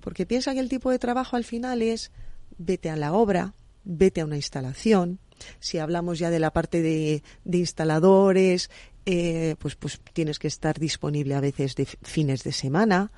Porque 0.00 0.26
piensa 0.26 0.54
que 0.54 0.60
el 0.60 0.68
tipo 0.68 0.90
de 0.90 0.98
trabajo 0.98 1.36
al 1.36 1.44
final 1.44 1.82
es 1.82 2.10
vete 2.58 2.90
a 2.90 2.96
la 2.96 3.12
obra, 3.12 3.54
vete 3.84 4.20
a 4.20 4.24
una 4.24 4.36
instalación. 4.36 5.18
Si 5.60 5.78
hablamos 5.78 6.18
ya 6.18 6.30
de 6.30 6.38
la 6.38 6.52
parte 6.52 6.82
de, 6.82 7.22
instaladores, 7.44 8.70
eh, 9.06 9.56
pues, 9.58 9.74
pues 9.74 10.00
tienes 10.12 10.38
que 10.38 10.48
estar 10.48 10.78
disponible 10.78 11.34
a 11.34 11.40
veces 11.40 11.74
de 11.74 11.86
fines 11.86 12.44
de 12.44 12.52
semana, 12.52 13.10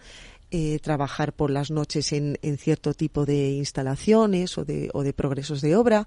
eh, 0.51 0.79
trabajar 0.81 1.33
por 1.33 1.51
las 1.51 1.71
noches 1.71 2.13
en, 2.13 2.39
cierto 2.59 2.95
tipo 2.95 3.27
de 3.27 3.51
instalaciones 3.51 4.57
o 4.59 4.65
de, 4.65 4.91
o 4.95 5.03
de 5.03 5.13
progresos 5.13 5.61
de 5.61 5.77
obra. 5.77 6.07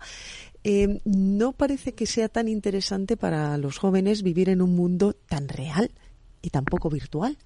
Eh, 0.63 1.01
no 1.05 1.51
parece 1.51 1.93
que 1.93 2.05
sea 2.05 2.29
tan 2.29 2.47
interesante 2.47 3.17
para 3.17 3.57
los 3.57 3.77
jóvenes 3.77 4.23
vivir 4.23 4.49
en 4.49 4.61
un 4.61 4.75
mundo 4.75 5.13
tan 5.13 5.47
real 5.47 5.91
y 6.41 6.49
tan 6.49 6.65
poco 6.65 6.89
virtual. 6.89 7.37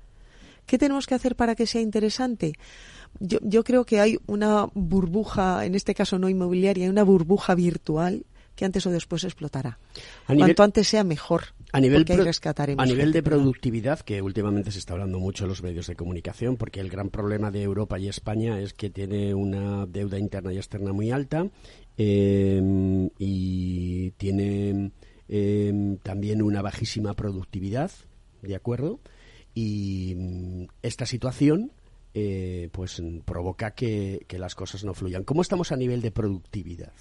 ¿Qué 0.65 0.77
tenemos 0.77 1.05
que 1.07 1.15
hacer 1.15 1.35
para 1.35 1.55
que 1.55 1.67
sea 1.67 1.81
interesante? 1.81 2.53
Yo, 3.19 3.39
yo 3.41 3.63
creo 3.63 3.85
que 3.85 3.99
hay 3.99 4.17
una 4.27 4.67
burbuja, 4.73 5.65
en 5.65 5.75
este 5.75 5.93
caso 5.93 6.17
no 6.19 6.29
inmobiliaria, 6.29 6.85
hay 6.85 6.89
una 6.89 7.03
burbuja 7.03 7.53
virtual 7.55 8.25
que 8.55 8.65
antes 8.65 8.85
o 8.85 8.91
después 8.91 9.23
explotará. 9.23 9.79
A 10.27 10.33
nivel- 10.33 10.39
Cuanto 10.55 10.63
antes 10.63 10.87
sea 10.87 11.03
mejor. 11.03 11.45
A 11.71 11.79
nivel, 11.79 12.05
pro- 12.05 12.23
rescataremos 12.23 12.83
a 12.83 12.85
nivel 12.85 13.11
de 13.11 13.23
productividad, 13.23 13.99
que 14.01 14.21
últimamente 14.21 14.71
se 14.71 14.77
está 14.77 14.93
hablando 14.93 15.17
mucho 15.19 15.45
en 15.45 15.49
los 15.49 15.63
medios 15.63 15.87
de 15.87 15.95
comunicación, 15.95 16.55
porque 16.55 16.79
el 16.79 16.89
gran 16.89 17.09
problema 17.09 17.49
de 17.49 17.63
Europa 17.63 17.97
y 17.97 18.07
España 18.07 18.59
es 18.59 18.73
que 18.73 18.91
tiene 18.91 19.33
una 19.33 19.87
deuda 19.87 20.19
interna 20.19 20.53
y 20.53 20.57
externa 20.57 20.93
muy 20.93 21.09
alta 21.09 21.47
eh, 21.97 23.09
y 23.17 24.11
tiene 24.11 24.91
eh, 25.29 25.97
también 26.03 26.41
una 26.41 26.61
bajísima 26.61 27.13
productividad, 27.15 27.91
¿de 28.41 28.55
acuerdo? 28.55 28.99
Y 29.53 30.15
mm, 30.15 30.65
esta 30.81 31.05
situación 31.05 31.71
eh, 32.13 32.69
pues 32.71 33.01
mm, 33.01 33.19
provoca 33.19 33.71
que, 33.71 34.25
que 34.27 34.39
las 34.39 34.55
cosas 34.55 34.83
no 34.83 34.93
fluyan. 34.93 35.23
¿Cómo 35.23 35.41
estamos 35.41 35.71
a 35.71 35.77
nivel 35.77 36.01
de 36.01 36.11
productividad? 36.11 36.93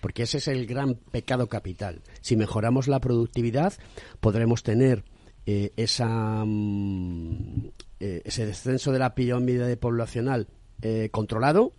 Porque 0.00 0.22
ese 0.22 0.38
es 0.38 0.48
el 0.48 0.66
gran 0.66 0.94
pecado 0.94 1.48
capital. 1.48 2.02
Si 2.20 2.36
mejoramos 2.36 2.88
la 2.88 3.00
productividad, 3.00 3.74
podremos 4.20 4.62
tener 4.62 5.04
eh, 5.46 5.72
esa, 5.76 6.44
mm, 6.44 7.68
eh, 7.98 8.22
ese 8.24 8.46
descenso 8.46 8.92
de 8.92 8.98
la 8.98 9.14
pirámide 9.14 9.76
poblacional 9.76 10.48
eh, 10.82 11.08
controlado 11.10 11.74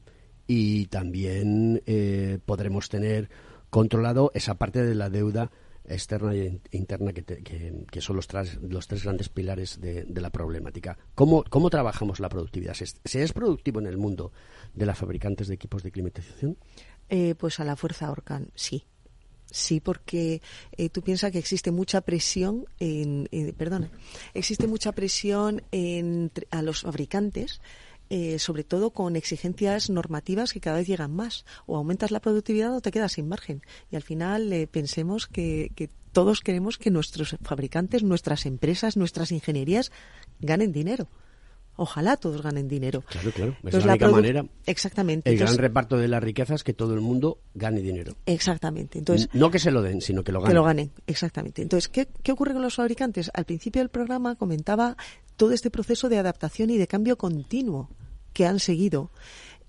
y 0.47 0.87
también 0.87 1.81
eh, 1.85 2.39
podremos 2.45 2.89
tener 2.89 3.29
controlado 3.69 4.31
esa 4.33 4.55
parte 4.55 4.83
de 4.83 4.95
la 4.95 5.09
deuda 5.09 5.51
externa 5.93 6.33
e 6.33 6.45
in- 6.45 6.61
interna 6.71 7.13
que, 7.13 7.21
te- 7.21 7.43
que- 7.43 8.01
son 8.01 8.15
los, 8.15 8.27
tras- 8.27 8.57
los 8.61 8.87
tres 8.87 9.03
grandes 9.03 9.29
pilares 9.29 9.79
de, 9.79 10.03
de 10.05 10.21
la 10.21 10.29
problemática. 10.29 10.97
¿Cómo, 11.15 11.43
¿Cómo 11.49 11.69
trabajamos 11.69 12.19
la 12.19 12.29
productividad? 12.29 12.73
¿Se, 12.73 13.23
es 13.23 13.33
productivo 13.33 13.79
en 13.79 13.87
el 13.87 13.97
mundo 13.97 14.31
de 14.73 14.85
las 14.85 14.97
fabricantes 14.97 15.47
de 15.47 15.55
equipos 15.55 15.83
de 15.83 15.91
climatización? 15.91 16.57
Eh, 17.09 17.35
pues 17.35 17.59
a 17.59 17.65
la 17.65 17.75
fuerza 17.75 18.09
Orcan, 18.11 18.49
sí. 18.55 18.85
Sí, 19.53 19.81
porque 19.81 20.41
eh, 20.77 20.87
tú 20.87 21.01
piensas 21.01 21.29
que 21.33 21.37
existe 21.39 21.71
mucha 21.71 21.99
presión 21.99 22.63
en, 22.79 23.27
perdona, 23.57 23.91
existe 24.33 24.65
mucha 24.65 24.93
presión 24.93 25.61
entre- 25.73 26.47
a 26.51 26.61
los 26.61 26.83
fabricantes, 26.83 27.59
eh, 28.13 28.39
sobre 28.39 28.65
todo 28.65 28.91
con 28.91 29.15
exigencias 29.15 29.89
normativas 29.89 30.51
que 30.51 30.59
cada 30.59 30.75
vez 30.79 30.87
llegan 30.87 31.15
más. 31.15 31.45
O 31.65 31.77
aumentas 31.77 32.11
la 32.11 32.19
productividad 32.19 32.75
o 32.75 32.81
te 32.81 32.91
quedas 32.91 33.13
sin 33.13 33.29
margen. 33.29 33.61
Y 33.89 33.95
al 33.95 34.01
final 34.01 34.51
eh, 34.51 34.67
pensemos 34.67 35.27
que, 35.27 35.71
que 35.75 35.89
todos 36.11 36.41
queremos 36.41 36.77
que 36.77 36.91
nuestros 36.91 37.37
fabricantes, 37.41 38.03
nuestras 38.03 38.45
empresas, 38.45 38.97
nuestras 38.97 39.31
ingenierías 39.31 39.93
ganen 40.41 40.73
dinero. 40.73 41.07
Ojalá 41.77 42.17
todos 42.17 42.41
ganen 42.41 42.67
dinero. 42.67 43.01
Claro, 43.01 43.31
claro. 43.31 43.55
Es 43.63 43.85
la 43.85 43.93
única 43.93 44.09
manera. 44.09 44.45
Exactamente. 44.65 45.29
El 45.29 45.37
gran 45.37 45.57
reparto 45.57 45.97
de 45.97 46.09
la 46.09 46.19
riqueza 46.19 46.53
es 46.53 46.65
que 46.65 46.73
todo 46.73 46.93
el 46.93 46.99
mundo 46.99 47.39
gane 47.53 47.79
dinero. 47.79 48.17
Exactamente. 48.25 48.99
Entonces, 48.99 49.29
no 49.31 49.49
que 49.49 49.57
se 49.57 49.71
lo 49.71 49.81
den, 49.81 50.01
sino 50.01 50.21
que 50.21 50.33
lo 50.33 50.41
ganen. 50.41 50.51
que 50.51 50.55
lo 50.55 50.63
ganen, 50.65 50.91
exactamente. 51.07 51.61
Entonces, 51.61 51.87
¿qué, 51.87 52.09
¿qué 52.21 52.33
ocurre 52.33 52.51
con 52.51 52.61
los 52.61 52.75
fabricantes? 52.75 53.31
Al 53.33 53.45
principio 53.45 53.79
del 53.79 53.89
programa 53.89 54.35
comentaba 54.35 54.97
todo 55.41 55.53
este 55.53 55.71
proceso 55.71 56.07
de 56.07 56.19
adaptación 56.19 56.69
y 56.69 56.77
de 56.77 56.85
cambio 56.85 57.17
continuo 57.17 57.89
que 58.31 58.45
han 58.45 58.59
seguido. 58.59 59.09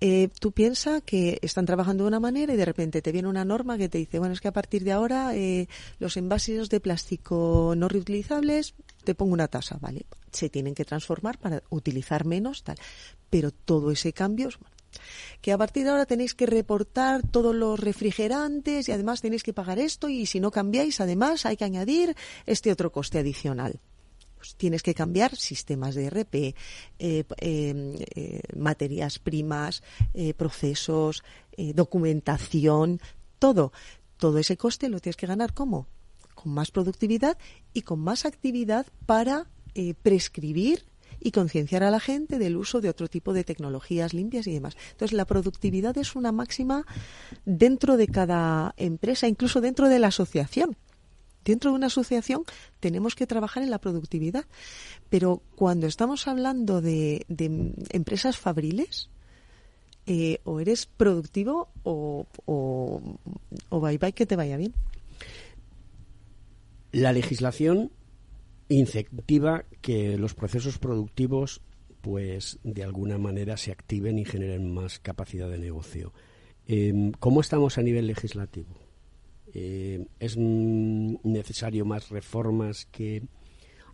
Eh, 0.02 0.28
tú 0.38 0.52
piensas 0.52 1.00
que 1.02 1.38
están 1.40 1.64
trabajando 1.64 2.04
de 2.04 2.08
una 2.08 2.20
manera 2.20 2.52
y 2.52 2.58
de 2.58 2.66
repente 2.66 3.00
te 3.00 3.10
viene 3.10 3.26
una 3.28 3.46
norma 3.46 3.78
que 3.78 3.88
te 3.88 3.96
dice, 3.96 4.18
bueno, 4.18 4.34
es 4.34 4.42
que 4.42 4.48
a 4.48 4.52
partir 4.52 4.84
de 4.84 4.92
ahora 4.92 5.34
eh, 5.34 5.68
los 5.98 6.18
envases 6.18 6.68
de 6.68 6.78
plástico 6.80 7.72
no 7.74 7.88
reutilizables, 7.88 8.74
te 9.02 9.14
pongo 9.14 9.32
una 9.32 9.48
tasa, 9.48 9.78
¿vale? 9.80 10.04
Se 10.30 10.50
tienen 10.50 10.74
que 10.74 10.84
transformar 10.84 11.38
para 11.38 11.62
utilizar 11.70 12.26
menos, 12.26 12.64
tal. 12.64 12.76
Pero 13.30 13.50
todo 13.50 13.92
ese 13.92 14.12
cambio, 14.12 14.48
es- 14.50 14.58
que 15.40 15.52
a 15.52 15.56
partir 15.56 15.84
de 15.84 15.90
ahora 15.90 16.04
tenéis 16.04 16.34
que 16.34 16.44
reportar 16.44 17.22
todos 17.26 17.54
los 17.54 17.80
refrigerantes 17.80 18.90
y 18.90 18.92
además 18.92 19.22
tenéis 19.22 19.42
que 19.42 19.54
pagar 19.54 19.78
esto 19.78 20.10
y 20.10 20.26
si 20.26 20.38
no 20.38 20.50
cambiáis, 20.50 21.00
además 21.00 21.46
hay 21.46 21.56
que 21.56 21.64
añadir 21.64 22.14
este 22.44 22.70
otro 22.70 22.92
coste 22.92 23.20
adicional. 23.20 23.80
Pues 24.43 24.57
tienes 24.57 24.82
que 24.82 24.93
cambiar 24.93 25.36
sistemas 25.36 25.95
de 25.95 26.11
RP, 26.11 26.34
eh, 26.34 26.55
eh, 26.99 27.24
eh, 27.38 28.40
materias 28.57 29.20
primas, 29.20 29.84
eh, 30.14 30.34
procesos, 30.34 31.22
documentación, 31.57 33.01
todo. 33.38 33.72
Todo 34.16 34.38
ese 34.38 34.57
coste 34.57 34.88
lo 34.88 34.99
tienes 34.99 35.16
que 35.16 35.28
ganar 35.28 35.55
¿cómo? 35.55 35.86
Con 36.34 36.55
más 36.55 36.72
productividad 36.72 37.38
y 37.72 37.82
con 37.82 38.01
más 38.01 38.24
actividad 38.24 38.86
para 39.07 39.47
prescribir 40.03 40.86
y 41.20 41.30
concienciar 41.30 41.84
a 41.84 41.93
la 41.93 42.01
gente 42.01 42.40
del 42.40 42.57
uso 42.57 42.80
de 42.80 42.88
otro 42.88 43.07
tipo 43.07 43.32
de 43.32 43.45
tecnologías 43.45 44.12
limpias 44.12 44.49
y 44.49 44.55
demás. 44.55 44.76
Entonces, 44.90 45.16
la 45.16 45.24
productividad 45.24 45.97
es 45.99 46.16
una 46.16 46.32
máxima 46.32 46.84
dentro 47.45 47.97
de 47.97 48.09
cada 48.09 48.74
empresa, 48.76 49.28
incluso 49.28 49.61
dentro 49.61 49.88
de 49.88 50.01
la 50.01 50.09
asociación. 50.09 50.76
Dentro 51.45 51.70
de 51.70 51.76
una 51.76 51.86
asociación 51.86 52.45
tenemos 52.80 53.14
que 53.14 53.26
trabajar 53.26 53.62
en 53.62 53.70
la 53.70 53.80
productividad, 53.80 54.45
pero 55.09 55.43
cuando 55.57 55.86
estamos 55.86 56.28
hablando 56.28 56.80
de, 56.80 57.26
empresas 57.90 58.38
fabriles, 58.38 59.11
eh, 60.07 60.40
o 60.45 60.59
eres 60.59 60.86
productivo 60.86 61.68
o, 61.84 62.26
o, 62.45 63.01
o 63.68 63.80
bye 63.80 63.99
bye 63.99 64.12
que 64.12 64.26
te 64.26 64.36
vaya 64.36 64.57
bien. 64.57 64.74
La 66.90 67.12
legislación 67.12 67.93
incentiva 68.68 69.64
que 69.80 70.18
los 70.18 70.34
procesos 70.34 70.78
productivos 70.78 71.61
pues 72.03 72.59
de 72.64 72.82
alguna 72.82 73.16
manera 73.16 73.57
se 73.57 73.72
activen 73.72 74.18
y 74.18 74.24
generen 74.24 74.74
más 74.74 74.99
capacidad 74.99 75.49
de 75.49 75.59
negocio. 75.59 76.12
Eh, 76.66 77.12
¿Cómo 77.18 77.40
estamos 77.40 77.78
a 77.78 77.82
nivel 77.82 78.07
legislativo? 78.09 78.82
Eh, 79.55 80.07
¿Es 80.18 80.36
necesario 80.36 81.84
más 81.84 82.09
reformas 82.11 82.86
que 82.90 83.22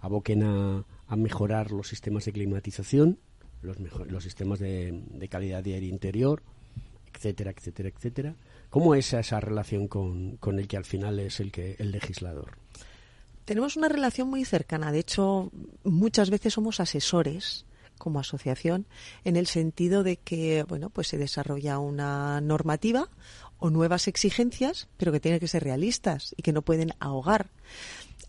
aboquen 0.00 0.42
a, 0.44 0.84
a 1.06 1.16
mejorar 1.16 1.70
los 1.72 1.88
sistemas 1.88 2.24
de 2.26 2.32
climatización, 2.32 3.18
los, 3.62 3.78
mejo- 3.80 4.04
los 4.04 4.22
sistemas 4.22 4.58
de, 4.60 5.02
de 5.10 5.28
calidad 5.28 5.62
de 5.64 5.74
aire 5.74 5.86
interior, 5.86 6.42
etcétera, 7.14 7.50
etcétera, 7.50 7.88
etcétera? 7.88 8.34
¿Cómo 8.70 8.94
es 8.94 9.12
esa 9.12 9.40
relación 9.40 9.88
con, 9.88 10.36
con 10.36 10.58
el 10.58 10.68
que 10.68 10.76
al 10.76 10.84
final 10.84 11.18
es 11.18 11.40
el 11.40 11.50
que 11.50 11.74
el 11.78 11.90
legislador? 11.90 12.52
Tenemos 13.44 13.76
una 13.76 13.88
relación 13.88 14.28
muy 14.28 14.44
cercana. 14.44 14.92
De 14.92 14.98
hecho, 14.98 15.50
muchas 15.82 16.28
veces 16.30 16.52
somos 16.52 16.80
asesores 16.80 17.64
como 17.96 18.20
asociación 18.20 18.86
en 19.24 19.36
el 19.36 19.46
sentido 19.48 20.04
de 20.04 20.18
que, 20.18 20.62
bueno, 20.68 20.90
pues 20.90 21.08
se 21.08 21.18
desarrolla 21.18 21.78
una 21.80 22.40
normativa 22.42 23.08
o 23.58 23.70
nuevas 23.70 24.08
exigencias, 24.08 24.88
pero 24.96 25.12
que 25.12 25.20
tienen 25.20 25.40
que 25.40 25.48
ser 25.48 25.64
realistas 25.64 26.34
y 26.36 26.42
que 26.42 26.52
no 26.52 26.62
pueden 26.62 26.92
ahogar. 27.00 27.50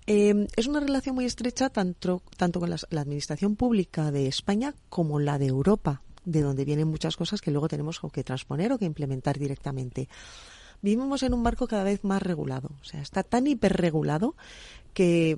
Eh, 0.08 0.48
es 0.56 0.68
una 0.68 0.80
relación 0.80 1.16
muy 1.16 1.26
estrecha 1.26 1.70
tanto, 1.70 2.24
tanto 2.36 2.60
con 2.60 2.70
la 2.70 3.02
Administración 3.02 3.56
Pública 3.56 4.12
de 4.12 4.28
España 4.28 4.74
como 4.90 5.20
la 5.20 5.38
de 5.38 5.48
Europa, 5.48 6.02
de 6.26 6.42
donde 6.42 6.66
vienen 6.66 6.88
muchas 6.88 7.16
cosas 7.16 7.42
que 7.42 7.52
luego 7.52 7.68
tenemos 7.68 8.00
que 8.12 8.24
transponer 8.24 8.72
o 8.72 8.80
que 8.80 8.86
implementar 8.86 9.38
directamente. 9.38 10.10
Vivimos 10.82 11.24
en 11.24 11.34
un 11.34 11.42
marco 11.42 11.68
cada 11.68 11.84
vez 11.84 12.04
más 12.04 12.24
regulado, 12.24 12.70
o 12.82 12.86
sea, 12.86 13.02
está 13.02 13.24
tan 13.24 13.48
hiperregulado 13.48 14.36
que, 14.94 15.38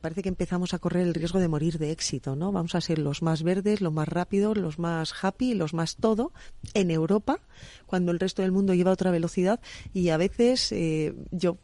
parece 0.00 0.22
que 0.22 0.28
empezamos 0.28 0.74
a 0.74 0.78
correr 0.78 1.06
el 1.06 1.14
riesgo 1.14 1.38
de 1.38 1.48
morir 1.48 1.78
de 1.78 1.90
éxito, 1.90 2.36
¿no? 2.36 2.52
Vamos 2.52 2.74
a 2.74 2.80
ser 2.80 2.98
los 2.98 3.22
más 3.22 3.42
verdes, 3.42 3.80
los 3.80 3.92
más 3.92 4.08
rápidos, 4.08 4.56
los 4.56 4.78
más 4.78 5.12
happy, 5.22 5.54
los 5.54 5.74
más 5.74 5.96
todo 5.96 6.32
en 6.74 6.90
Europa, 6.90 7.40
cuando 7.86 8.12
el 8.12 8.20
resto 8.20 8.42
del 8.42 8.52
mundo 8.52 8.74
lleva 8.74 8.90
otra 8.90 9.10
velocidad 9.10 9.60
y 9.92 10.08
a 10.08 10.16
veces 10.16 10.72
eh, 10.72 11.14
yo 11.30 11.58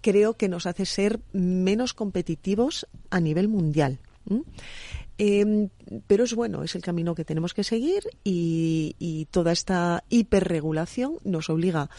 creo 0.00 0.34
que 0.34 0.48
nos 0.48 0.66
hace 0.66 0.86
ser 0.86 1.20
menos 1.32 1.94
competitivos 1.94 2.86
a 3.10 3.20
nivel 3.20 3.48
mundial. 3.48 3.98
¿m? 4.28 4.42
Eh, 5.18 5.68
pero 6.06 6.24
es 6.24 6.34
bueno, 6.34 6.62
es 6.62 6.76
el 6.76 6.82
camino 6.82 7.16
que 7.16 7.24
tenemos 7.24 7.52
que 7.52 7.64
seguir 7.64 8.04
y, 8.22 8.94
y 9.00 9.24
toda 9.26 9.50
esta 9.50 10.04
hiperregulación 10.08 11.16
nos 11.24 11.50
obliga 11.50 11.90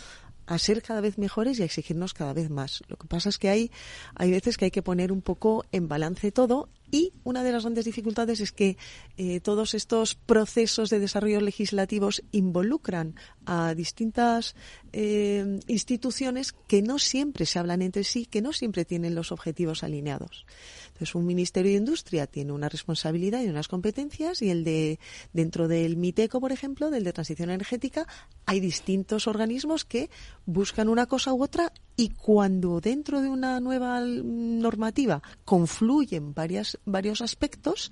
a 0.49 0.57
ser 0.57 0.81
cada 0.81 0.99
vez 0.99 1.19
mejores 1.19 1.59
y 1.59 1.61
a 1.61 1.65
exigirnos 1.65 2.15
cada 2.15 2.33
vez 2.33 2.49
más. 2.49 2.81
Lo 2.87 2.97
que 2.97 3.07
pasa 3.07 3.29
es 3.29 3.37
que 3.37 3.49
hay, 3.49 3.71
hay 4.15 4.31
veces 4.31 4.57
que 4.57 4.65
hay 4.65 4.71
que 4.71 4.81
poner 4.81 5.11
un 5.11 5.21
poco 5.21 5.63
en 5.71 5.87
balance 5.87 6.31
todo 6.31 6.69
y 6.91 7.13
una 7.23 7.43
de 7.43 7.51
las 7.51 7.63
grandes 7.63 7.85
dificultades 7.85 8.39
es 8.39 8.51
que 8.51 8.77
eh, 9.17 9.39
todos 9.39 9.73
estos 9.73 10.15
procesos 10.15 10.89
de 10.89 10.99
desarrollo 10.99 11.41
legislativos 11.41 12.23
involucran 12.31 13.15
a 13.45 13.75
distintas 13.75 14.55
eh, 14.91 15.59
instituciones 15.67 16.53
que 16.53 16.81
no 16.81 16.99
siempre 16.99 17.45
se 17.45 17.59
hablan 17.59 17.81
entre 17.81 18.03
sí, 18.03 18.25
que 18.25 18.41
no 18.41 18.53
siempre 18.53 18.85
tienen 18.85 19.15
los 19.15 19.31
objetivos 19.31 19.83
alineados. 19.83 20.45
Entonces, 20.87 21.15
un 21.15 21.25
Ministerio 21.25 21.71
de 21.71 21.77
Industria 21.77 22.27
tiene 22.27 22.51
una 22.51 22.69
responsabilidad 22.69 23.41
y 23.41 23.47
unas 23.47 23.67
competencias 23.67 24.41
y 24.41 24.49
el 24.49 24.63
de 24.63 24.99
dentro 25.33 25.67
del 25.67 25.97
MITECO, 25.97 26.39
por 26.41 26.51
ejemplo, 26.51 26.89
del 26.89 27.03
de 27.03 27.13
Transición 27.13 27.49
Energética, 27.49 28.07
hay 28.45 28.59
distintos 28.59 29.27
organismos 29.27 29.85
que 29.85 30.09
buscan 30.45 30.89
una 30.89 31.05
cosa 31.05 31.33
u 31.33 31.43
otra 31.43 31.71
y 31.99 32.07
cuando 32.11 32.79
dentro 32.79 33.21
de 33.21 33.27
una 33.27 33.59
nueva 33.59 33.99
normativa 33.99 35.21
confluyen 35.43 36.33
varias, 36.33 36.79
varios 36.85 37.21
aspectos, 37.21 37.91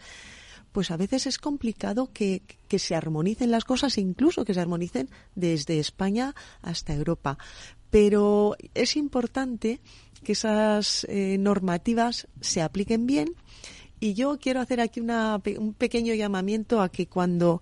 pues 0.72 0.92
a 0.92 0.96
veces 0.96 1.28
es 1.28 1.38
complicado 1.38 2.10
que, 2.14 2.42
que 2.70 2.80
se 2.80 2.96
armonicen 2.96 3.52
las 3.52 3.66
cosas 3.66 3.98
incluso 3.98 4.46
que 4.46 4.54
se 4.54 4.62
armonicen 4.62 5.10
desde 5.36 5.80
España 5.80 6.34
hasta 6.62 6.94
Europa. 6.94 7.38
pero 7.90 8.56
es 8.74 8.96
importante 8.96 9.82
que 10.24 10.32
esas 10.32 11.06
eh, 11.10 11.36
normativas 11.38 12.30
se 12.40 12.62
apliquen 12.62 13.08
bien 13.08 13.36
y 14.00 14.14
yo 14.14 14.38
quiero 14.40 14.62
hacer 14.62 14.80
aquí 14.80 15.02
una, 15.02 15.42
un 15.60 15.74
pequeño 15.74 16.14
llamamiento 16.14 16.80
a 16.82 16.88
que 16.88 17.08
cuando 17.08 17.62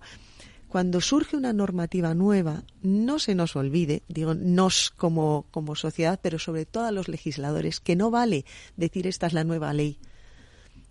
cuando 0.76 1.00
surge 1.00 1.38
una 1.38 1.54
normativa 1.54 2.12
nueva, 2.12 2.64
no 2.82 3.18
se 3.18 3.34
nos 3.34 3.56
olvide, 3.56 4.02
digo, 4.08 4.34
nos 4.34 4.90
como, 4.90 5.46
como 5.50 5.74
sociedad, 5.74 6.20
pero 6.22 6.38
sobre 6.38 6.66
todo 6.66 6.84
a 6.84 6.90
los 6.90 7.08
legisladores, 7.08 7.80
que 7.80 7.96
no 7.96 8.10
vale 8.10 8.44
decir 8.76 9.06
esta 9.06 9.26
es 9.26 9.32
la 9.32 9.42
nueva 9.42 9.72
ley, 9.72 9.98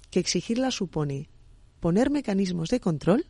que 0.09 0.19
exigirla 0.19 0.71
supone 0.71 1.29
poner 1.79 2.09
mecanismos 2.09 2.69
de 2.69 2.79
control, 2.79 3.27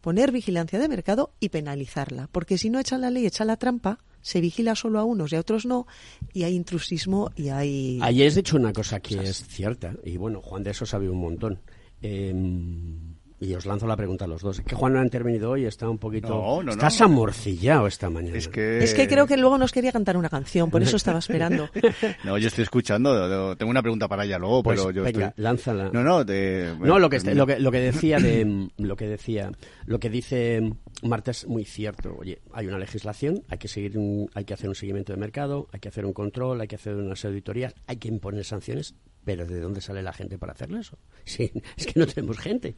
poner 0.00 0.32
vigilancia 0.32 0.80
de 0.80 0.88
mercado 0.88 1.30
y 1.38 1.50
penalizarla, 1.50 2.28
porque 2.32 2.58
si 2.58 2.68
no 2.68 2.80
echan 2.80 3.02
la 3.02 3.10
ley, 3.10 3.24
echan 3.24 3.46
la 3.46 3.56
trampa, 3.56 4.00
se 4.20 4.40
vigila 4.40 4.74
solo 4.74 4.98
a 4.98 5.04
unos 5.04 5.32
y 5.32 5.36
a 5.36 5.40
otros 5.40 5.64
no, 5.64 5.86
y 6.32 6.42
hay 6.42 6.56
intrusismo 6.56 7.30
y 7.36 7.50
hay... 7.50 8.00
Ahí 8.02 8.24
es 8.24 8.34
dicho 8.34 8.56
una 8.56 8.72
cosa 8.72 8.98
que 8.98 9.14
es 9.14 9.46
cierta, 9.46 9.94
y 10.02 10.16
bueno, 10.16 10.42
Juan 10.42 10.64
de 10.64 10.72
eso 10.72 10.84
sabe 10.84 11.08
un 11.08 11.20
montón. 11.20 11.60
Em, 12.02 13.03
y 13.44 13.54
os 13.54 13.66
lanzo 13.66 13.86
la 13.86 13.96
pregunta 13.96 14.24
a 14.24 14.28
los 14.28 14.42
dos. 14.42 14.60
que 14.60 14.74
Juan 14.74 14.94
no 14.94 15.00
ha 15.00 15.02
intervenido 15.02 15.50
hoy, 15.50 15.64
está 15.64 15.88
un 15.88 15.98
poquito... 15.98 16.28
No, 16.28 16.62
no, 16.62 16.72
Estás 16.72 17.00
amorcillado 17.00 17.86
esta 17.86 18.10
mañana. 18.10 18.36
Es 18.36 18.48
que... 18.48 18.78
es 18.78 18.94
que 18.94 19.06
creo 19.06 19.26
que 19.26 19.36
luego 19.36 19.58
nos 19.58 19.72
quería 19.72 19.92
cantar 19.92 20.16
una 20.16 20.28
canción, 20.28 20.70
por 20.70 20.82
eso 20.82 20.96
estaba 20.96 21.18
esperando. 21.18 21.68
no, 22.24 22.38
yo 22.38 22.48
estoy 22.48 22.62
escuchando, 22.62 23.56
tengo 23.56 23.70
una 23.70 23.82
pregunta 23.82 24.08
para 24.08 24.24
ella 24.24 24.38
luego, 24.38 24.62
pues 24.62 24.80
pero 24.80 24.90
yo 24.90 25.02
venga, 25.02 25.32
lánzala. 25.36 25.90
No, 25.92 26.02
no, 26.02 26.24
no 26.24 26.98
lo 26.98 27.10
que, 27.10 27.34
lo 27.34 27.46
que, 27.46 27.58
lo 27.58 27.70
que 27.70 27.80
decía 27.80 28.18
de... 28.18 28.68
Lo 28.78 28.96
que 28.96 29.06
decía... 29.06 29.52
Lo 29.86 29.98
que 29.98 30.10
dice 30.10 30.62
Marta 31.02 31.30
es 31.30 31.46
muy 31.46 31.64
cierto. 31.64 32.16
Oye, 32.18 32.40
hay 32.52 32.66
una 32.66 32.78
legislación, 32.78 33.42
hay 33.48 33.58
que 33.58 33.68
seguir 33.68 33.94
hay 34.34 34.44
que 34.44 34.54
hacer 34.54 34.68
un 34.68 34.74
seguimiento 34.74 35.12
de 35.12 35.18
mercado, 35.18 35.68
hay 35.72 35.80
que 35.80 35.88
hacer 35.88 36.06
un 36.06 36.12
control, 36.12 36.60
hay 36.60 36.68
que 36.68 36.76
hacer 36.76 36.94
unas 36.94 37.24
auditorías, 37.24 37.74
hay 37.86 37.96
que 37.96 38.08
imponer 38.08 38.44
sanciones, 38.44 38.94
pero 39.24 39.46
¿de 39.46 39.60
dónde 39.60 39.80
sale 39.80 40.02
la 40.02 40.12
gente 40.12 40.38
para 40.38 40.52
hacerlo 40.52 40.78
eso? 40.78 40.98
Sí, 41.24 41.50
es 41.76 41.86
que 41.86 41.98
no 41.98 42.06
tenemos 42.06 42.38
gente. 42.38 42.76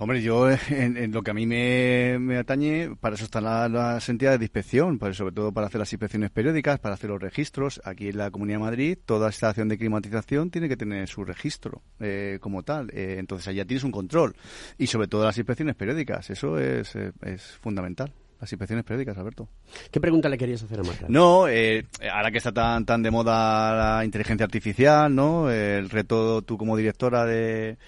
Hombre, 0.00 0.22
yo 0.22 0.48
en, 0.70 1.10
lo 1.10 1.22
que 1.22 1.32
a 1.32 1.34
mí 1.34 1.44
me, 1.44 2.38
atañe, 2.38 2.94
para 3.00 3.16
eso 3.16 3.24
están 3.24 3.44
las, 3.44 4.08
entidades 4.08 4.38
de 4.38 4.44
inspección, 4.44 4.96
pues 4.98 5.16
sobre 5.16 5.34
todo 5.34 5.50
para 5.50 5.66
hacer 5.66 5.80
las 5.80 5.92
inspecciones 5.92 6.30
periódicas, 6.30 6.78
para 6.78 6.94
hacer 6.94 7.10
los 7.10 7.20
registros. 7.20 7.80
Aquí 7.84 8.08
en 8.08 8.18
la 8.18 8.30
Comunidad 8.30 8.58
de 8.58 8.64
Madrid, 8.64 8.98
toda 9.04 9.28
estación 9.28 9.68
de 9.68 9.76
climatización 9.76 10.50
tiene 10.50 10.68
que 10.68 10.76
tener 10.76 11.08
su 11.08 11.24
registro 11.24 11.82
eh, 11.98 12.38
como 12.40 12.62
tal. 12.62 12.90
Eh, 12.92 13.16
entonces 13.18 13.48
allá 13.48 13.64
tienes 13.64 13.82
un 13.82 13.90
control. 13.90 14.36
Y 14.78 14.86
sobre 14.86 15.08
todo 15.08 15.24
las 15.24 15.36
inspecciones 15.36 15.74
periódicas, 15.74 16.30
eso 16.30 16.58
es, 16.60 16.94
eh, 16.94 17.10
es 17.22 17.56
fundamental. 17.60 18.12
Las 18.40 18.52
inspecciones 18.52 18.84
periódicas, 18.84 19.18
Alberto. 19.18 19.48
¿Qué 19.90 20.00
pregunta 20.00 20.28
le 20.28 20.38
querías 20.38 20.62
hacer 20.62 20.78
a 20.78 20.82
Marta? 20.84 21.06
No, 21.08 21.48
eh, 21.48 21.86
ahora 22.12 22.30
que 22.30 22.38
está 22.38 22.52
tan 22.52 22.84
tan 22.84 23.02
de 23.02 23.10
moda 23.10 23.96
la 23.98 24.04
inteligencia 24.04 24.44
artificial, 24.44 25.12
¿no? 25.12 25.50
El 25.50 25.90
reto, 25.90 26.42
tú 26.42 26.56
como 26.56 26.76
directora 26.76 27.26
de, 27.26 27.78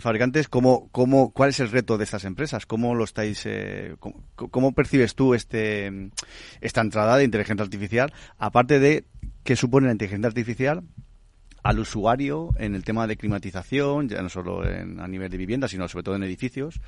fabricantes, 0.00 0.48
¿cómo, 0.48 0.88
cómo, 0.92 1.32
¿cuál 1.32 1.50
es 1.50 1.60
el 1.60 1.70
reto 1.70 1.96
de 1.96 2.04
estas 2.04 2.24
empresas? 2.24 2.66
¿Cómo 2.66 2.94
lo 2.94 3.04
estáis, 3.04 3.46
eh, 3.46 3.96
cómo, 4.34 4.72
percibes 4.72 5.14
tú 5.14 5.32
este 5.32 6.10
esta 6.60 6.82
entrada 6.82 7.16
de 7.16 7.24
inteligencia 7.24 7.64
artificial? 7.64 8.12
Aparte 8.36 8.80
de 8.80 9.04
qué 9.42 9.56
supone 9.56 9.86
la 9.86 9.92
inteligencia 9.92 10.28
artificial 10.28 10.82
al 11.62 11.78
usuario 11.78 12.50
en 12.58 12.74
el 12.74 12.84
tema 12.84 13.06
de 13.06 13.16
climatización, 13.16 14.10
ya 14.10 14.20
no 14.20 14.28
solo 14.28 14.68
en, 14.68 15.00
a 15.00 15.08
nivel 15.08 15.30
de 15.30 15.38
vivienda, 15.38 15.66
sino 15.66 15.88
sobre 15.88 16.02
todo 16.02 16.14
en 16.14 16.22
edificios, 16.22 16.78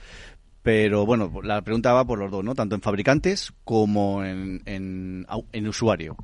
pero 0.66 1.06
bueno, 1.06 1.30
la 1.44 1.62
pregunta 1.62 1.92
va 1.92 2.04
por 2.04 2.18
los 2.18 2.28
dos, 2.28 2.42
¿no? 2.42 2.56
Tanto 2.56 2.74
en 2.74 2.80
fabricantes 2.80 3.52
como 3.62 4.24
en, 4.24 4.60
en, 4.66 5.68
usuario. 5.68 6.16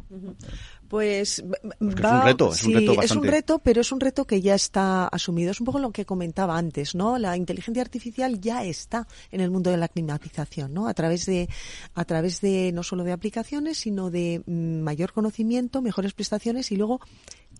Pues 0.88 1.38
es 1.38 1.45
un 1.78 1.93
reto, 1.97 2.53
es 2.53 2.64
un 2.64 2.74
reto 2.74 3.03
es 3.03 3.11
un 3.12 3.22
reto, 3.22 3.59
pero 3.61 3.82
es 3.82 3.93
un 3.93 4.01
reto 4.01 4.24
que 4.24 4.43
ya 4.43 4.57
está 4.57 5.07
asumido. 5.07 5.53
Es 5.53 5.61
un 5.61 5.66
poco 5.66 5.78
lo 5.78 5.93
que 5.93 6.05
comentaba 6.05 6.59
antes, 6.59 6.97
¿no? 6.97 7.18
La 7.18 7.36
inteligencia 7.36 7.82
artificial 7.82 8.40
ya 8.40 8.64
está 8.64 9.07
en 9.30 9.43
el 9.43 9.53
mundo 9.53 9.70
de 9.70 9.76
la 9.76 9.86
climatización, 9.86 10.74
¿no? 10.74 10.88
A 10.88 10.95
través 10.95 11.24
de, 11.26 11.49
a 11.95 12.05
través 12.05 12.40
de 12.40 12.72
no 12.72 12.82
solo 12.82 13.05
de 13.05 13.12
aplicaciones, 13.12 13.78
sino 13.78 14.11
de 14.11 14.43
mm, 14.45 14.80
mayor 14.80 15.12
conocimiento, 15.12 15.82
mejores 15.82 16.14
prestaciones 16.14 16.72
y 16.72 16.76
luego 16.76 17.01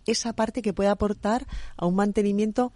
esa 0.05 0.33
parte 0.33 0.63
que 0.63 0.73
puede 0.73 0.91
aportar 0.91 1.47
a 1.77 1.87
un 1.87 1.95
mantenimiento 1.95 2.73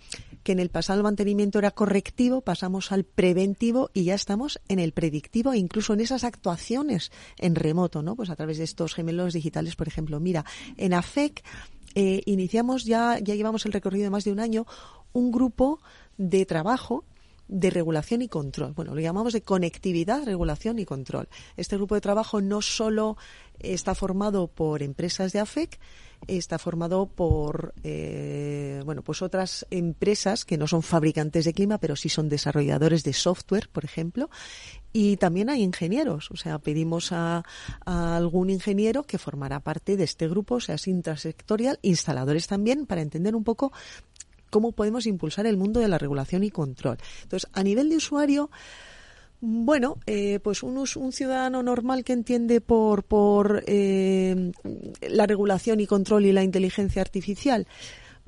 que 0.47 0.53
en 0.53 0.61
el 0.61 0.71
pasado 0.71 1.01
el 1.01 1.03
mantenimiento 1.03 1.59
era 1.59 1.73
correctivo, 1.73 2.41
pasamos 2.41 2.93
al 2.93 3.03
preventivo 3.03 3.91
y 3.93 4.05
ya 4.05 4.15
estamos 4.15 4.61
en 4.69 4.79
el 4.79 4.93
predictivo 4.93 5.53
e 5.53 5.59
incluso 5.59 5.93
en 5.93 5.99
esas 5.99 6.23
actuaciones 6.23 7.11
en 7.37 7.57
remoto, 7.57 8.01
¿no? 8.01 8.15
Pues 8.15 8.31
a 8.31 8.37
través 8.37 8.59
de 8.59 8.63
estos 8.63 8.95
gemelos 8.95 9.33
digitales, 9.33 9.75
por 9.75 9.89
ejemplo. 9.89 10.21
Mira, 10.21 10.45
en 10.77 10.95
AFEC 10.95 11.43
eh, 11.97 12.23
iniciamos 12.27 12.85
ya, 12.85 13.19
ya 13.19 13.35
llevamos 13.35 13.67
el 13.67 13.73
recorrido 13.73 14.05
de 14.05 14.11
más 14.11 14.23
de 14.23 14.31
un 14.31 14.39
año, 14.39 14.67
un 15.13 15.33
grupo 15.33 15.81
de 16.17 16.47
trabajo 16.47 17.03
de 17.49 17.71
regulación 17.71 18.23
y 18.23 18.29
control. 18.29 18.73
Bueno, 18.73 18.95
lo 18.95 19.01
llamamos 19.01 19.33
de 19.33 19.43
conectividad, 19.43 20.25
regulación 20.25 20.79
y 20.79 20.85
control. 20.85 21.29
Este 21.57 21.77
grupo 21.77 21.95
de 21.95 22.01
trabajo 22.01 22.41
no 22.41 22.63
solo 22.63 23.17
está 23.59 23.95
formado 23.95 24.49
por 24.49 24.83
empresas 24.83 25.33
de 25.33 25.41
AFEC, 25.41 25.79
está 26.27 26.59
formado 26.59 27.07
por 27.07 27.75
eh, 27.85 28.83
bueno 28.85 29.03
pues 29.03 29.23
otras 29.23 29.67
empresas 29.71 30.45
que 30.45 30.57
no 30.57 30.67
son 30.67 30.83
fabricantes 30.83 31.45
de 31.45 31.53
clima 31.53 31.79
pero 31.79 31.95
sí 31.95 32.09
son 32.09 32.29
desarrolladores 32.29 33.05
de 33.05 33.13
software 33.13 33.69
por 33.71 33.85
ejemplo 33.85 34.29
y 34.93 35.19
también 35.19 35.51
hay 35.51 35.63
ingenieros 35.63 36.31
o 36.31 36.37
sea 36.37 36.59
pedimos 36.59 37.13
a, 37.13 37.45
algún 37.85 38.51
ingeniero 38.51 39.05
que 39.05 39.19
formará 39.19 39.61
parte 39.61 39.97
de 39.97 40.05
este 40.05 40.27
grupo 40.27 40.57
o 40.57 40.61
sea 40.61 40.77
es 40.77 40.89
intrasectorial 40.89 41.79
instaladores 41.83 42.47
también 42.47 42.87
para 42.87 43.03
entender 43.03 43.37
un 43.37 43.45
poco 43.45 43.73
cómo 44.57 44.73
podemos 44.73 45.07
impulsar 45.07 45.47
el 45.47 45.59
mundo 45.59 45.81
de 45.81 45.89
la 45.89 45.99
regulación 45.99 46.45
y 46.45 46.51
control 46.51 46.97
entonces 47.25 47.51
a 47.53 47.63
nivel 47.63 47.91
de 47.91 47.97
usuario 47.97 48.49
bueno, 49.41 49.99
eh, 50.07 50.41
pues 50.43 50.63
un, 50.63 51.13
ciudadano 51.13 51.63
normal 51.63 52.05
que 52.05 52.15
entiende 52.15 52.63
por, 52.63 53.05
por 53.05 53.63
eh, 53.67 54.53
la 55.03 55.27
regulación 55.27 55.79
y 55.81 55.87
control 55.87 56.25
y 56.25 56.33
la 56.33 56.43
inteligencia 56.43 57.03
artificial. 57.03 57.67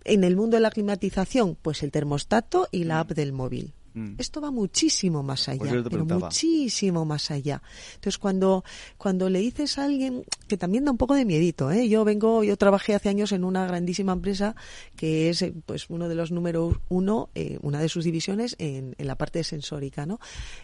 En 0.04 0.22
el 0.22 0.36
mundo 0.36 0.58
de 0.58 0.60
la 0.60 0.70
climatización, 0.70 1.56
pues 1.60 1.82
el 1.82 1.90
termostato 1.92 2.68
y 2.70 2.84
la 2.84 3.00
app 3.00 3.12
del 3.12 3.32
móvil. 3.32 3.72
Mm. 3.94 4.14
Esto 4.18 4.40
va 4.40 4.50
muchísimo 4.50 5.22
más 5.22 5.46
pues 5.46 5.60
allá, 5.60 5.82
pero 5.88 6.04
muchísimo 6.04 7.04
más 7.04 7.30
allá. 7.30 7.62
Entonces, 7.94 8.18
cuando, 8.18 8.64
cuando 8.96 9.28
le 9.28 9.40
dices 9.40 9.78
a 9.78 9.84
alguien, 9.84 10.24
que 10.46 10.56
también 10.56 10.84
da 10.84 10.90
un 10.90 10.98
poco 10.98 11.14
de 11.14 11.24
miedito, 11.24 11.70
¿eh? 11.70 11.88
yo 11.88 12.04
vengo, 12.04 12.44
yo 12.44 12.56
trabajé 12.56 12.94
hace 12.94 13.08
años 13.08 13.32
en 13.32 13.44
una 13.44 13.66
grandísima 13.66 14.12
empresa 14.12 14.54
que 14.96 15.30
es 15.30 15.44
pues 15.66 15.86
uno 15.88 16.08
de 16.08 16.14
los 16.14 16.30
números 16.30 16.76
uno, 16.88 17.30
eh, 17.34 17.58
una 17.62 17.80
de 17.80 17.88
sus 17.88 18.04
divisiones 18.04 18.56
en, 18.58 18.94
en, 18.98 19.06
la 19.06 19.16
parte 19.16 19.44
sensórica, 19.44 20.06
¿no? 20.06 20.20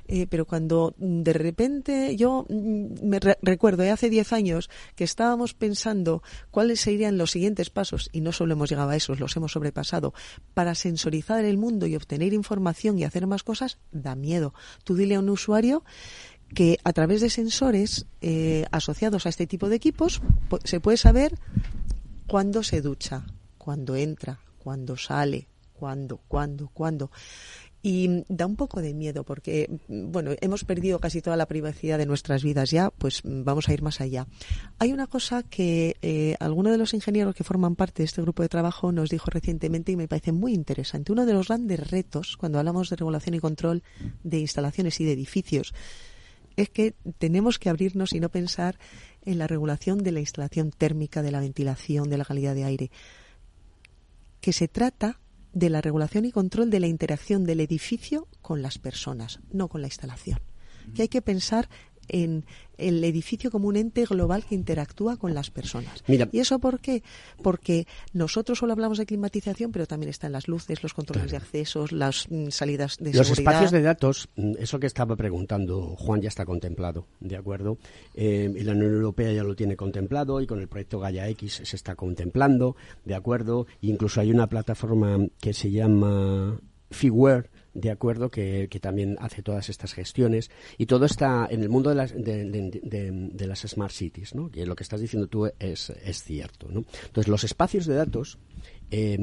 Eh, 0.08 0.26
pero 0.28 0.46
cuando 0.46 0.94
de 0.98 1.32
repente 1.32 2.16
yo 2.16 2.46
mm, 2.48 3.06
me 3.06 3.20
recuerdo, 3.20 3.82
¿eh? 3.82 3.90
hace 3.90 4.10
10 4.10 4.32
años, 4.32 4.70
que 4.96 5.04
estábamos 5.04 5.54
pensando 5.54 6.22
cuáles 6.50 6.80
serían 6.80 7.18
los 7.18 7.30
siguientes 7.30 7.70
pasos, 7.70 8.10
y 8.12 8.20
no 8.20 8.32
solo 8.32 8.54
hemos 8.54 8.70
llegado 8.70 8.90
a 8.90 8.96
esos, 8.96 9.20
los 9.20 9.36
hemos 9.36 9.52
sobrepasado, 9.52 10.14
para 10.54 10.74
sensorizar 10.74 11.44
el 11.44 11.58
mundo 11.58 11.86
y 11.86 11.96
obtener 11.96 12.32
información 12.32 12.98
y 12.98 13.04
hacer 13.04 13.13
más 13.26 13.42
cosas, 13.42 13.78
da 13.92 14.14
miedo. 14.14 14.54
Tú 14.84 14.94
dile 14.94 15.14
a 15.14 15.20
un 15.20 15.30
usuario 15.30 15.84
que 16.54 16.78
a 16.84 16.92
través 16.92 17.20
de 17.20 17.30
sensores 17.30 18.06
eh, 18.20 18.66
asociados 18.70 19.26
a 19.26 19.28
este 19.28 19.46
tipo 19.46 19.68
de 19.68 19.76
equipos 19.76 20.20
se 20.64 20.80
puede 20.80 20.96
saber 20.96 21.38
cuándo 22.26 22.62
se 22.62 22.80
ducha, 22.80 23.26
cuándo 23.58 23.96
entra, 23.96 24.40
cuándo 24.58 24.96
sale, 24.96 25.48
cuándo, 25.72 26.20
cuándo, 26.28 26.68
cuándo. 26.68 27.10
Y 27.86 28.24
da 28.30 28.46
un 28.46 28.56
poco 28.56 28.80
de 28.80 28.94
miedo 28.94 29.24
porque, 29.24 29.68
bueno, 29.88 30.30
hemos 30.40 30.64
perdido 30.64 31.00
casi 31.00 31.20
toda 31.20 31.36
la 31.36 31.44
privacidad 31.44 31.98
de 31.98 32.06
nuestras 32.06 32.42
vidas 32.42 32.70
ya, 32.70 32.88
pues 32.88 33.20
vamos 33.22 33.68
a 33.68 33.74
ir 33.74 33.82
más 33.82 34.00
allá. 34.00 34.26
Hay 34.78 34.90
una 34.94 35.06
cosa 35.06 35.42
que 35.42 35.98
eh, 36.00 36.34
alguno 36.40 36.70
de 36.70 36.78
los 36.78 36.94
ingenieros 36.94 37.34
que 37.34 37.44
forman 37.44 37.76
parte 37.76 38.02
de 38.02 38.06
este 38.06 38.22
grupo 38.22 38.42
de 38.42 38.48
trabajo 38.48 38.90
nos 38.90 39.10
dijo 39.10 39.26
recientemente 39.30 39.92
y 39.92 39.96
me 39.96 40.08
parece 40.08 40.32
muy 40.32 40.54
interesante. 40.54 41.12
Uno 41.12 41.26
de 41.26 41.34
los 41.34 41.48
grandes 41.48 41.90
retos 41.90 42.38
cuando 42.38 42.58
hablamos 42.58 42.88
de 42.88 42.96
regulación 42.96 43.34
y 43.34 43.40
control 43.40 43.82
de 44.22 44.38
instalaciones 44.38 44.98
y 45.00 45.04
de 45.04 45.12
edificios 45.12 45.74
es 46.56 46.70
que 46.70 46.94
tenemos 47.18 47.58
que 47.58 47.68
abrirnos 47.68 48.14
y 48.14 48.20
no 48.20 48.30
pensar 48.30 48.78
en 49.26 49.36
la 49.36 49.46
regulación 49.46 50.02
de 50.02 50.12
la 50.12 50.20
instalación 50.20 50.70
térmica, 50.70 51.20
de 51.20 51.32
la 51.32 51.40
ventilación, 51.40 52.08
de 52.08 52.16
la 52.16 52.24
calidad 52.24 52.54
de 52.54 52.64
aire, 52.64 52.90
que 54.40 54.54
se 54.54 54.68
trata 54.68 55.20
de 55.54 55.70
la 55.70 55.80
regulación 55.80 56.24
y 56.24 56.32
control 56.32 56.70
de 56.70 56.80
la 56.80 56.86
interacción 56.86 57.44
del 57.44 57.60
edificio 57.60 58.28
con 58.42 58.60
las 58.60 58.78
personas, 58.78 59.40
no 59.50 59.68
con 59.68 59.80
la 59.80 59.86
instalación. 59.86 60.40
Que 60.94 61.02
hay 61.02 61.08
que 61.08 61.22
pensar 61.22 61.70
en 62.08 62.44
el 62.78 63.04
edificio 63.04 63.50
como 63.50 63.68
un 63.68 63.76
ente 63.76 64.04
global 64.04 64.44
que 64.44 64.54
interactúa 64.54 65.16
con 65.16 65.34
las 65.34 65.50
personas. 65.50 66.02
Mira. 66.06 66.28
¿Y 66.32 66.40
eso 66.40 66.58
por 66.58 66.80
qué? 66.80 67.02
Porque 67.42 67.86
nosotros 68.12 68.58
solo 68.58 68.72
hablamos 68.72 68.98
de 68.98 69.06
climatización, 69.06 69.70
pero 69.70 69.86
también 69.86 70.10
están 70.10 70.32
las 70.32 70.48
luces, 70.48 70.82
los 70.82 70.94
controles 70.94 71.30
de 71.30 71.36
accesos, 71.36 71.92
las 71.92 72.26
mm, 72.28 72.48
salidas 72.48 72.96
de 72.98 73.12
Los 73.12 73.28
seguridad. 73.28 73.52
espacios 73.54 73.70
de 73.70 73.82
datos, 73.82 74.28
mm, 74.36 74.54
eso 74.58 74.80
que 74.80 74.86
estaba 74.86 75.16
preguntando 75.16 75.94
Juan 75.96 76.20
ya 76.20 76.28
está 76.28 76.44
contemplado, 76.44 77.06
¿de 77.20 77.36
acuerdo? 77.36 77.78
Eh, 78.14 78.52
y 78.54 78.62
la 78.64 78.72
Unión 78.72 78.92
Europea 78.94 79.32
ya 79.32 79.44
lo 79.44 79.54
tiene 79.54 79.76
contemplado 79.76 80.40
y 80.40 80.46
con 80.46 80.60
el 80.60 80.68
proyecto 80.68 80.98
Gaia 80.98 81.28
X 81.28 81.62
se 81.64 81.76
está 81.76 81.94
contemplando, 81.94 82.76
¿de 83.04 83.14
acuerdo? 83.14 83.66
incluso 83.80 84.20
hay 84.20 84.30
una 84.30 84.48
plataforma 84.48 85.18
que 85.40 85.52
se 85.52 85.70
llama 85.70 86.60
Figware, 86.90 87.50
de 87.74 87.90
acuerdo, 87.90 88.30
que, 88.30 88.68
también 88.80 89.16
hace 89.20 89.42
todas 89.42 89.68
estas 89.68 89.92
gestiones. 89.92 90.50
Y 90.78 90.86
todo 90.86 91.04
está 91.06 91.46
en 91.50 91.62
el 91.62 91.68
mundo 91.68 91.90
de 91.90 91.96
las, 91.96 92.14
de 92.14 93.46
las 93.46 93.60
smart 93.60 93.92
cities, 93.92 94.34
¿no? 94.34 94.50
Que 94.50 94.66
lo 94.66 94.76
que 94.76 94.82
estás 94.82 95.00
diciendo 95.00 95.28
tú 95.28 95.46
es, 95.58 95.90
es 95.90 96.22
cierto, 96.22 96.68
¿no? 96.70 96.84
Entonces, 97.06 97.28
los 97.28 97.44
espacios 97.44 97.86
de 97.86 97.94
datos, 97.94 98.38
eh, 98.90 99.18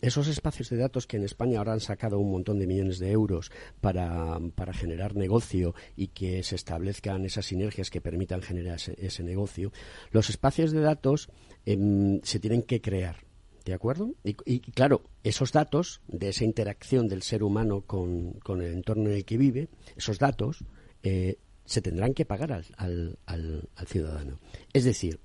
esos 0.00 0.28
espacios 0.28 0.68
de 0.70 0.76
datos 0.76 1.06
que 1.06 1.16
en 1.16 1.24
España 1.24 1.58
ahora 1.58 1.72
han 1.72 1.80
sacado 1.80 2.18
un 2.18 2.30
montón 2.30 2.58
de 2.58 2.66
millones 2.66 2.98
de 2.98 3.10
euros 3.10 3.50
para, 3.80 4.38
para 4.54 4.72
generar 4.72 5.16
negocio 5.16 5.74
y 5.96 6.08
que 6.08 6.42
se 6.42 6.56
establezcan 6.56 7.24
esas 7.24 7.46
sinergias 7.46 7.90
que 7.90 8.00
permitan 8.00 8.42
generar 8.42 8.76
ese, 8.76 8.94
ese 8.98 9.22
negocio, 9.22 9.72
los 10.10 10.28
espacios 10.28 10.72
de 10.72 10.80
datos 10.80 11.28
em, 11.64 12.20
se 12.22 12.38
tienen 12.40 12.62
que 12.62 12.80
crear. 12.80 13.25
¿De 13.66 13.74
acuerdo? 13.74 14.14
Y, 14.22 14.60
claro, 14.60 15.02
esos 15.24 15.50
datos 15.50 16.00
de 16.06 16.28
esa 16.28 16.44
interacción 16.44 17.08
del 17.08 17.22
ser 17.22 17.42
humano 17.42 17.80
con, 17.80 18.34
con 18.34 18.62
el 18.62 18.72
entorno 18.72 19.10
en 19.10 19.16
el 19.16 19.24
que 19.24 19.36
vive, 19.36 19.68
esos 19.96 20.20
datos 20.20 20.64
eh, 21.02 21.38
se 21.64 21.82
tendrán 21.82 22.14
que 22.14 22.24
pagar 22.24 22.52
al, 22.52 22.64
al, 22.76 23.18
al- 23.26 23.68
al 23.74 23.86
ciudadano. 23.88 24.38
Es 24.72 24.84
decir, 24.84 25.18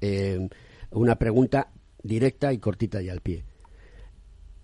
eh, 0.00 0.48
una 0.92 1.16
pregunta 1.18 1.72
directa 2.02 2.54
y 2.54 2.58
cortita 2.58 3.02
y 3.02 3.10
al 3.10 3.20
pie. 3.20 3.44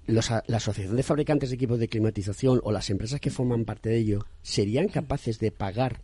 Los 0.07 0.31
la 0.31 0.57
Asociación 0.57 0.97
de 0.97 1.03
Fabricantes 1.03 1.51
de 1.51 1.57
Equipos 1.57 1.79
de 1.79 1.89
Climatización 1.89 2.59
o 2.64 2.73
las 2.73 2.89
empresas 2.89 3.21
que 3.21 3.29
forman 3.31 3.66
parte 3.66 3.91
de 3.91 3.99
ello 3.99 4.25
serían 4.41 4.89
capaces 4.89 5.39
de 5.39 5.53
pagar 5.53 6.01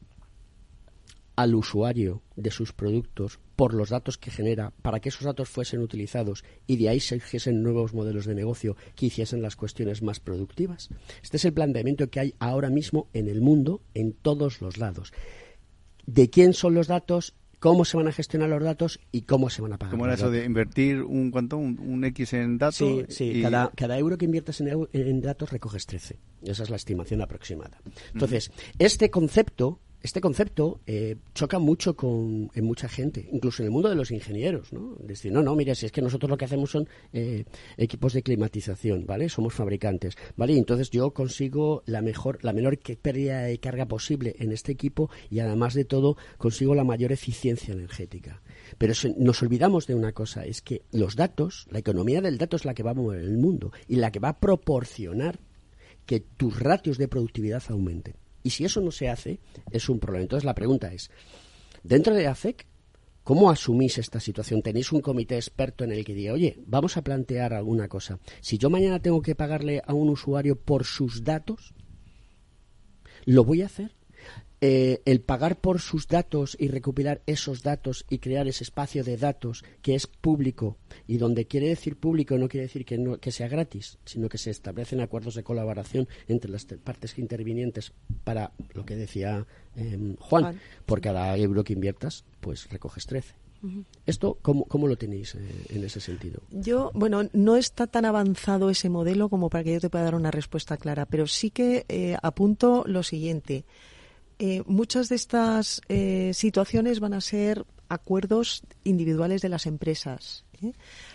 al 1.36 1.54
usuario 1.54 2.22
de 2.34 2.50
sus 2.50 2.72
productos 2.72 3.38
por 3.56 3.74
los 3.74 3.90
datos 3.90 4.16
que 4.18 4.30
genera 4.30 4.72
para 4.82 5.00
que 5.00 5.10
esos 5.10 5.22
datos 5.24 5.48
fuesen 5.48 5.80
utilizados 5.80 6.44
y 6.66 6.76
de 6.76 6.88
ahí 6.88 6.98
surgiesen 7.00 7.62
nuevos 7.62 7.92
modelos 7.94 8.24
de 8.26 8.34
negocio 8.34 8.76
que 8.94 9.06
hiciesen 9.06 9.42
las 9.42 9.54
cuestiones 9.56 10.02
más 10.02 10.18
productivas. 10.18 10.88
Este 11.22 11.36
es 11.36 11.44
el 11.44 11.52
planteamiento 11.52 12.08
que 12.10 12.20
hay 12.20 12.34
ahora 12.38 12.70
mismo 12.70 13.08
en 13.12 13.28
el 13.28 13.40
mundo, 13.40 13.82
en 13.94 14.12
todos 14.12 14.60
los 14.60 14.78
lados. 14.78 15.12
¿De 16.06 16.30
quién 16.30 16.52
son 16.54 16.74
los 16.74 16.86
datos? 16.86 17.34
¿Cómo 17.58 17.84
se 17.86 17.96
van 17.96 18.06
a 18.06 18.12
gestionar 18.12 18.48
los 18.50 18.62
datos? 18.62 19.00
¿Y 19.12 19.22
cómo 19.22 19.48
se 19.50 19.62
van 19.62 19.72
a 19.72 19.78
pagar? 19.78 19.92
¿Cómo 19.92 20.04
era 20.04 20.14
eso 20.14 20.24
datos? 20.26 20.38
de 20.40 20.44
invertir 20.44 21.02
un 21.02 21.30
cuánto? 21.30 21.56
Un, 21.56 21.78
un 21.80 22.04
X 22.04 22.34
en 22.34 22.58
datos. 22.58 22.76
Sí, 22.76 23.04
sí. 23.08 23.24
y- 23.36 23.42
Cada, 23.42 23.70
cada 23.74 23.98
euro 23.98 24.18
que 24.18 24.26
inviertas 24.26 24.60
en, 24.60 24.86
en 24.92 25.20
datos 25.22 25.50
recoges 25.50 25.86
13. 25.86 26.18
Esa 26.44 26.62
es 26.62 26.70
la 26.70 26.76
estimación 26.76 27.22
aproximada. 27.22 27.80
Entonces, 28.12 28.52
este 28.78 29.10
concepto, 29.10 29.80
este 30.06 30.20
concepto 30.20 30.80
eh, 30.86 31.16
choca 31.34 31.58
mucho 31.58 31.96
con 31.96 32.50
en 32.54 32.64
mucha 32.64 32.88
gente, 32.88 33.28
incluso 33.32 33.62
en 33.62 33.66
el 33.66 33.72
mundo 33.72 33.88
de 33.88 33.96
los 33.96 34.10
ingenieros, 34.10 34.72
¿no? 34.72 34.96
Decir, 35.00 35.32
no, 35.32 35.42
no, 35.42 35.54
mira, 35.54 35.74
si 35.74 35.84
es 35.84 35.92
que 35.92 36.00
nosotros 36.00 36.30
lo 36.30 36.36
que 36.36 36.44
hacemos 36.44 36.70
son 36.70 36.88
eh, 37.12 37.44
equipos 37.76 38.12
de 38.12 38.22
climatización, 38.22 39.04
¿vale? 39.04 39.28
Somos 39.28 39.52
fabricantes, 39.52 40.16
¿vale? 40.36 40.54
Y 40.54 40.58
entonces 40.58 40.90
yo 40.90 41.10
consigo 41.10 41.82
la 41.86 42.02
mejor, 42.02 42.38
la 42.42 42.52
menor 42.52 42.78
pérdida 42.78 43.42
de 43.42 43.58
carga 43.58 43.86
posible 43.86 44.36
en 44.38 44.52
este 44.52 44.72
equipo 44.72 45.10
y 45.28 45.40
además 45.40 45.74
de 45.74 45.84
todo 45.84 46.16
consigo 46.38 46.74
la 46.74 46.84
mayor 46.84 47.12
eficiencia 47.12 47.74
energética. 47.74 48.42
Pero 48.78 48.94
nos 49.18 49.42
olvidamos 49.42 49.86
de 49.86 49.94
una 49.94 50.12
cosa, 50.12 50.44
es 50.44 50.62
que 50.62 50.82
los 50.92 51.16
datos, 51.16 51.66
la 51.70 51.80
economía 51.80 52.20
del 52.20 52.38
dato 52.38 52.56
es 52.56 52.64
la 52.64 52.74
que 52.74 52.82
va 52.82 52.92
a 52.92 52.94
mover 52.94 53.20
el 53.20 53.38
mundo 53.38 53.72
y 53.88 53.96
la 53.96 54.12
que 54.12 54.20
va 54.20 54.30
a 54.30 54.38
proporcionar 54.38 55.40
que 56.06 56.20
tus 56.20 56.60
ratios 56.60 56.96
de 56.96 57.08
productividad 57.08 57.62
aumenten. 57.68 58.14
Y 58.46 58.50
si 58.50 58.64
eso 58.64 58.80
no 58.80 58.92
se 58.92 59.08
hace, 59.08 59.40
es 59.72 59.88
un 59.88 59.98
problema. 59.98 60.22
Entonces 60.22 60.44
la 60.44 60.54
pregunta 60.54 60.92
es, 60.92 61.10
dentro 61.82 62.14
de 62.14 62.28
AFEC, 62.28 62.64
¿cómo 63.24 63.50
asumís 63.50 63.98
esta 63.98 64.20
situación? 64.20 64.62
¿Tenéis 64.62 64.92
un 64.92 65.00
comité 65.00 65.34
experto 65.34 65.82
en 65.82 65.90
el 65.90 66.04
que 66.04 66.14
diga, 66.14 66.32
oye, 66.32 66.56
vamos 66.64 66.96
a 66.96 67.02
plantear 67.02 67.54
alguna 67.54 67.88
cosa? 67.88 68.20
Si 68.40 68.56
yo 68.56 68.70
mañana 68.70 69.02
tengo 69.02 69.20
que 69.20 69.34
pagarle 69.34 69.82
a 69.84 69.94
un 69.94 70.10
usuario 70.10 70.54
por 70.54 70.84
sus 70.84 71.24
datos, 71.24 71.74
¿lo 73.24 73.42
voy 73.42 73.62
a 73.62 73.66
hacer? 73.66 73.96
Eh, 74.62 75.02
el 75.04 75.20
pagar 75.20 75.60
por 75.60 75.80
sus 75.82 76.08
datos 76.08 76.56
y 76.58 76.68
recopilar 76.68 77.20
esos 77.26 77.62
datos 77.62 78.06
y 78.08 78.18
crear 78.20 78.48
ese 78.48 78.64
espacio 78.64 79.04
de 79.04 79.18
datos 79.18 79.62
que 79.82 79.94
es 79.94 80.06
público 80.06 80.78
y 81.06 81.18
donde 81.18 81.44
quiere 81.46 81.68
decir 81.68 81.96
público 81.96 82.38
no 82.38 82.48
quiere 82.48 82.66
decir 82.66 82.86
que, 82.86 82.96
no, 82.96 83.18
que 83.18 83.32
sea 83.32 83.48
gratis, 83.48 83.98
sino 84.06 84.30
que 84.30 84.38
se 84.38 84.50
establecen 84.50 85.02
acuerdos 85.02 85.34
de 85.34 85.42
colaboración 85.42 86.08
entre 86.26 86.50
las 86.50 86.66
te- 86.66 86.78
partes 86.78 87.18
intervinientes 87.18 87.92
para 88.24 88.52
lo 88.72 88.86
que 88.86 88.96
decía 88.96 89.46
eh, 89.76 90.14
Juan, 90.20 90.42
Juan, 90.44 90.60
por 90.86 91.02
cada 91.02 91.36
euro 91.36 91.62
que 91.62 91.74
inviertas, 91.74 92.24
pues 92.40 92.66
recoges 92.70 93.04
13. 93.04 93.34
¿Esto 94.06 94.38
cómo, 94.42 94.64
cómo 94.66 94.86
lo 94.86 94.96
tenéis 94.96 95.34
eh, 95.34 95.40
en 95.70 95.84
ese 95.84 96.00
sentido? 96.00 96.40
Yo, 96.50 96.92
bueno, 96.94 97.28
no 97.32 97.56
está 97.56 97.86
tan 97.86 98.04
avanzado 98.04 98.70
ese 98.70 98.88
modelo 98.88 99.28
como 99.28 99.50
para 99.50 99.64
que 99.64 99.72
yo 99.74 99.80
te 99.80 99.90
pueda 99.90 100.04
dar 100.04 100.14
una 100.14 100.30
respuesta 100.30 100.76
clara, 100.76 101.04
pero 101.04 101.26
sí 101.26 101.50
que 101.50 101.84
eh, 101.88 102.16
apunto 102.22 102.84
lo 102.86 103.02
siguiente. 103.02 103.64
Eh, 104.38 104.62
muchas 104.66 105.08
de 105.08 105.16
estas 105.16 105.80
eh, 105.88 106.32
situaciones 106.34 107.00
van 107.00 107.14
a 107.14 107.20
ser 107.20 107.64
acuerdos 107.88 108.62
individuales 108.84 109.42
de 109.42 109.48
las 109.48 109.66
empresas. 109.66 110.44
¿eh? 110.62 110.72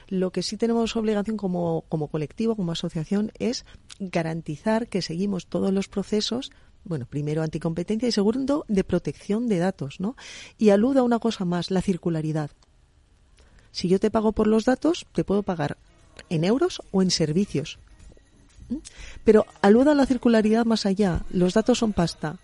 Lo 0.07 0.31
que 0.31 0.41
sí 0.41 0.57
tenemos 0.57 0.95
obligación 0.95 1.37
como, 1.37 1.83
como 1.89 2.07
colectivo, 2.07 2.55
como 2.55 2.71
asociación, 2.71 3.31
es 3.37 3.65
garantizar 3.99 4.87
que 4.87 5.01
seguimos 5.01 5.47
todos 5.47 5.71
los 5.71 5.87
procesos 5.87 6.51
bueno, 6.83 7.05
primero 7.05 7.43
anticompetencia 7.43 8.09
y 8.09 8.11
segundo 8.11 8.65
de 8.67 8.83
protección 8.83 9.47
de 9.47 9.59
datos, 9.59 9.99
¿no? 9.99 10.15
Y 10.57 10.69
aludo 10.69 11.01
a 11.01 11.03
una 11.03 11.19
cosa 11.19 11.45
más, 11.45 11.69
la 11.69 11.83
circularidad. 11.83 12.49
Si 13.71 13.87
yo 13.87 13.99
te 13.99 14.11
pago 14.11 14.31
por 14.31 14.47
los 14.47 14.65
datos, 14.65 15.05
te 15.13 15.23
puedo 15.23 15.43
pagar 15.43 15.77
en 16.29 16.43
euros 16.43 16.81
o 16.91 17.01
en 17.01 17.11
servicios. 17.11 17.77
Pero 19.23 19.45
aludo 19.61 19.91
a 19.91 19.95
la 19.95 20.05
circularidad 20.05 20.65
más 20.65 20.85
allá. 20.85 21.23
Los 21.29 21.53
datos 21.53 21.79
son 21.79 21.93
pasta, 21.93 22.37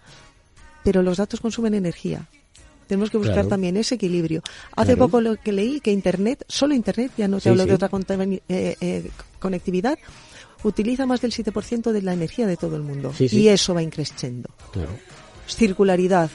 pero 0.88 1.04
los 1.04 1.18
datos 1.18 1.42
consumen 1.42 1.74
energía. 1.74 2.26
Tenemos 2.88 3.10
que 3.10 3.18
buscar 3.18 3.34
Claro. 3.36 3.50
también 3.50 3.76
ese 3.76 3.96
equilibrio. 3.96 4.42
Hace 4.74 4.94
Claro. 4.94 5.08
poco 5.10 5.20
lo 5.20 5.36
que 5.36 5.52
leí 5.52 5.82
que 5.82 5.92
Internet, 5.92 6.46
solo 6.48 6.74
Internet, 6.74 7.12
ya 7.18 7.28
no 7.28 7.40
te 7.40 7.44
Sí, 7.44 7.50
hablo 7.50 7.64
sí. 7.64 7.68
de 7.68 7.76
otra 7.76 7.90
eh, 8.48 8.78
eh, 8.80 9.10
conectividad, 9.38 10.00
utiliza 10.64 11.06
más 11.06 11.20
del 11.20 11.34
7% 11.34 11.92
de 11.92 12.02
la 12.04 12.14
energía 12.14 12.48
de 12.48 12.56
todo 12.56 12.78
el 12.78 12.84
mundo. 12.84 13.14
Sí. 13.18 13.28
Y 13.30 13.50
eso 13.50 13.74
va 13.74 13.84
increciendo. 13.84 14.50
Claro. 14.72 14.92
Circularidad. 15.46 16.32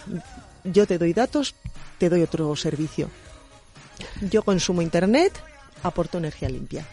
Yo 0.65 0.87
te 0.87 0.99
doy 0.99 1.15
datos, 1.15 1.55
te 1.97 2.11
doy 2.11 2.21
otro 2.21 2.55
servicio. 2.55 3.09
Yo 4.31 4.43
consumo 4.43 4.83
Internet, 4.83 5.33
aporto 5.83 6.19
energía 6.19 6.51
limpia. 6.51 6.87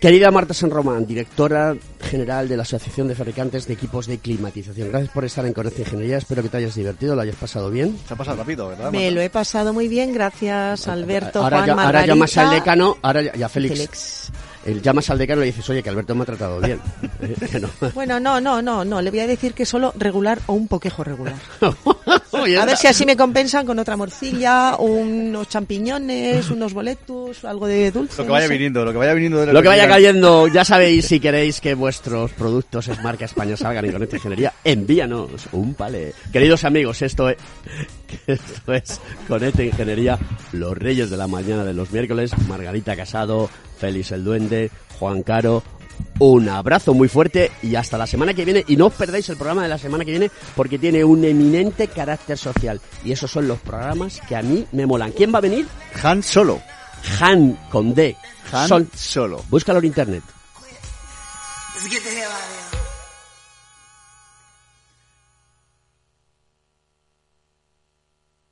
Querida 0.00 0.30
Marta 0.30 0.52
San 0.54 0.70
Román, 0.70 1.06
directora 1.06 1.74
general 2.00 2.48
de 2.48 2.56
la 2.56 2.62
Asociación 2.62 3.08
de 3.08 3.14
Fabricantes 3.14 3.66
de 3.66 3.74
Equipos 3.74 4.06
de 4.06 4.18
Climatización. 4.18 4.90
Gracias 4.90 5.10
por 5.12 5.24
estar 5.24 5.44
en 5.46 5.52
Conecta 5.54 5.80
Ingeniería. 5.80 6.18
Espero 6.18 6.42
que 6.42 6.48
te 6.50 6.58
hayas 6.58 6.74
divertido, 6.74 7.16
lo 7.16 7.22
hayas 7.22 7.36
pasado 7.36 7.70
bien. 7.70 7.98
Se 8.06 8.14
ha 8.14 8.16
pasado 8.16 8.36
rápido, 8.36 8.68
¿verdad? 8.68 8.92
Me 8.92 9.10
lo 9.10 9.20
he 9.20 9.30
pasado 9.30 9.72
muy 9.72 9.88
bien, 9.88 10.12
gracias 10.12 10.86
Alberto, 10.86 11.42
ahora, 11.42 11.56
Juan, 11.58 11.66
ya- 11.66 11.82
ahora 11.82 12.00
al 12.02 12.50
decano, 12.50 12.98
ahora 13.02 13.22
ya, 13.22 13.32
ya 13.34 13.48
Félix, 13.48 13.74
Félix. 13.74 14.32
El- 14.66 14.82
llamas 14.82 15.08
al 15.10 15.18
decano 15.18 15.40
y 15.42 15.46
le 15.46 15.52
dices, 15.52 15.68
oye, 15.70 15.82
que 15.82 15.88
Alberto 15.90 16.14
me 16.14 16.22
ha 16.22 16.26
tratado 16.26 16.60
bien. 16.60 16.80
Eh, 17.22 17.60
no. 17.60 17.68
Bueno, 17.94 18.20
no, 18.20 18.40
no, 18.40 18.60
no, 18.62 18.84
no, 18.84 19.00
le 19.02 19.10
voy 19.10 19.20
a 19.20 19.26
decir 19.26 19.52
que 19.54 19.64
solo 19.64 19.92
regular 19.96 20.38
o 20.46 20.52
un 20.52 20.68
poquejo 20.68 21.02
regular. 21.02 21.34
Oye, 22.32 22.58
A 22.58 22.66
ver 22.66 22.76
si 22.76 22.86
así 22.86 23.06
me 23.06 23.16
compensan 23.16 23.64
con 23.64 23.78
otra 23.78 23.96
morcilla, 23.96 24.76
unos 24.76 25.48
champiñones, 25.48 26.50
unos 26.50 26.72
boletus, 26.74 27.44
algo 27.44 27.66
de 27.66 27.90
dulce. 27.90 28.16
Lo 28.18 28.24
que 28.24 28.26
no 28.28 28.32
vaya 28.34 28.46
sé. 28.46 28.52
viniendo, 28.52 28.84
lo 28.84 28.92
que 28.92 28.98
vaya 28.98 29.14
viniendo 29.14 29.40
de 29.40 29.46
la 29.46 29.52
Lo 29.54 29.62
que 29.62 29.68
vaya 29.68 29.88
cayendo, 29.88 30.46
ya 30.48 30.64
sabéis, 30.64 31.06
si 31.06 31.18
queréis 31.20 31.60
que 31.60 31.74
vuestros 31.74 32.32
productos 32.32 32.88
es 32.88 33.02
marca 33.02 33.24
España 33.24 33.56
salgan 33.56 33.84
en 33.86 33.92
Conecta 33.92 34.16
Ingeniería, 34.16 34.52
envíanos 34.64 35.30
un 35.52 35.74
pale. 35.74 36.12
Queridos 36.32 36.64
amigos, 36.64 37.00
esto 37.02 37.30
es, 37.30 37.36
esto 38.26 38.72
es 38.72 39.00
Conecta 39.28 39.62
Ingeniería, 39.62 40.18
los 40.52 40.76
reyes 40.76 41.10
de 41.10 41.16
la 41.16 41.26
mañana 41.26 41.64
de 41.64 41.74
los 41.74 41.90
miércoles, 41.90 42.32
Margarita 42.48 42.96
Casado, 42.96 43.48
Félix 43.78 44.12
el 44.12 44.24
Duende, 44.24 44.70
Juan 44.98 45.22
Caro. 45.22 45.62
Un 46.18 46.48
abrazo 46.50 46.92
muy 46.92 47.08
fuerte 47.08 47.50
y 47.62 47.74
hasta 47.74 47.96
la 47.96 48.06
semana 48.06 48.34
que 48.34 48.44
viene. 48.44 48.64
Y 48.68 48.76
no 48.76 48.86
os 48.86 48.92
perdáis 48.92 49.28
el 49.30 49.36
programa 49.36 49.62
de 49.62 49.68
la 49.70 49.78
semana 49.78 50.04
que 50.04 50.10
viene 50.10 50.30
porque 50.54 50.78
tiene 50.78 51.02
un 51.04 51.24
eminente 51.24 51.88
carácter 51.88 52.36
social. 52.36 52.80
Y 53.04 53.12
esos 53.12 53.30
son 53.30 53.48
los 53.48 53.58
programas 53.60 54.20
que 54.28 54.36
a 54.36 54.42
mí 54.42 54.66
me 54.72 54.84
molan. 54.86 55.12
¿Quién 55.12 55.32
va 55.34 55.38
a 55.38 55.42
venir? 55.42 55.66
Han 56.02 56.22
Solo. 56.22 56.60
Han 57.20 57.52
con 57.70 57.94
D. 57.94 58.14
Han 58.52 58.68
Sol- 58.68 58.88
Solo. 58.94 59.42
Búscalo 59.48 59.78
en 59.78 59.84
internet. 59.86 60.22